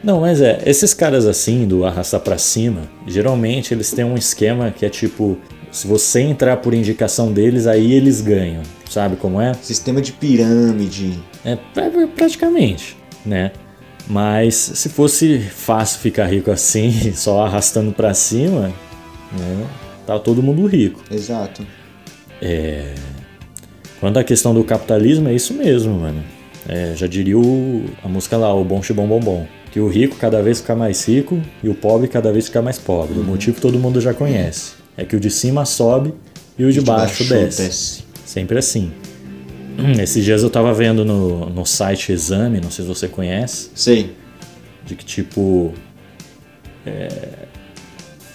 Não, 0.05 0.21
mas 0.21 0.41
é, 0.43 0.63
esses 0.67 0.93
caras 0.93 1.25
assim, 1.25 1.67
do 1.67 1.83
arrastar 1.87 2.21
pra 2.21 2.37
cima, 2.37 2.83
geralmente 3.07 3.73
eles 3.73 3.91
têm 3.91 4.05
um 4.05 4.17
esquema 4.17 4.71
que 4.71 4.85
é 4.85 4.91
tipo, 4.91 5.39
se 5.75 5.87
você 5.87 6.21
entrar 6.21 6.57
por 6.59 6.73
indicação 6.73 7.33
deles, 7.33 7.67
aí 7.67 7.93
eles 7.93 8.21
ganham. 8.21 8.63
Sabe 8.89 9.17
como 9.17 9.41
é? 9.41 9.53
Sistema 9.55 10.01
de 10.01 10.13
pirâmide. 10.13 11.19
É 11.45 11.57
pra- 11.57 11.91
praticamente, 12.15 12.97
né? 13.27 13.51
Mas 14.07 14.55
se 14.55 14.89
fosse 14.89 15.39
fácil 15.39 16.01
ficar 16.01 16.27
rico 16.27 16.51
assim, 16.51 17.13
só 17.17 17.45
arrastando 17.45 17.93
pra 17.93 18.15
cima, 18.15 18.69
né? 19.33 19.67
Tá 20.07 20.19
todo 20.19 20.43
mundo 20.43 20.67
rico. 20.67 21.03
Exato. 21.11 21.67
Quanto 24.01 24.19
à 24.19 24.25
questão 24.25 24.53
do 24.55 24.63
capitalismo, 24.65 25.29
é 25.29 25.35
isso 25.35 25.55
mesmo, 25.55 25.95
mano. 26.01 26.23
É, 26.69 26.93
já 26.95 27.07
diria 27.07 27.39
o- 27.39 27.85
a 28.03 28.09
música 28.09 28.37
lá, 28.37 28.55
o 28.55 28.65
Bom 28.65 28.83
Chibom 28.83 29.07
Bom 29.07 29.21
Bom. 29.21 29.47
Que 29.73 29.81
o 29.81 29.89
rico 29.89 30.17
cada 30.17 30.41
vez 30.43 30.61
fica 30.61 30.77
mais 30.77 31.05
rico 31.09 31.41
e 31.63 31.69
o 31.69 31.75
pobre 31.75 32.07
cada 32.07 32.31
vez 32.33 32.47
fica 32.47 32.63
mais 32.63 32.79
pobre. 32.79 33.19
O 33.19 33.25
motivo 33.25 33.61
todo 33.61 33.79
mundo 33.79 34.01
já 34.01 34.15
conhece. 34.15 34.84
É 34.97 35.05
que 35.05 35.17
o 35.17 35.21
de 35.21 35.31
cima 35.31 35.65
sobe 35.65 36.15
e 36.59 36.65
o 36.65 36.73
de, 36.73 36.81
baixo, 36.81 37.25
desce. 37.29 38.05
Sempre 38.25 38.59
assim. 38.59 38.93
Hum, 39.79 40.01
Esses 40.01 40.25
dias 40.25 40.43
eu 40.43 40.51
tava 40.51 40.73
vendo 40.73 41.05
no, 41.05 41.51
no 41.51 41.65
site 41.67 42.13
Exame, 42.13 42.61
não 42.61 42.71
sei 42.71 42.85
se 42.85 42.89
você 42.89 43.09
conhece, 43.09 43.71
Sei. 43.75 44.15
de 44.87 44.95
que 44.95 45.05
tipo. 45.05 45.75
é, 46.87 47.09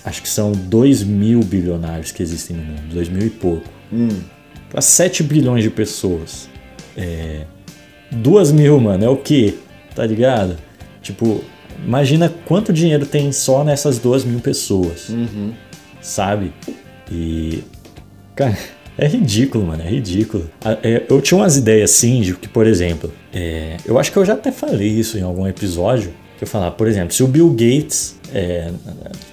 acho 0.04 0.22
que 0.22 0.28
são 0.28 0.52
2 0.52 1.04
mil 1.04 1.40
bilionários 1.42 2.12
que 2.12 2.22
existem 2.22 2.58
no 2.58 2.64
mundo, 2.64 2.94
2 2.94 3.08
mil 3.10 3.26
e 3.26 3.30
pouco. 3.30 3.64
Hum. 3.92 4.10
Pra 4.70 4.82
7 4.82 5.24
bilhões 5.24 5.64
de 5.64 5.70
pessoas. 5.70 6.50
É. 6.98 7.46
2 8.12 8.52
mil, 8.52 8.80
mano, 8.80 9.06
é 9.06 9.10
o 9.10 9.16
quê? 9.18 9.56
Tá 9.96 10.06
ligado? 10.06 10.58
Tipo, 11.02 11.42
imagina 11.86 12.28
quanto 12.46 12.74
dinheiro 12.74 13.06
tem 13.06 13.32
só 13.32 13.64
nessas 13.64 13.98
2 14.00 14.26
mil 14.26 14.40
pessoas. 14.40 15.10
Uhum. 15.10 15.54
Sabe? 16.02 16.52
E. 17.12 17.64
Cara, 18.36 18.58
é 18.98 19.08
ridículo, 19.08 19.66
mano, 19.66 19.84
é 19.84 19.90
ridículo. 19.90 20.50
Ah, 20.64 20.78
é, 20.84 21.04
Eu 21.10 21.22
tinha 21.22 21.38
umas 21.38 21.58
ideias 21.58 21.92
assim 21.92 22.22
de 22.22 22.34
que, 22.36 22.48
por 22.48 22.68
exemplo, 22.68 23.12
é, 23.34 23.78
eu 23.86 23.98
acho 24.00 24.12
que 24.12 24.18
eu 24.18 24.26
já 24.26 24.34
até 24.34 24.52
falei 24.52 24.88
isso 24.88 25.18
em 25.18 25.22
algum 25.22 25.48
episódio. 25.48 26.14
Que 26.38 26.44
eu 26.46 26.48
falava, 26.48 26.72
por 26.76 26.88
exemplo, 26.88 27.14
se 27.14 27.22
o 27.22 27.28
Bill 27.28 27.50
Gates. 27.50 28.16
é, 28.34 28.72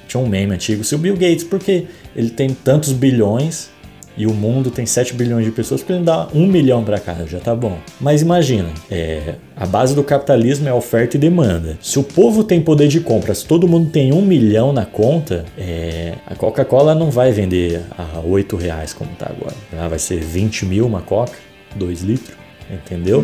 tinha 0.09 0.23
um 0.23 0.27
meme 0.27 0.55
antigo, 0.55 0.83
se 0.83 0.95
o 0.95 0.99
Bill 0.99 1.15
Gates, 1.15 1.45
porque 1.45 1.87
ele 2.15 2.31
tem 2.31 2.51
tantos 2.51 2.93
bilhões 2.93 3.71
e 4.17 4.27
o 4.27 4.33
mundo 4.33 4.71
tem 4.71 4.87
7 4.87 5.15
bilhões 5.15 5.45
de 5.45 5.51
pessoas, 5.51 5.81
porque 5.81 5.93
ele 5.93 6.05
dá 6.05 6.29
um 6.35 6.47
milhão 6.47 6.83
pra 6.83 6.99
cada, 6.99 7.27
já 7.27 7.39
tá 7.39 7.55
bom. 7.55 7.79
Mas 8.01 8.23
imagina, 8.23 8.69
é, 8.91 9.35
a 9.57 9.67
base 9.67 9.95
do 9.95 10.03
capitalismo 10.03 10.69
é 10.69 10.73
oferta 10.73 11.17
e 11.17 11.21
demanda. 11.21 11.79
Se 11.81 11.99
o 11.99 12.03
povo 12.03 12.43
tem 12.43 12.61
poder 12.61 12.89
de 12.89 13.01
compra, 13.01 13.35
se 13.35 13.45
todo 13.45 13.69
mundo 13.69 13.91
tem 13.91 14.13
um 14.13 14.23
milhão 14.23 14.73
na 14.73 14.87
conta, 14.87 15.45
é, 15.59 16.15
a 16.27 16.35
Coca-Cola 16.35 16.95
não 16.95 17.11
vai 17.11 17.33
vender 17.33 17.83
a 17.97 18.21
8 18.21 18.57
reais 18.57 18.93
como 18.93 19.11
tá 19.17 19.27
agora. 19.27 19.57
Ela 19.73 19.89
vai 19.89 19.99
ser 19.99 20.21
20 20.21 20.65
mil 20.67 20.87
uma 20.87 21.03
Coca, 21.03 21.37
2 21.75 22.03
litros, 22.03 22.37
entendeu? 22.71 23.23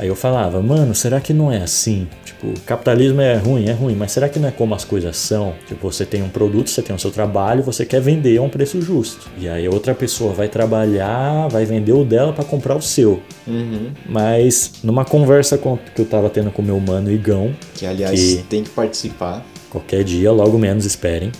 Aí 0.00 0.06
eu 0.06 0.14
falava, 0.14 0.62
mano, 0.62 0.94
será 0.94 1.20
que 1.20 1.32
não 1.32 1.50
é 1.50 1.56
assim? 1.58 2.06
Tipo, 2.24 2.54
capitalismo 2.60 3.20
é 3.20 3.34
ruim, 3.36 3.66
é 3.68 3.72
ruim, 3.72 3.96
mas 3.96 4.12
será 4.12 4.28
que 4.28 4.38
não 4.38 4.46
é 4.48 4.52
como 4.52 4.72
as 4.72 4.84
coisas 4.84 5.16
são? 5.16 5.54
Tipo, 5.66 5.90
você 5.90 6.06
tem 6.06 6.22
um 6.22 6.28
produto, 6.28 6.70
você 6.70 6.80
tem 6.80 6.94
o 6.94 6.98
seu 7.00 7.10
trabalho, 7.10 7.64
você 7.64 7.84
quer 7.84 8.00
vender 8.00 8.38
a 8.38 8.42
um 8.42 8.48
preço 8.48 8.80
justo. 8.80 9.28
E 9.36 9.48
aí 9.48 9.68
outra 9.68 9.96
pessoa 9.96 10.32
vai 10.32 10.46
trabalhar, 10.46 11.48
vai 11.48 11.64
vender 11.64 11.92
o 11.94 12.04
dela 12.04 12.32
para 12.32 12.44
comprar 12.44 12.76
o 12.76 12.80
seu. 12.82 13.20
Uhum. 13.44 13.90
Mas 14.08 14.74
numa 14.84 15.04
conversa 15.04 15.58
com- 15.58 15.76
que 15.76 16.00
eu 16.00 16.06
tava 16.06 16.30
tendo 16.30 16.52
com 16.52 16.62
meu 16.62 16.78
mano 16.78 17.10
Igão, 17.10 17.50
Que 17.74 17.84
aliás 17.84 18.20
Que- 18.20 18.44
tem 18.48 18.62
que 18.62 18.70
participar. 18.70 19.44
qualquer 19.68 20.04
dia, 20.04 20.30
logo 20.30 20.56
menos 20.58 20.84
esperem. 20.84 21.32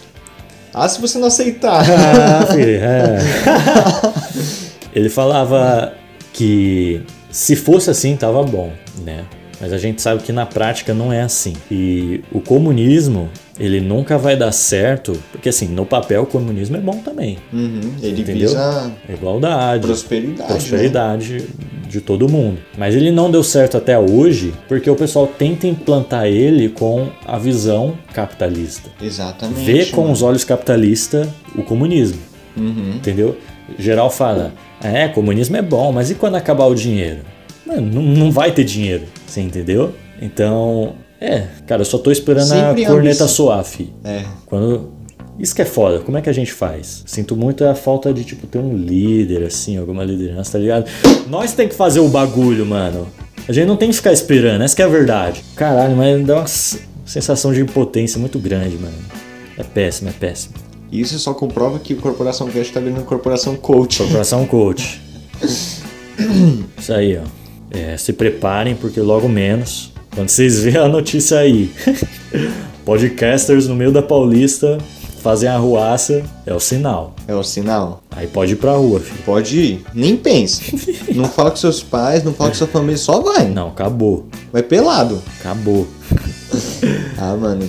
Ah, 0.75 0.89
se 0.89 1.01
você 1.01 1.17
não 1.19 1.29
aceitar. 1.29 1.85
Ah, 1.89 2.45
filho, 2.47 2.81
é. 2.83 3.19
Ele 4.93 5.09
falava 5.09 5.93
que 6.33 7.03
se 7.39 7.55
fosse 7.55 7.89
assim, 7.89 8.17
tava 8.17 8.43
bom, 8.43 8.73
né? 9.05 9.25
Mas 9.61 9.73
a 9.73 9.79
gente 9.79 10.03
sabe 10.03 10.25
que 10.25 10.33
na 10.33 10.45
prática 10.45 10.93
não 10.93 11.13
é 11.13 11.23
assim. 11.23 11.53
E 11.71 12.21
o 12.33 12.41
comunismo, 12.41 13.31
ele 13.61 13.81
nunca 13.81 14.19
vai 14.19 14.37
dar 14.37 14.51
certo, 14.51 15.17
porque 15.31 15.49
assim, 15.49 15.69
no 15.69 15.87
papel 15.87 16.25
o 16.25 16.27
comunismo 16.27 16.77
é 16.77 16.81
bom 16.81 16.99
também. 16.99 17.39
Uhum. 17.53 17.93
Ele 18.03 18.23
Entendeu? 18.23 18.49
visa 18.49 18.93
igualdade, 19.09 19.87
prosperidade. 19.87 20.41
Né? 20.41 20.47
prosperidade 20.49 21.47
de 21.89 22.01
todo 22.01 22.29
mundo. 22.29 22.59
Mas 22.77 22.97
ele 22.97 23.13
não 23.13 23.31
deu 23.31 23.45
certo 23.45 23.77
até 23.77 23.97
hoje, 23.97 24.53
porque 24.67 24.91
o 24.91 24.97
pessoal 24.97 25.29
tenta 25.29 25.69
implantar 25.69 26.27
ele 26.27 26.69
com 26.69 27.09
a 27.25 27.39
visão 27.39 27.97
capitalista. 28.13 28.91
Exatamente. 29.01 29.65
Vê 29.65 29.87
com 29.87 30.01
mano. 30.01 30.13
os 30.13 30.23
olhos 30.23 30.43
capitalistas 30.43 31.29
o 31.55 31.63
comunismo. 31.63 32.19
Uhum. 32.57 32.95
Entendeu? 32.97 33.37
Geral 33.79 34.11
fala, 34.11 34.53
é, 34.83 35.09
comunismo 35.09 35.57
é 35.57 35.63
bom, 35.63 35.93
mas 35.93 36.11
e 36.11 36.15
quando 36.15 36.37
acabar 36.37 36.67
o 36.67 36.75
dinheiro? 36.75 37.21
Mano, 37.67 37.83
não, 37.83 38.03
não 38.03 38.31
vai 38.31 38.53
ter 38.53 38.65
dinheiro, 38.65 39.05
você 39.27 39.41
entendeu? 39.41 39.95
Então, 40.21 40.95
é, 41.21 41.45
cara, 41.67 41.83
eu 41.83 41.87
só 41.87 41.99
tô 41.99 42.11
esperando 42.11 42.47
Sempre 42.49 42.85
a 42.85 42.89
corneta 42.89 43.27
soar, 43.27 43.65
fi. 43.65 43.93
É. 44.05 44.25
Quando. 44.47 44.97
Isso 45.39 45.55
que 45.55 45.63
é 45.63 45.65
foda, 45.65 46.01
como 46.01 46.19
é 46.19 46.21
que 46.21 46.29
a 46.29 46.33
gente 46.33 46.53
faz? 46.53 47.05
Sinto 47.07 47.37
muito 47.37 47.65
a 47.65 47.73
falta 47.73 48.13
de, 48.13 48.25
tipo, 48.25 48.45
ter 48.49 48.59
um 48.59 48.77
líder, 48.77 49.45
assim, 49.45 49.79
alguma 49.79 50.03
liderança, 50.03 50.53
tá 50.53 50.59
ligado? 50.59 50.91
Nós 51.29 51.53
tem 51.53 51.69
que 51.69 51.77
fazer 51.77 52.01
o 52.01 52.09
bagulho, 52.09 52.67
mano. 52.67 53.07
A 53.49 53.53
gente 53.53 53.67
não 53.67 53.77
tem 53.77 53.89
que 53.89 53.95
ficar 53.95 54.13
esperando, 54.13 54.63
essa 54.63 54.75
que 54.75 54.83
é 54.83 54.85
a 54.85 54.89
verdade. 54.89 55.45
Caralho, 55.55 55.97
mas 55.97 56.27
dá 56.27 56.39
uma 56.39 56.47
sensação 57.07 57.53
de 57.53 57.61
impotência 57.61 58.19
muito 58.19 58.37
grande, 58.41 58.77
mano. 58.77 58.99
É 59.57 59.63
péssimo, 59.63 60.11
é 60.11 60.13
péssimo. 60.13 60.55
Isso 60.91 61.19
só 61.19 61.35
comprova 61.35 61.79
que 61.79 61.95
o 61.95 61.97
Corporação 61.99 62.49
Cash 62.49 62.71
tá 62.71 62.81
virando 62.81 63.05
Corporação 63.05 63.57
Coach. 63.57 63.99
Corporação 63.99 64.47
Coach. 64.47 65.01
Isso 65.43 66.93
aí, 66.93 67.19
ó. 67.19 67.23
É, 67.71 67.97
se 67.97 68.13
preparem, 68.15 68.75
porque 68.75 69.01
logo 69.01 69.29
menos, 69.29 69.93
quando 70.15 70.31
vocês 70.31 70.61
verem 70.65 70.81
a 70.81 70.89
notícia 70.89 71.39
aí, 71.39 71.71
podcasters 72.85 73.67
no 73.67 73.75
meio 73.75 73.93
da 73.93 74.03
Paulista 74.03 74.79
fazem 75.23 75.49
arruaça, 75.49 76.23
é 76.47 76.55
o 76.55 76.61
sinal. 76.61 77.15
É 77.27 77.35
o 77.35 77.43
sinal. 77.43 78.03
Aí 78.11 78.27
pode 78.27 78.55
ir 78.55 78.57
pra 78.57 78.73
rua, 78.73 79.01
filho. 79.01 79.23
Pode 79.27 79.59
ir. 79.59 79.85
Nem 79.93 80.17
pense. 80.17 80.75
não 81.15 81.27
fala 81.27 81.51
com 81.51 81.57
seus 81.57 81.83
pais, 81.83 82.25
não 82.25 82.33
fala 82.33 82.51
com 82.51 82.57
sua 82.57 82.67
família, 82.67 82.97
só 82.97 83.21
vai. 83.21 83.47
Não, 83.49 83.69
acabou. 83.69 84.27
Vai 84.51 84.63
pelado. 84.63 85.23
Acabou. 85.41 85.87
Ah, 87.19 87.37
mano. 87.37 87.69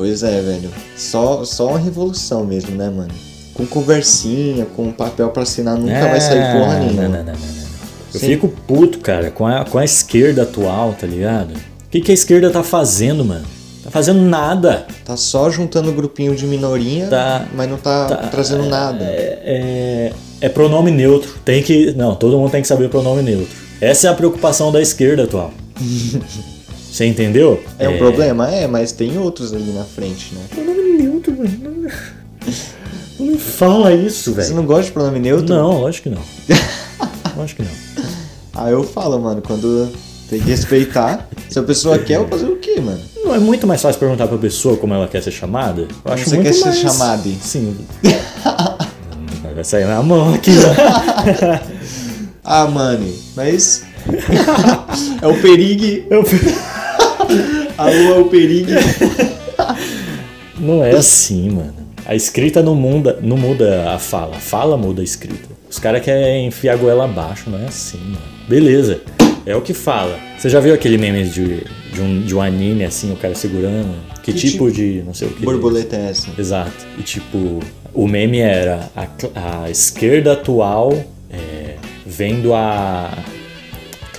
Pois 0.00 0.22
é, 0.22 0.40
velho. 0.40 0.70
Só, 0.96 1.44
só 1.44 1.68
uma 1.68 1.78
revolução 1.78 2.42
mesmo, 2.42 2.74
né, 2.74 2.88
mano? 2.88 3.10
Com 3.52 3.66
conversinha, 3.66 4.64
com 4.64 4.90
papel 4.90 5.28
pra 5.28 5.42
assinar, 5.42 5.76
nunca 5.76 6.08
vai 6.08 6.18
sair 6.18 6.52
porra 6.58 6.76
É, 6.76 6.80
nenhuma. 6.80 7.02
Não, 7.02 7.10
não, 7.10 7.18
não, 7.18 7.32
não. 7.34 7.40
Eu 8.14 8.18
Sim. 8.18 8.26
fico 8.28 8.48
puto, 8.66 8.98
cara, 9.00 9.30
com 9.30 9.46
a, 9.46 9.62
com 9.66 9.76
a 9.76 9.84
esquerda 9.84 10.44
atual, 10.44 10.94
tá 10.98 11.06
ligado? 11.06 11.52
O 11.52 11.90
que, 11.90 12.00
que 12.00 12.10
a 12.10 12.14
esquerda 12.14 12.48
tá 12.50 12.62
fazendo, 12.62 13.22
mano? 13.26 13.44
Tá 13.84 13.90
fazendo 13.90 14.22
nada. 14.22 14.86
Tá 15.04 15.18
só 15.18 15.50
juntando 15.50 15.92
grupinho 15.92 16.34
de 16.34 16.46
minorinha, 16.46 17.06
Tá. 17.08 17.44
mas 17.54 17.68
não 17.68 17.76
tá, 17.76 18.06
Tá, 18.06 18.16
trazendo 18.28 18.64
nada. 18.70 19.04
É, 19.04 20.14
é 20.40 20.48
pronome 20.48 20.90
neutro. 20.90 21.34
Tem 21.44 21.62
que. 21.62 21.92
Não, 21.92 22.14
todo 22.14 22.38
mundo 22.38 22.50
tem 22.50 22.62
que 22.62 22.68
saber 22.68 22.86
o 22.86 22.88
pronome 22.88 23.20
neutro. 23.20 23.54
Essa 23.82 24.06
é 24.08 24.10
a 24.10 24.14
preocupação 24.14 24.72
da 24.72 24.80
esquerda 24.80 25.24
atual. 25.24 25.52
Você 26.90 27.06
entendeu? 27.06 27.62
É, 27.78 27.88
um 27.88 27.96
problema? 27.98 28.50
É, 28.50 28.66
mas 28.66 28.92
tem 28.92 29.16
outros 29.18 29.52
ali 29.54 29.72
na 29.72 29.84
frente, 29.84 30.34
né? 30.34 30.40
Pronome 30.50 31.02
neutro, 31.02 31.36
mano. 31.36 31.88
Não 33.18 33.26
me 33.26 33.38
fala 33.38 33.92
isso, 33.92 34.30
Você 34.34 34.40
velho. 34.42 34.54
não 34.56 34.64
gosta 34.66 34.84
de 34.86 34.92
pronome 34.92 35.18
neutro? 35.20 35.54
Não, 35.54 35.80
lógico 35.80 36.08
que 36.08 36.14
não. 36.14 36.22
lógico 37.36 37.62
que 37.62 37.68
não. 37.68 38.04
Ah, 38.54 38.70
eu 38.70 38.82
falo, 38.82 39.18
mano, 39.20 39.40
quando 39.40 39.88
tem 40.28 40.40
que 40.40 40.48
respeitar. 40.50 41.28
Se 41.48 41.58
a 41.58 41.62
pessoa 41.62 41.98
quer, 41.98 42.16
eu 42.16 42.20
vou 42.26 42.38
fazer 42.38 42.50
o 42.50 42.56
quê, 42.56 42.80
mano? 42.80 43.00
Não 43.24 43.34
é 43.34 43.38
muito 43.38 43.66
mais 43.66 43.80
fácil 43.82 43.98
perguntar 44.00 44.26
pra 44.26 44.38
pessoa 44.38 44.76
como 44.76 44.94
ela 44.94 45.06
quer 45.06 45.22
ser 45.22 45.30
chamada? 45.30 45.82
Eu 46.04 46.12
acho 46.12 46.24
você 46.28 46.36
muito 46.36 46.46
quer 46.48 46.54
ser 46.54 46.64
mais... 46.66 46.78
chamada? 46.78 47.30
Sim. 47.42 47.76
Vai 49.54 49.64
sair 49.64 49.84
na 49.86 50.02
mão 50.02 50.34
aqui, 50.34 50.52
ó. 50.58 51.58
Ah, 52.44 52.66
mano, 52.66 53.12
mas. 53.36 53.82
é 55.20 55.26
o 55.26 55.38
perigue. 55.40 56.06
Eu- 56.08 56.24
Alô, 57.76 57.92
é 57.92 58.18
o 58.18 58.24
perigue. 58.26 58.72
Não 60.58 60.84
é 60.84 60.90
assim, 60.92 61.50
mano. 61.50 61.74
A 62.04 62.14
escrita 62.14 62.62
não 62.62 62.74
muda, 62.74 63.18
não 63.22 63.36
muda 63.36 63.92
a 63.92 63.98
fala. 63.98 64.36
A 64.36 64.40
fala 64.40 64.76
muda 64.76 65.00
a 65.00 65.04
escrita. 65.04 65.48
Os 65.70 65.78
caras 65.78 66.02
querem 66.02 66.46
enfiar 66.46 66.74
a 66.74 66.76
goela 66.76 67.04
abaixo, 67.04 67.48
não 67.48 67.58
é 67.58 67.66
assim, 67.66 67.98
mano. 67.98 68.18
Beleza. 68.48 69.00
É 69.46 69.54
o 69.54 69.62
que 69.62 69.72
fala. 69.72 70.18
Você 70.36 70.50
já 70.50 70.60
viu 70.60 70.74
aquele 70.74 70.98
meme 70.98 71.24
de, 71.24 71.62
de, 71.92 72.00
um, 72.00 72.22
de 72.22 72.34
um 72.34 72.42
anime, 72.42 72.84
assim, 72.84 73.12
o 73.12 73.16
cara 73.16 73.34
segurando? 73.34 73.94
Que, 74.22 74.32
Que 74.32 74.38
tipo, 74.38 74.66
tipo? 74.66 74.72
de. 74.72 75.02
não 75.06 75.14
sei 75.14 75.28
o 75.28 75.30
que. 75.30 75.44
Borboleta 75.44 75.96
é 75.96 76.10
essa. 76.10 76.28
Exato. 76.36 76.84
E 76.98 77.02
tipo, 77.02 77.60
o 77.94 78.06
meme 78.08 78.40
era 78.40 78.90
a, 78.96 79.62
a 79.64 79.70
esquerda 79.70 80.32
atual 80.32 80.92
é, 81.30 81.76
vendo 82.04 82.52
a 82.52 83.10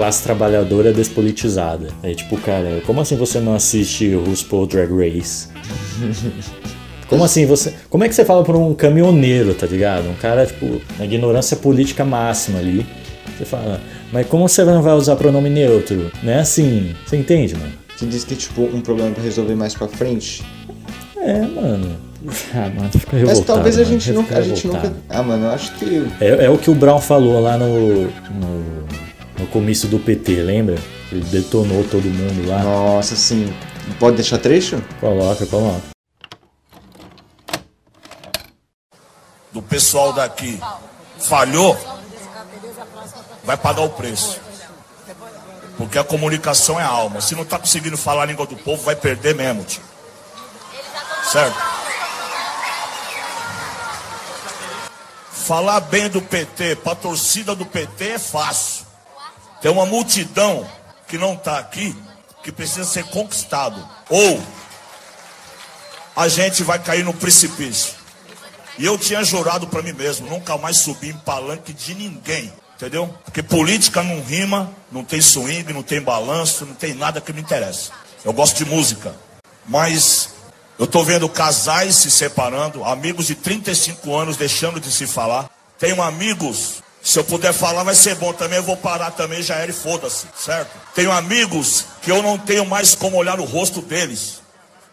classe 0.01 0.23
trabalhadora 0.23 0.91
despolitizada. 0.91 1.89
Aí 2.01 2.15
tipo, 2.15 2.35
cara, 2.37 2.81
como 2.87 3.01
assim 3.01 3.15
você 3.15 3.39
não 3.39 3.53
assiste 3.53 4.15
RuPaul 4.15 4.65
Drag 4.65 4.91
Race? 4.91 5.47
Como 7.07 7.25
assim 7.25 7.45
você. 7.45 7.73
Como 7.89 8.05
é 8.05 8.07
que 8.07 8.15
você 8.15 8.23
fala 8.23 8.41
pra 8.41 8.57
um 8.57 8.73
caminhoneiro, 8.73 9.53
tá 9.53 9.67
ligado? 9.67 10.09
Um 10.09 10.13
cara, 10.13 10.45
tipo, 10.45 10.81
na 10.97 11.03
ignorância 11.03 11.57
política 11.57 12.05
máxima 12.05 12.57
ali. 12.57 12.85
Você 13.37 13.43
fala, 13.43 13.81
mas 14.13 14.25
como 14.27 14.47
você 14.47 14.63
não 14.63 14.81
vai 14.81 14.93
usar 14.93 15.17
pronome 15.17 15.49
neutro? 15.49 16.09
Não 16.23 16.31
é 16.31 16.39
assim. 16.39 16.95
Você 17.05 17.17
entende, 17.17 17.53
mano? 17.53 17.73
Você 17.97 18.05
diz 18.05 18.23
que 18.23 18.33
é 18.33 18.37
tipo 18.37 18.61
um 18.61 18.79
problema 18.79 19.11
pra 19.11 19.21
resolver 19.21 19.55
mais 19.55 19.75
pra 19.75 19.89
frente. 19.89 20.41
É, 21.17 21.41
mano. 21.41 21.97
Ah, 22.53 22.69
mano, 22.73 22.89
fica 22.91 23.09
Mas 23.13 23.21
revoltado. 23.21 23.45
talvez 23.45 23.79
a 23.79 23.83
gente 23.83 24.11
nunca. 24.11 24.37
A 24.37 24.41
gente 24.41 24.67
nunca. 24.67 24.93
Ah, 25.09 25.23
mano, 25.23 25.47
eu 25.47 25.49
acho 25.49 25.73
que. 25.73 26.07
É, 26.21 26.45
é 26.45 26.49
o 26.49 26.57
que 26.57 26.69
o 26.69 26.75
Brown 26.75 27.01
falou 27.01 27.41
lá 27.41 27.57
no, 27.57 28.03
no, 28.03 28.87
no 29.41 29.47
comício 29.47 29.89
do 29.89 29.99
PT, 29.99 30.41
lembra? 30.41 30.75
Ele 31.11 31.25
detonou 31.25 31.83
todo 31.83 32.03
mundo 32.05 32.47
lá. 32.47 32.63
Nossa, 32.63 33.15
assim. 33.15 33.53
Pode 33.99 34.15
deixar 34.15 34.37
trecho? 34.37 34.81
Coloca, 34.99 35.45
coloca. 35.45 35.91
do 39.51 39.61
pessoal 39.61 40.13
daqui 40.13 40.59
falhou, 41.19 41.77
vai 43.43 43.57
pagar 43.57 43.81
o 43.81 43.89
preço. 43.89 44.39
Porque 45.77 45.97
a 45.97 46.03
comunicação 46.03 46.79
é 46.79 46.83
a 46.83 46.87
alma. 46.87 47.21
Se 47.21 47.35
não 47.35 47.43
está 47.43 47.57
conseguindo 47.57 47.97
falar 47.97 48.23
a 48.23 48.25
língua 48.25 48.45
do 48.45 48.55
povo, 48.55 48.83
vai 48.83 48.95
perder 48.95 49.35
mesmo, 49.35 49.63
tio. 49.63 49.81
Certo? 51.31 51.55
Falar 55.31 55.79
bem 55.81 56.09
do 56.09 56.21
PT 56.21 56.77
para 56.77 56.93
a 56.93 56.95
torcida 56.95 57.55
do 57.55 57.65
PT 57.65 58.09
é 58.09 58.19
fácil. 58.19 58.90
Tem 59.61 59.71
uma 59.71 59.85
multidão 59.85 60.67
que 61.07 61.17
não 61.17 61.33
está 61.33 61.59
aqui, 61.59 61.95
que 62.43 62.51
precisa 62.51 62.83
ser 62.83 63.05
conquistado. 63.05 63.87
Ou 64.09 64.41
a 66.15 66.27
gente 66.27 66.63
vai 66.63 66.79
cair 66.79 67.03
no 67.03 67.13
precipício. 67.13 67.93
E 68.77 68.85
eu 68.85 68.97
tinha 68.97 69.23
jurado 69.23 69.67
pra 69.67 69.81
mim 69.81 69.93
mesmo, 69.93 70.27
nunca 70.27 70.57
mais 70.57 70.77
subir 70.77 71.09
em 71.09 71.17
palanque 71.17 71.73
de 71.73 71.93
ninguém. 71.93 72.51
Entendeu? 72.75 73.15
Porque 73.23 73.43
política 73.43 74.01
não 74.01 74.23
rima, 74.23 74.71
não 74.91 75.03
tem 75.03 75.21
swing, 75.21 75.71
não 75.71 75.83
tem 75.83 76.01
balanço, 76.01 76.65
não 76.65 76.73
tem 76.73 76.95
nada 76.95 77.21
que 77.21 77.31
me 77.31 77.39
interessa. 77.39 77.91
Eu 78.25 78.33
gosto 78.33 78.57
de 78.57 78.65
música. 78.65 79.15
Mas 79.67 80.29
eu 80.79 80.87
tô 80.87 81.03
vendo 81.03 81.29
casais 81.29 81.95
se 81.95 82.09
separando, 82.09 82.83
amigos 82.83 83.27
de 83.27 83.35
35 83.35 84.15
anos 84.15 84.35
deixando 84.35 84.79
de 84.79 84.91
se 84.91 85.05
falar. 85.05 85.47
Tenho 85.77 86.01
amigos, 86.01 86.81
se 87.03 87.17
eu 87.17 87.23
puder 87.23 87.53
falar 87.53 87.83
vai 87.83 87.95
ser 87.95 88.15
bom 88.15 88.31
também, 88.31 88.57
eu 88.57 88.63
vou 88.63 88.77
parar 88.77 89.11
também, 89.11 89.41
já 89.41 89.55
era 89.55 89.71
e 89.71 89.73
foda-se, 89.73 90.27
certo? 90.35 90.71
Tenho 90.93 91.11
amigos 91.11 91.85
que 92.01 92.11
eu 92.11 92.21
não 92.21 92.37
tenho 92.37 92.65
mais 92.65 92.93
como 92.93 93.17
olhar 93.17 93.37
no 93.37 93.45
rosto 93.45 93.81
deles 93.81 94.41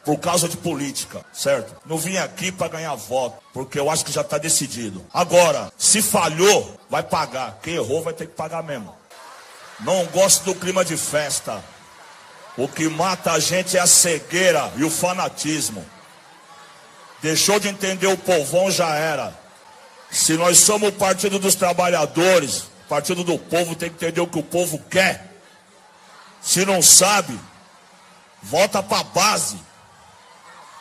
por 0.05 0.19
causa 0.19 0.49
de 0.49 0.57
política, 0.57 1.23
certo? 1.35 1.77
Não 1.85 1.99
vim 1.99 2.17
aqui 2.17 2.51
para 2.51 2.69
ganhar 2.69 2.95
voto, 2.95 3.37
porque 3.53 3.79
eu 3.79 3.91
acho 3.91 4.07
que 4.07 4.13
já 4.13 4.23
está 4.23 4.39
decidido. 4.39 5.05
Agora, 5.13 5.71
se 5.77 6.01
falhou, 6.01 6.79
vai 6.89 7.03
pagar. 7.03 7.59
Quem 7.63 7.75
errou 7.75 8.03
vai 8.03 8.15
ter 8.15 8.27
que 8.27 8.35
pagar 8.35 8.63
mesmo. 8.63 8.95
Não 9.81 10.07
gosto 10.07 10.45
do 10.45 10.55
clima 10.55 10.83
de 10.83 10.97
festa. 10.97 11.63
O 12.57 12.67
que 12.67 12.89
mata 12.89 13.33
a 13.33 13.39
gente 13.39 13.77
é 13.77 13.81
a 13.81 13.87
cegueira 13.87 14.73
e 14.77 14.85
o 14.85 14.91
fanatismo. 14.91 15.85
Deixou 17.21 17.61
de 17.61 17.69
entender 17.69 18.07
o 18.07 18.17
povão, 18.17 18.71
já 18.71 18.95
era. 18.97 19.38
Se 20.11 20.35
nós 20.35 20.59
somos 20.59 20.89
o 20.89 20.93
partido 20.93 21.39
dos 21.39 21.55
trabalhadores, 21.55 22.65
partido 22.89 23.23
do 23.23 23.39
povo, 23.39 23.75
tem 23.75 23.91
que 23.91 23.97
entender 23.97 24.21
o 24.21 24.27
que 24.27 24.39
o 24.39 24.43
povo 24.43 24.79
quer. 24.91 25.27
Se 26.41 26.65
não 26.65 26.81
sabe, 26.81 27.39
volta 28.43 28.83
para 28.83 29.01
a 29.01 29.05
base 29.05 29.57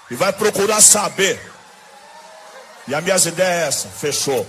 e 0.09 0.15
vai 0.15 0.31
procurar 0.31 0.81
saber. 0.81 1.39
E 2.87 2.95
a 2.95 3.01
minhas 3.01 3.25
ideias 3.25 3.49
é 3.49 3.67
essa, 3.67 3.87
fechou. 3.89 4.47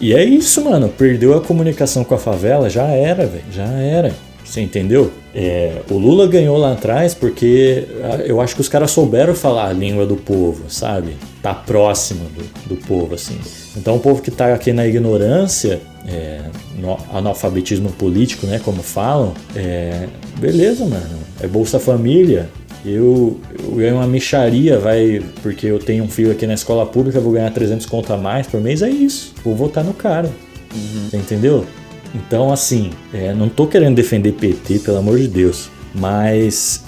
E 0.00 0.14
é 0.14 0.24
isso, 0.24 0.62
mano. 0.62 0.88
Perdeu 0.88 1.36
a 1.36 1.40
comunicação 1.40 2.04
com 2.04 2.14
a 2.14 2.18
favela, 2.18 2.68
já 2.68 2.84
era, 2.84 3.26
velho. 3.26 3.50
Já 3.52 3.64
era. 3.64 4.14
Você 4.44 4.60
entendeu? 4.60 5.12
É, 5.38 5.82
o 5.90 5.98
Lula 5.98 6.26
ganhou 6.26 6.56
lá 6.56 6.72
atrás 6.72 7.12
porque 7.12 7.86
ah, 8.02 8.22
eu 8.24 8.40
acho 8.40 8.54
que 8.54 8.62
os 8.62 8.70
caras 8.70 8.90
souberam 8.90 9.34
falar 9.34 9.68
a 9.68 9.72
língua 9.72 10.06
do 10.06 10.16
povo, 10.16 10.70
sabe? 10.70 11.14
Tá 11.42 11.52
próximo 11.52 12.22
do, 12.30 12.74
do 12.74 12.76
povo, 12.86 13.14
assim. 13.14 13.38
Então 13.76 13.96
o 13.96 14.00
povo 14.00 14.22
que 14.22 14.30
tá 14.30 14.54
aqui 14.54 14.72
na 14.72 14.86
ignorância, 14.86 15.78
é, 16.08 16.40
no 16.78 16.96
analfabetismo 17.12 17.92
político, 17.92 18.46
né? 18.46 18.58
Como 18.64 18.82
falam, 18.82 19.34
é, 19.54 20.08
beleza, 20.40 20.86
mano. 20.86 21.18
É 21.42 21.46
Bolsa 21.46 21.78
Família. 21.78 22.48
Eu, 22.82 23.38
eu 23.62 23.72
ganho 23.72 23.96
uma 23.96 24.06
micharia, 24.06 24.78
vai, 24.78 25.22
porque 25.42 25.66
eu 25.66 25.78
tenho 25.78 26.02
um 26.04 26.08
filho 26.08 26.30
aqui 26.30 26.46
na 26.46 26.54
escola 26.54 26.86
pública, 26.86 27.20
vou 27.20 27.32
ganhar 27.32 27.50
300 27.50 27.84
conto 27.84 28.10
a 28.10 28.16
mais 28.16 28.46
por 28.46 28.58
mês, 28.58 28.80
é 28.80 28.88
isso. 28.88 29.34
Vou 29.44 29.54
votar 29.54 29.84
no 29.84 29.92
cara. 29.92 30.30
Você 31.10 31.18
entendeu? 31.18 31.66
Então, 32.16 32.50
assim, 32.50 32.90
é, 33.12 33.34
não 33.34 33.48
tô 33.48 33.66
querendo 33.66 33.94
defender 33.94 34.32
PT, 34.32 34.78
pelo 34.78 34.96
amor 34.96 35.18
de 35.18 35.28
Deus, 35.28 35.68
mas 35.94 36.82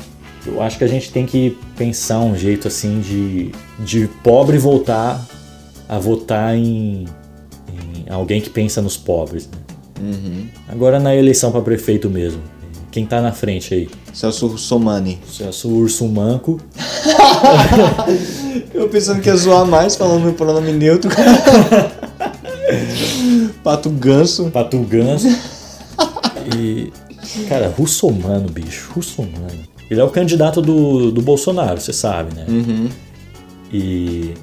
eu 0.47 0.63
acho 0.63 0.79
que 0.79 0.85
a 0.85 0.89
gente 0.89 1.13
tem 1.13 1.27
que 1.27 1.57
pensar 1.77 2.21
um 2.21 2.35
jeito 2.35 2.67
assim 2.67 3.01
de, 3.01 3.53
de 3.79 4.09
pobre 4.23 4.57
voltar 4.57 5.23
a 5.87 5.99
votar 5.99 6.57
em, 6.57 7.07
em 8.07 8.11
alguém 8.11 8.41
que 8.41 8.49
pensa 8.49 8.81
nos 8.81 8.97
pobres. 8.97 9.49
né? 10.01 10.49
Agora 10.69 10.99
na 10.99 11.15
eleição 11.15 11.53
para 11.53 11.61
prefeito 11.61 12.09
mesmo. 12.09 12.41
Quem 12.91 13.05
tá 13.05 13.21
na 13.21 13.33
frente 13.33 13.75
aí? 13.75 13.89
Celso 14.15 14.47
Russomani. 14.47 15.19
Celso 15.31 15.69
Urso 15.69 16.09
Manco. 16.09 16.59
Eu 18.73 18.89
pensando 18.89 19.21
que 19.21 19.29
ia 19.29 19.37
zoar 19.37 19.67
mais 19.67 19.95
falando 19.95 20.23
meu 20.23 20.33
pronome 20.33 20.73
neutro. 20.73 21.11
Pato 23.63 23.91
Ganso. 23.91 24.51
Pato 24.51 24.79
Ganso. 24.81 25.29
E. 26.57 26.91
Cara, 27.47 27.69
Russomano, 27.69 28.49
bicho. 28.49 28.91
Russomano. 28.95 29.69
Ele 29.91 30.01
é 30.01 30.05
o 30.05 30.09
candidato 30.09 30.63
do, 30.63 31.11
do 31.11 31.21
Bolsonaro, 31.21 31.79
você 31.81 31.93
sabe, 31.93 32.35
né? 32.35 32.47
E. 33.73 34.35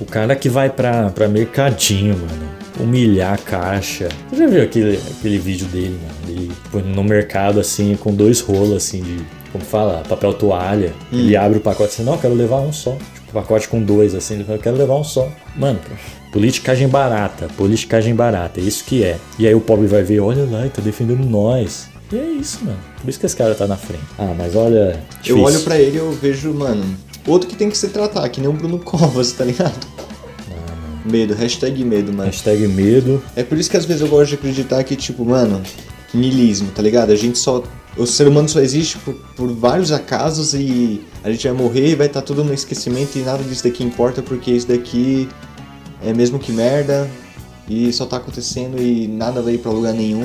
O 0.00 0.04
cara 0.04 0.36
que 0.36 0.48
vai 0.48 0.68
pra, 0.70 1.10
pra 1.10 1.26
mercadinho, 1.26 2.16
mano. 2.16 2.48
Humilhar 2.78 3.34
a 3.34 3.38
caixa. 3.38 4.08
Você 4.30 4.36
já 4.36 4.46
viu 4.46 4.62
aquele, 4.62 5.00
aquele 5.18 5.38
vídeo 5.38 5.66
dele, 5.68 5.98
mano? 6.00 6.14
Ele 6.28 6.52
foi 6.70 6.82
no 6.82 7.02
mercado 7.02 7.58
assim, 7.58 7.96
com 7.96 8.14
dois 8.14 8.40
rolos 8.40 8.76
assim 8.76 9.02
de. 9.02 9.18
Como 9.50 9.64
fala? 9.64 10.02
Papel 10.06 10.34
toalha. 10.34 10.92
Ele 11.10 11.34
abre 11.34 11.58
o 11.58 11.60
pacote 11.60 11.90
assim, 11.94 12.04
não, 12.04 12.12
eu 12.12 12.18
quero 12.18 12.34
levar 12.34 12.60
um 12.60 12.72
só. 12.72 12.92
Tipo, 13.14 13.32
pacote 13.32 13.66
com 13.68 13.82
dois, 13.82 14.14
assim, 14.14 14.34
ele 14.34 14.44
fala, 14.44 14.58
eu 14.58 14.62
quero 14.62 14.76
levar 14.76 14.96
um 14.96 15.04
só. 15.04 15.28
Mano, 15.56 15.80
politicagem 16.32 16.88
barata, 16.88 17.48
politicagem 17.56 18.14
barata, 18.14 18.60
é 18.60 18.62
isso 18.62 18.84
que 18.84 19.02
é. 19.02 19.18
E 19.38 19.46
aí 19.46 19.54
o 19.54 19.60
pobre 19.60 19.86
vai 19.86 20.02
ver, 20.02 20.20
olha 20.20 20.44
lá, 20.44 20.60
ele 20.60 20.70
tá 20.70 20.82
defendendo 20.82 21.24
nós. 21.24 21.88
E 22.12 22.16
é 22.16 22.24
isso, 22.24 22.64
mano. 22.64 22.78
Por 23.00 23.08
isso 23.08 23.20
que 23.20 23.26
esse 23.26 23.36
cara 23.36 23.54
tá 23.54 23.66
na 23.66 23.76
frente. 23.76 24.02
Ah, 24.18 24.34
mas 24.36 24.54
olha. 24.56 25.02
Eu 25.24 25.36
difícil. 25.36 25.42
olho 25.42 25.60
pra 25.60 25.78
ele 25.78 25.96
e 25.96 26.00
eu 26.00 26.12
vejo, 26.12 26.52
mano, 26.54 26.84
outro 27.26 27.48
que 27.48 27.56
tem 27.56 27.68
que 27.68 27.76
se 27.76 27.88
tratar, 27.88 28.28
que 28.28 28.40
nem 28.40 28.48
o 28.48 28.52
Bruno 28.52 28.78
Covas, 28.80 29.32
tá 29.32 29.44
ligado? 29.44 29.86
Medo, 31.04 31.34
hashtag 31.34 31.84
medo, 31.84 32.12
mano. 32.12 32.24
Hashtag 32.24 32.66
medo. 32.68 33.22
É 33.34 33.42
por 33.42 33.56
isso 33.56 33.70
que 33.70 33.76
às 33.76 33.84
vezes 33.84 34.02
eu 34.02 34.08
gosto 34.08 34.30
de 34.30 34.34
acreditar 34.34 34.82
que, 34.84 34.94
tipo, 34.96 35.24
mano, 35.24 35.62
niilismo, 36.12 36.70
tá 36.70 36.82
ligado? 36.82 37.12
A 37.12 37.16
gente 37.16 37.38
só. 37.38 37.62
O 37.96 38.06
ser 38.06 38.28
humano 38.28 38.48
só 38.48 38.60
existe 38.60 38.96
por, 38.98 39.14
por 39.34 39.52
vários 39.52 39.90
acasos 39.90 40.54
e 40.54 41.04
a 41.24 41.30
gente 41.30 41.48
vai 41.48 41.56
morrer 41.56 41.88
e 41.88 41.94
vai 41.94 42.06
estar 42.06 42.22
tudo 42.22 42.44
no 42.44 42.54
esquecimento 42.54 43.18
e 43.18 43.22
nada 43.22 43.42
disso 43.42 43.64
daqui 43.64 43.82
importa 43.82 44.22
porque 44.22 44.52
isso 44.52 44.68
daqui 44.68 45.28
é 46.04 46.12
mesmo 46.12 46.38
que 46.38 46.52
merda 46.52 47.08
e 47.68 47.92
só 47.92 48.06
tá 48.06 48.16
acontecendo 48.16 48.80
e 48.80 49.06
nada 49.08 49.42
vai 49.42 49.54
ir 49.54 49.58
pra 49.58 49.70
lugar 49.70 49.92
nenhum 49.92 50.24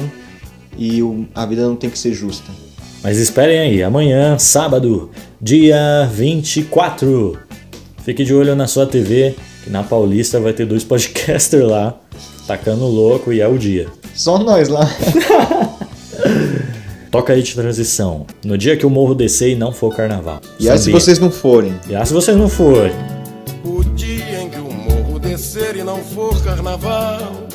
e 0.77 1.01
o- 1.03 1.25
a 1.35 1.45
vida 1.45 1.63
não 1.63 1.75
tem 1.75 1.89
que 1.89 1.99
ser 1.99 2.13
justa. 2.13 2.49
Mas 3.03 3.17
esperem 3.17 3.59
aí, 3.59 3.83
amanhã, 3.83 4.37
sábado, 4.39 5.09
dia 5.41 6.09
24. 6.11 7.37
Fique 8.03 8.23
de 8.23 8.33
olho 8.33 8.55
na 8.55 8.65
sua 8.67 8.85
TV, 8.85 9.35
que 9.63 9.69
na 9.69 9.83
Paulista 9.83 10.39
vai 10.39 10.53
ter 10.53 10.65
dois 10.65 10.83
podcasters 10.85 11.65
lá, 11.67 11.97
tacando 12.47 12.85
louco 12.85 13.33
e 13.33 13.41
é 13.41 13.47
o 13.47 13.57
dia. 13.57 13.87
Só 14.15 14.37
nós 14.37 14.69
lá. 14.69 14.87
Toca 17.11 17.33
aí 17.33 17.43
de 17.43 17.53
transição. 17.53 18.25
No 18.43 18.57
dia 18.57 18.75
que 18.75 18.85
o 18.85 18.89
morro 18.89 19.13
descer 19.13 19.51
e 19.51 19.55
não 19.55 19.71
for 19.71 19.95
carnaval. 19.95 20.41
E 20.59 20.67
aí 20.69 20.77
se 20.79 20.91
vocês 20.91 21.19
não 21.19 21.29
forem? 21.29 21.73
E 21.87 21.95
aí 21.95 22.05
se 22.05 22.13
vocês 22.13 22.35
não 22.35 22.49
forem. 22.49 22.91
For 26.03 26.43
carnaval, 26.43 27.47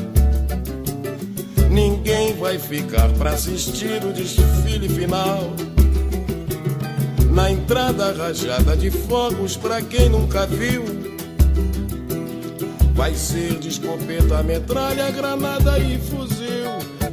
ninguém 1.71 2.35
vai 2.37 2.59
ficar 2.59 3.09
pra 3.15 3.31
assistir 3.31 4.03
o 4.05 4.13
desfile 4.13 4.89
final. 4.89 5.53
Na 7.31 7.51
entrada 7.51 8.13
rajada 8.13 8.77
de 8.77 8.91
fogos, 8.91 9.57
pra 9.57 9.83
quem 9.83 10.09
nunca 10.09 10.47
viu, 10.47 10.85
vai 12.95 13.15
ser 13.15 13.59
de 13.59 13.69
escopeta, 13.69 14.43
metralha, 14.43 15.11
granada 15.11 15.79
e 15.79 15.99
fuzil. 15.99 16.49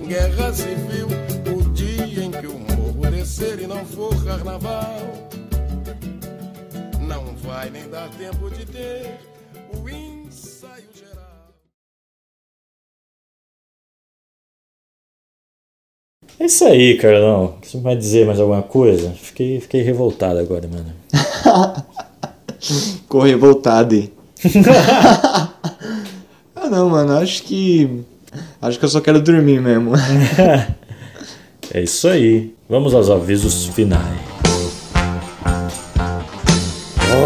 Guerra 0.08 0.54
civil, 0.54 1.08
o 1.56 1.70
dia 1.72 2.24
em 2.24 2.32
que 2.32 2.48
o 2.48 2.60
morro 2.60 3.12
descer 3.12 3.60
e 3.60 3.68
não 3.68 3.86
for 3.86 4.24
carnaval. 4.24 5.30
Não 7.02 7.36
vai 7.38 7.70
nem 7.70 7.90
dar 7.90 8.10
tempo 8.10 8.50
de 8.50 8.66
ter 8.66 9.35
É 16.40 16.46
isso 16.46 16.66
aí, 16.66 16.98
Carlão. 16.98 17.56
Você 17.62 17.78
vai 17.80 17.96
dizer 17.96 18.26
mais 18.26 18.40
alguma 18.40 18.62
coisa? 18.62 19.12
Fiquei, 19.12 19.60
fiquei 19.60 19.82
revoltado 19.82 20.38
agora, 20.40 20.68
mano. 20.68 20.94
Ficou 22.60 23.22
revoltado. 23.22 23.96
hein? 23.96 24.12
ah 26.56 26.70
não, 26.70 26.90
mano, 26.90 27.18
acho 27.18 27.44
que. 27.44 28.04
Acho 28.62 28.78
que 28.78 28.86
eu 28.86 28.90
só 28.90 29.00
quero 29.02 29.22
dormir 29.22 29.62
mesmo. 29.62 29.92
É 31.74 31.82
isso 31.82 32.08
aí. 32.08 32.54
Vamos 32.70 32.94
aos 32.94 33.10
avisos 33.10 33.66
finais. 33.66 34.20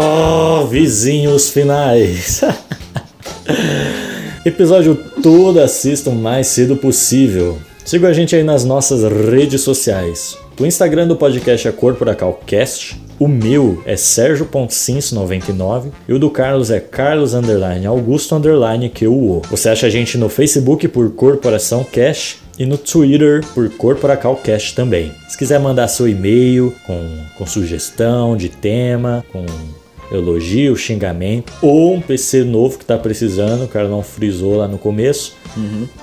Oh, 0.02 0.66
vizinhos 0.66 1.50
finais. 1.50 2.40
Episódio 4.44 4.96
todo 5.22 5.60
assista 5.60 6.08
o 6.10 6.16
mais 6.16 6.46
cedo 6.48 6.74
possível. 6.76 7.58
Siga 7.90 8.06
a 8.06 8.12
gente 8.12 8.36
aí 8.36 8.44
nas 8.44 8.64
nossas 8.64 9.02
redes 9.02 9.62
sociais. 9.62 10.38
O 10.60 10.64
Instagram 10.64 11.08
do 11.08 11.16
podcast 11.16 11.66
é 11.66 11.72
CorporacalCast. 11.72 12.96
O 13.18 13.26
meu 13.26 13.82
é 13.84 13.96
Sérgio.cins99 13.96 15.90
e 16.06 16.12
o 16.12 16.18
do 16.20 16.30
Carlos 16.30 16.70
é 16.70 16.78
Carlos 16.78 17.34
underline 17.34 17.84
Augusto 17.86 18.36
underline 18.36 18.88
QO. 18.90 19.42
Você 19.50 19.70
acha 19.70 19.88
a 19.88 19.90
gente 19.90 20.16
no 20.16 20.28
Facebook 20.28 20.86
por 20.86 21.10
Corporação 21.16 21.82
Cash 21.82 22.38
e 22.56 22.64
no 22.64 22.78
Twitter 22.78 23.44
por 23.54 23.68
CorporacalCast 23.70 24.76
também. 24.76 25.10
Se 25.28 25.36
quiser 25.36 25.58
mandar 25.58 25.88
seu 25.88 26.08
e-mail 26.08 26.72
com, 26.86 27.02
com 27.36 27.44
sugestão 27.44 28.36
de 28.36 28.50
tema, 28.50 29.24
com 29.32 29.44
elogio, 30.10 30.74
xingamento 30.76 31.52
ou 31.62 31.94
um 31.94 32.00
PC 32.00 32.42
novo 32.44 32.78
que 32.78 32.84
está 32.84 32.98
precisando, 32.98 33.64
o 33.64 33.68
cara 33.68 33.88
não 33.88 34.02
frisou 34.02 34.56
lá 34.56 34.66
no 34.66 34.78
começo, 34.78 35.36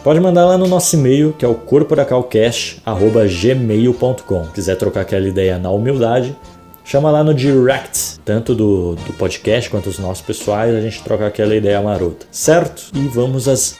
pode 0.03 0.19
mandar 0.19 0.45
lá 0.45 0.55
no 0.57 0.67
nosso 0.67 0.95
e-mail 0.95 1.33
que 1.37 1.45
é 1.45 1.47
o 1.47 1.55
corporacalcast.gmail.com. 1.55 4.45
Quiser 4.53 4.75
trocar 4.75 5.01
aquela 5.01 5.27
ideia 5.27 5.57
na 5.57 5.71
humildade, 5.71 6.35
chama 6.83 7.09
lá 7.11 7.23
no 7.23 7.33
direct, 7.33 8.19
tanto 8.23 8.53
do, 8.55 8.95
do 8.95 9.13
podcast 9.13 9.69
quanto 9.69 9.89
os 9.89 9.99
nossos 9.99 10.21
pessoais, 10.21 10.73
a 10.73 10.79
gente 10.81 11.03
troca 11.03 11.27
aquela 11.27 11.53
ideia 11.55 11.81
marota, 11.81 12.25
certo? 12.31 12.91
E 12.93 13.07
vamos 13.07 13.47
às 13.47 13.75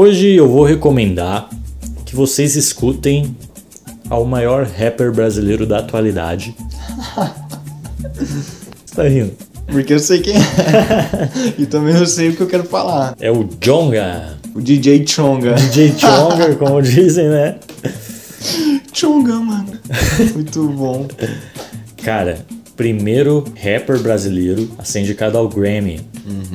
Hoje 0.00 0.36
eu 0.36 0.48
vou 0.48 0.62
recomendar 0.62 1.50
que 2.06 2.14
vocês 2.14 2.54
escutem 2.54 3.36
ao 4.08 4.24
maior 4.24 4.64
rapper 4.64 5.10
brasileiro 5.10 5.66
da 5.66 5.80
atualidade. 5.80 6.54
Você 8.14 8.94
tá 8.94 9.02
rindo? 9.02 9.32
Porque 9.66 9.94
eu 9.94 9.98
sei 9.98 10.20
quem 10.20 10.36
é. 10.36 10.40
e 11.58 11.66
também 11.66 11.96
eu 11.96 12.06
sei 12.06 12.28
o 12.28 12.36
que 12.36 12.40
eu 12.40 12.46
quero 12.46 12.62
falar. 12.62 13.16
É 13.18 13.28
o 13.28 13.42
Jonga. 13.60 14.38
O 14.54 14.60
DJ 14.60 15.04
Chonga. 15.04 15.54
DJ 15.54 15.88
Jonga, 15.88 16.54
como 16.54 16.80
dizem, 16.80 17.28
né? 17.28 17.56
Chonga, 18.92 19.34
mano. 19.34 19.72
Muito 20.32 20.62
bom. 20.68 21.08
Cara, 22.04 22.46
primeiro 22.78 23.44
rapper 23.60 23.98
brasileiro 24.00 24.70
a 24.78 24.84
ser 24.84 25.00
indicado 25.00 25.36
ao 25.36 25.48
Grammy 25.48 26.00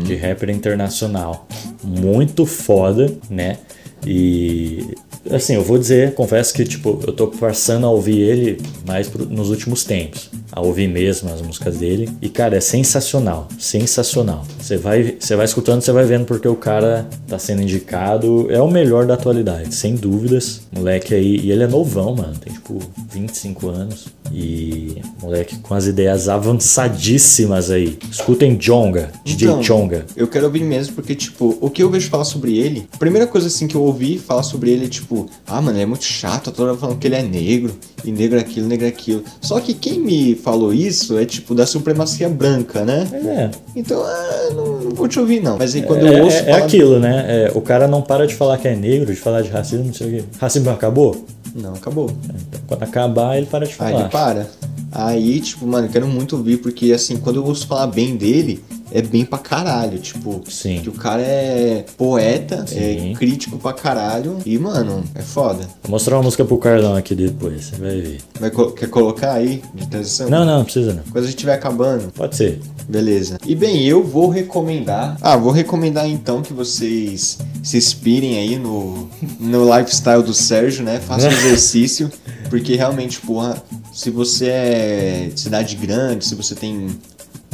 de 0.06 0.16
rapper 0.16 0.50
internacional. 0.50 1.46
Muito 1.84 2.46
foda, 2.46 3.14
né? 3.30 3.58
E 4.06 4.96
assim, 5.32 5.56
eu 5.56 5.64
vou 5.64 5.78
dizer, 5.78 6.14
confesso 6.14 6.54
que 6.54 6.64
tipo, 6.64 7.00
eu 7.08 7.14
tô 7.14 7.28
passando 7.28 7.86
a 7.86 7.90
ouvir 7.90 8.20
ele 8.20 8.58
mais 8.86 9.08
pro- 9.08 9.26
nos 9.26 9.50
últimos 9.50 9.84
tempos. 9.84 10.30
A 10.52 10.62
ouvir 10.62 10.88
mesmo 10.88 11.32
as 11.34 11.42
músicas 11.42 11.78
dele. 11.78 12.08
E 12.22 12.30
cara, 12.30 12.56
é 12.58 12.60
sensacional, 12.62 13.48
sensacional. 13.58 14.46
Você 14.62 14.78
vai, 14.78 15.16
você 15.20 15.36
vai 15.36 15.46
escutando, 15.46 15.82
você 15.82 15.92
vai 15.92 16.06
vendo 16.06 16.26
porque 16.26 16.48
o 16.48 16.56
cara 16.56 17.08
tá 17.28 17.40
sendo 17.40 17.64
indicado, 17.64 18.46
é 18.52 18.62
o 18.62 18.70
melhor 18.70 19.08
da 19.08 19.16
atualidade, 19.16 19.74
sem 19.74 19.96
dúvidas. 19.96 20.62
Moleque 20.72 21.16
aí, 21.16 21.38
e 21.38 21.52
ele 21.52 21.64
é 21.64 21.68
novão, 21.68 22.16
mano, 22.16 22.36
tem 22.40 22.54
tipo 22.54 22.78
25 23.12 23.68
anos. 23.70 24.08
E 24.32 24.98
moleque 25.22 25.58
com 25.60 25.74
as 25.74 25.86
ideias 25.88 26.28
avançadíssimas 26.30 27.70
aí. 27.72 27.98
Escutem 28.12 28.56
Jonga, 28.56 29.12
DJ 29.26 29.48
Então, 29.48 29.64
Chonga. 29.64 30.06
Eu 30.16 30.28
quero 30.28 30.46
ouvir 30.46 30.64
mesmo 30.64 30.94
porque, 30.96 31.16
tipo, 31.16 31.58
o 31.62 31.70
que 31.70 31.82
eu 31.84 31.90
vejo 31.90 32.10
falar 32.10 32.26
sobre 32.26 32.58
ele, 32.58 32.88
a 32.94 32.98
primeira 32.98 33.28
coisa 33.28 33.48
assim 33.48 33.68
que 33.68 33.76
eu 33.76 33.82
ouvi 33.84 34.18
falar 34.18 34.44
sobre 34.44 34.72
ele 34.72 34.86
é 34.86 34.90
tipo, 34.90 35.13
ah, 35.48 35.62
mano, 35.62 35.78
ele 35.78 35.84
é 35.84 35.86
muito 35.86 36.04
chato, 36.04 36.52
toda 36.52 36.72
hora 36.72 36.78
falando 36.78 36.98
que 37.00 37.08
ele 37.08 37.16
é 37.16 37.22
negro, 37.24 37.74
e 38.04 38.12
negro 38.12 38.38
é 38.38 38.42
aquilo, 38.42 38.68
negro 38.68 38.86
é 38.86 38.90
aquilo. 38.90 39.24
Só 39.42 39.60
que 39.60 39.74
quem 39.74 40.00
me 40.00 40.36
falou 40.36 40.74
isso 40.74 41.18
é 41.18 41.26
tipo 41.26 41.54
da 41.56 41.66
supremacia 41.66 42.28
branca, 42.30 42.84
né? 42.84 43.08
É, 43.14 43.50
Então, 43.76 44.02
ah, 44.04 44.50
não, 44.56 44.80
não 44.82 44.92
vou 44.92 45.08
te 45.08 45.20
ouvir 45.20 45.42
não. 45.42 45.58
Mas 45.58 45.76
aí 45.76 45.82
quando 45.84 46.06
é, 46.08 46.20
eu 46.20 46.24
ouço 46.26 46.38
é- 46.38 46.52
é 46.52 46.54
aquilo, 46.54 47.00
né? 47.00 47.26
É, 47.28 47.52
o 47.56 47.62
cara 47.62 47.88
não 47.88 48.02
para 48.02 48.26
de 48.28 48.36
falar 48.36 48.58
que 48.58 48.68
é 48.68 48.76
negro, 48.76 49.14
de 49.14 49.20
falar 49.20 49.42
de 49.42 49.50
racismo, 49.50 49.86
não 49.86 49.94
sei 49.94 50.08
o 50.08 50.12
quê. 50.12 50.24
Racismo 50.40 50.70
acabou? 50.70 51.26
Não, 51.56 51.74
acabou. 51.74 52.10
Então, 52.26 52.60
quando 52.68 52.84
acabar, 52.84 53.38
ele 53.38 53.46
para 53.46 53.66
de 53.66 53.72
Aí 53.74 53.78
falar. 53.78 54.00
ele 54.02 54.10
para. 54.10 54.48
Aí, 54.92 55.40
tipo, 55.40 55.66
mano, 55.66 55.88
eu 55.88 55.92
quero 55.92 56.08
muito 56.08 56.36
ouvir, 56.36 56.58
porque 56.58 56.92
assim, 56.92 57.18
quando 57.18 57.38
eu 57.38 57.46
ouço 57.46 57.66
falar 57.68 57.88
bem 57.88 58.16
dele, 58.16 58.64
é 58.94 59.02
bem 59.02 59.26
pra 59.26 59.40
caralho. 59.40 59.98
Tipo, 60.00 60.42
Sim. 60.50 60.80
que 60.82 60.90
o 60.90 60.94
cara 60.94 61.22
é 61.22 61.84
poeta, 61.98 62.66
Sim. 62.68 63.12
é 63.12 63.14
crítico 63.16 63.58
pra 63.58 63.74
caralho. 63.74 64.38
E, 64.46 64.58
mano, 64.60 65.04
é 65.16 65.22
foda. 65.22 65.64
Vou 65.82 65.92
mostrar 65.92 66.16
uma 66.18 66.24
música 66.24 66.46
pro 66.46 66.58
Carlão 66.58 66.96
aqui 66.96 67.16
depois, 67.16 67.66
você 67.66 67.76
vai 67.78 68.00
ver. 68.02 68.18
Vai 68.40 68.52
co- 68.52 68.72
quer 68.72 68.90
colocar 68.90 69.34
aí 69.34 69.62
de 69.74 69.88
transição? 69.88 70.30
Não, 70.30 70.46
não, 70.46 70.58
não 70.60 70.64
precisa 70.64 70.94
não. 70.94 71.04
Quando 71.04 71.18
a 71.24 71.28
gente 71.28 71.36
estiver 71.36 71.54
acabando. 71.54 72.12
Pode 72.14 72.36
ser. 72.36 72.60
Beleza. 72.88 73.38
E 73.46 73.56
bem, 73.56 73.84
eu 73.86 74.04
vou 74.04 74.30
recomendar. 74.30 75.18
Ah, 75.22 75.36
vou 75.38 75.52
recomendar 75.52 76.08
então 76.08 76.42
que 76.42 76.54
vocês 76.54 77.38
se 77.64 77.78
inspirem 77.78 78.38
aí 78.38 78.58
no, 78.60 79.10
no 79.40 79.64
lifestyle 79.78 80.22
do 80.22 80.34
Sérgio, 80.34 80.84
né? 80.84 81.00
Façam 81.00 81.32
exercício. 81.34 82.12
Porque 82.50 82.76
realmente, 82.76 83.20
porra, 83.22 83.62
se 83.92 84.10
você 84.12 84.46
é 84.48 85.30
de 85.34 85.40
cidade 85.40 85.76
grande, 85.76 86.26
se 86.26 86.36
você 86.36 86.54
tem 86.54 86.88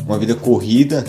uma 0.10 0.18
vida 0.18 0.36
corrida, 0.36 1.06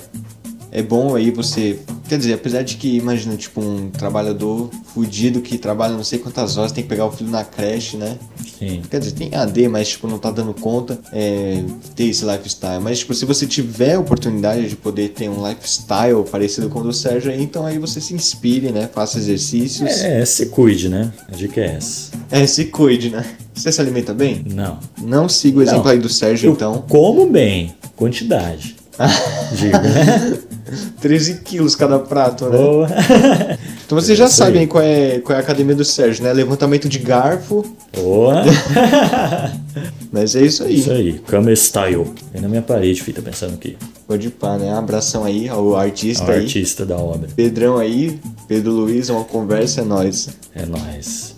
é 0.71 0.83
bom 0.83 1.17
aí 1.17 1.31
você. 1.31 1.79
Quer 2.09 2.19
dizer, 2.19 2.35
apesar 2.35 2.63
de 2.63 2.77
que, 2.77 2.97
imagina, 2.97 3.37
tipo, 3.37 3.61
um 3.61 3.89
trabalhador 3.89 4.69
fudido 4.93 5.41
que 5.41 5.57
trabalha 5.57 5.95
não 5.95 6.03
sei 6.03 6.19
quantas 6.19 6.57
horas, 6.57 6.73
tem 6.73 6.83
que 6.83 6.89
pegar 6.89 7.07
o 7.07 7.13
filho 7.13 7.31
na 7.31 7.45
creche, 7.45 7.97
né? 7.97 8.19
Sim. 8.59 8.83
Quer 8.91 8.99
dizer, 8.99 9.13
tem 9.13 9.35
AD, 9.35 9.69
mas 9.69 9.89
tipo, 9.91 10.09
não 10.09 10.19
tá 10.19 10.31
dando 10.31 10.53
conta 10.53 10.99
é, 11.13 11.63
ter 11.95 12.05
esse 12.05 12.25
lifestyle. 12.25 12.83
Mas 12.83 12.99
tipo, 12.99 13.15
se 13.15 13.25
você 13.25 13.47
tiver 13.47 13.95
a 13.95 14.01
oportunidade 14.01 14.69
de 14.69 14.77
poder 14.77 15.11
ter 15.11 15.29
um 15.29 15.47
lifestyle 15.49 16.25
parecido 16.31 16.69
com 16.69 16.81
o 16.81 16.83
do 16.83 16.93
Sérgio 16.93 17.33
então 17.33 17.65
aí 17.65 17.79
você 17.79 18.01
se 18.01 18.13
inspire, 18.13 18.71
né? 18.71 18.89
Faça 18.93 19.19
exercícios. 19.19 19.89
É, 19.89 20.25
se 20.25 20.47
cuide, 20.47 20.89
né? 20.89 21.13
A 21.29 21.35
dica 21.35 21.61
é 21.61 21.77
essa. 21.77 22.11
É, 22.31 22.47
se 22.47 22.67
cuide, 22.67 23.11
né? 23.11 23.25
Você 23.55 23.71
se 23.71 23.81
alimenta 23.81 24.13
bem? 24.13 24.45
Não. 24.53 24.79
Não 25.01 25.29
siga 25.29 25.61
o 25.61 25.63
exemplo 25.63 25.85
Não. 25.85 25.91
aí 25.91 25.99
do 25.99 26.09
Sérgio, 26.09 26.49
Eu 26.49 26.53
então. 26.53 26.85
como 26.89 27.27
bem, 27.27 27.75
quantidade. 27.97 28.80
Digo, 29.53 29.79
né? 29.79 30.39
13 31.01 31.41
quilos 31.41 31.75
cada 31.75 31.99
prato, 31.99 32.47
né? 32.49 32.59
Boa. 32.59 32.89
Então 33.91 34.01
vocês 34.01 34.17
já 34.17 34.29
sabem 34.29 34.69
qual 34.69 34.85
é, 34.85 35.19
qual 35.19 35.37
é 35.37 35.41
a 35.41 35.43
academia 35.43 35.75
do 35.75 35.85
Sérgio, 35.85 36.23
né? 36.23 36.33
Levantamento 36.33 36.89
de 36.89 37.01
garfo. 37.01 37.65
Boa. 37.93 38.45
Mas 40.13 40.37
é 40.37 40.43
isso 40.43 40.63
aí. 40.63 40.79
Isso 40.79 40.93
aí, 40.93 41.19
Camera 41.27 41.57
Style. 41.57 42.07
Vem 42.33 42.41
na 42.41 42.49
minha 42.49 42.63
parede, 42.63 43.03
filho, 43.03 43.17
tá 43.17 43.29
pensando 43.29 43.55
aqui. 43.55 43.77
Pode 44.07 44.31
pá, 44.31 44.57
né? 44.59 44.73
abração 44.73 45.25
aí 45.25 45.49
ao 45.49 45.75
artista 45.77 46.25
O 46.27 46.31
aí. 46.31 46.43
artista 46.43 46.87
da 46.87 46.97
obra. 46.97 47.29
Pedrão 47.35 47.79
aí, 47.79 48.21
Pedro 48.47 48.71
Luiz, 48.71 49.09
uma 49.09 49.25
conversa 49.25 49.81
é 49.81 49.85
nóis. 49.85 50.29
É 50.55 50.65
nóis. 50.67 51.35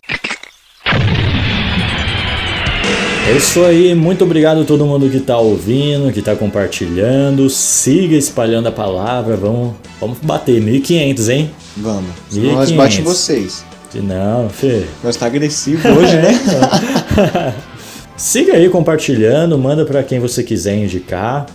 É 3.24 3.36
isso 3.36 3.64
aí, 3.64 3.94
muito 3.94 4.24
obrigado 4.24 4.62
a 4.62 4.64
todo 4.64 4.84
mundo 4.84 5.08
que 5.08 5.20
tá 5.20 5.38
ouvindo, 5.38 6.12
que 6.12 6.20
tá 6.20 6.34
compartilhando. 6.34 7.48
Siga 7.48 8.16
espalhando 8.16 8.66
a 8.66 8.72
palavra, 8.72 9.36
vamos, 9.36 9.74
vamos 10.00 10.18
bater 10.18 10.60
1.500, 10.60 11.28
hein? 11.28 11.50
Vamos. 11.76 12.10
Senão 12.28 12.54
nós 12.54 12.70
1.500. 12.70 12.76
bate 12.76 13.02
vocês. 13.02 13.64
Não, 13.94 14.48
Fê. 14.48 14.84
Nós 15.04 15.16
tá 15.16 15.26
agressivo 15.26 15.86
hoje, 15.88 16.16
né? 16.16 17.54
Siga 18.16 18.54
aí 18.54 18.68
compartilhando, 18.68 19.56
manda 19.56 19.84
pra 19.84 20.02
quem 20.02 20.18
você 20.18 20.42
quiser 20.42 20.76
indicar. 20.76 21.46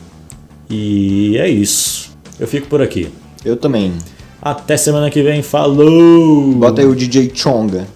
E 0.70 1.38
é 1.38 1.50
isso. 1.50 2.12
Eu 2.40 2.48
fico 2.48 2.68
por 2.68 2.82
aqui. 2.82 3.10
Eu 3.44 3.58
também. 3.58 3.94
Até 4.42 4.78
semana 4.78 5.10
que 5.10 5.22
vem, 5.22 5.42
falou! 5.42 6.54
Bota 6.54 6.82
aí 6.82 6.88
o 6.88 6.96
DJ 6.96 7.32
Chonga. 7.34 7.88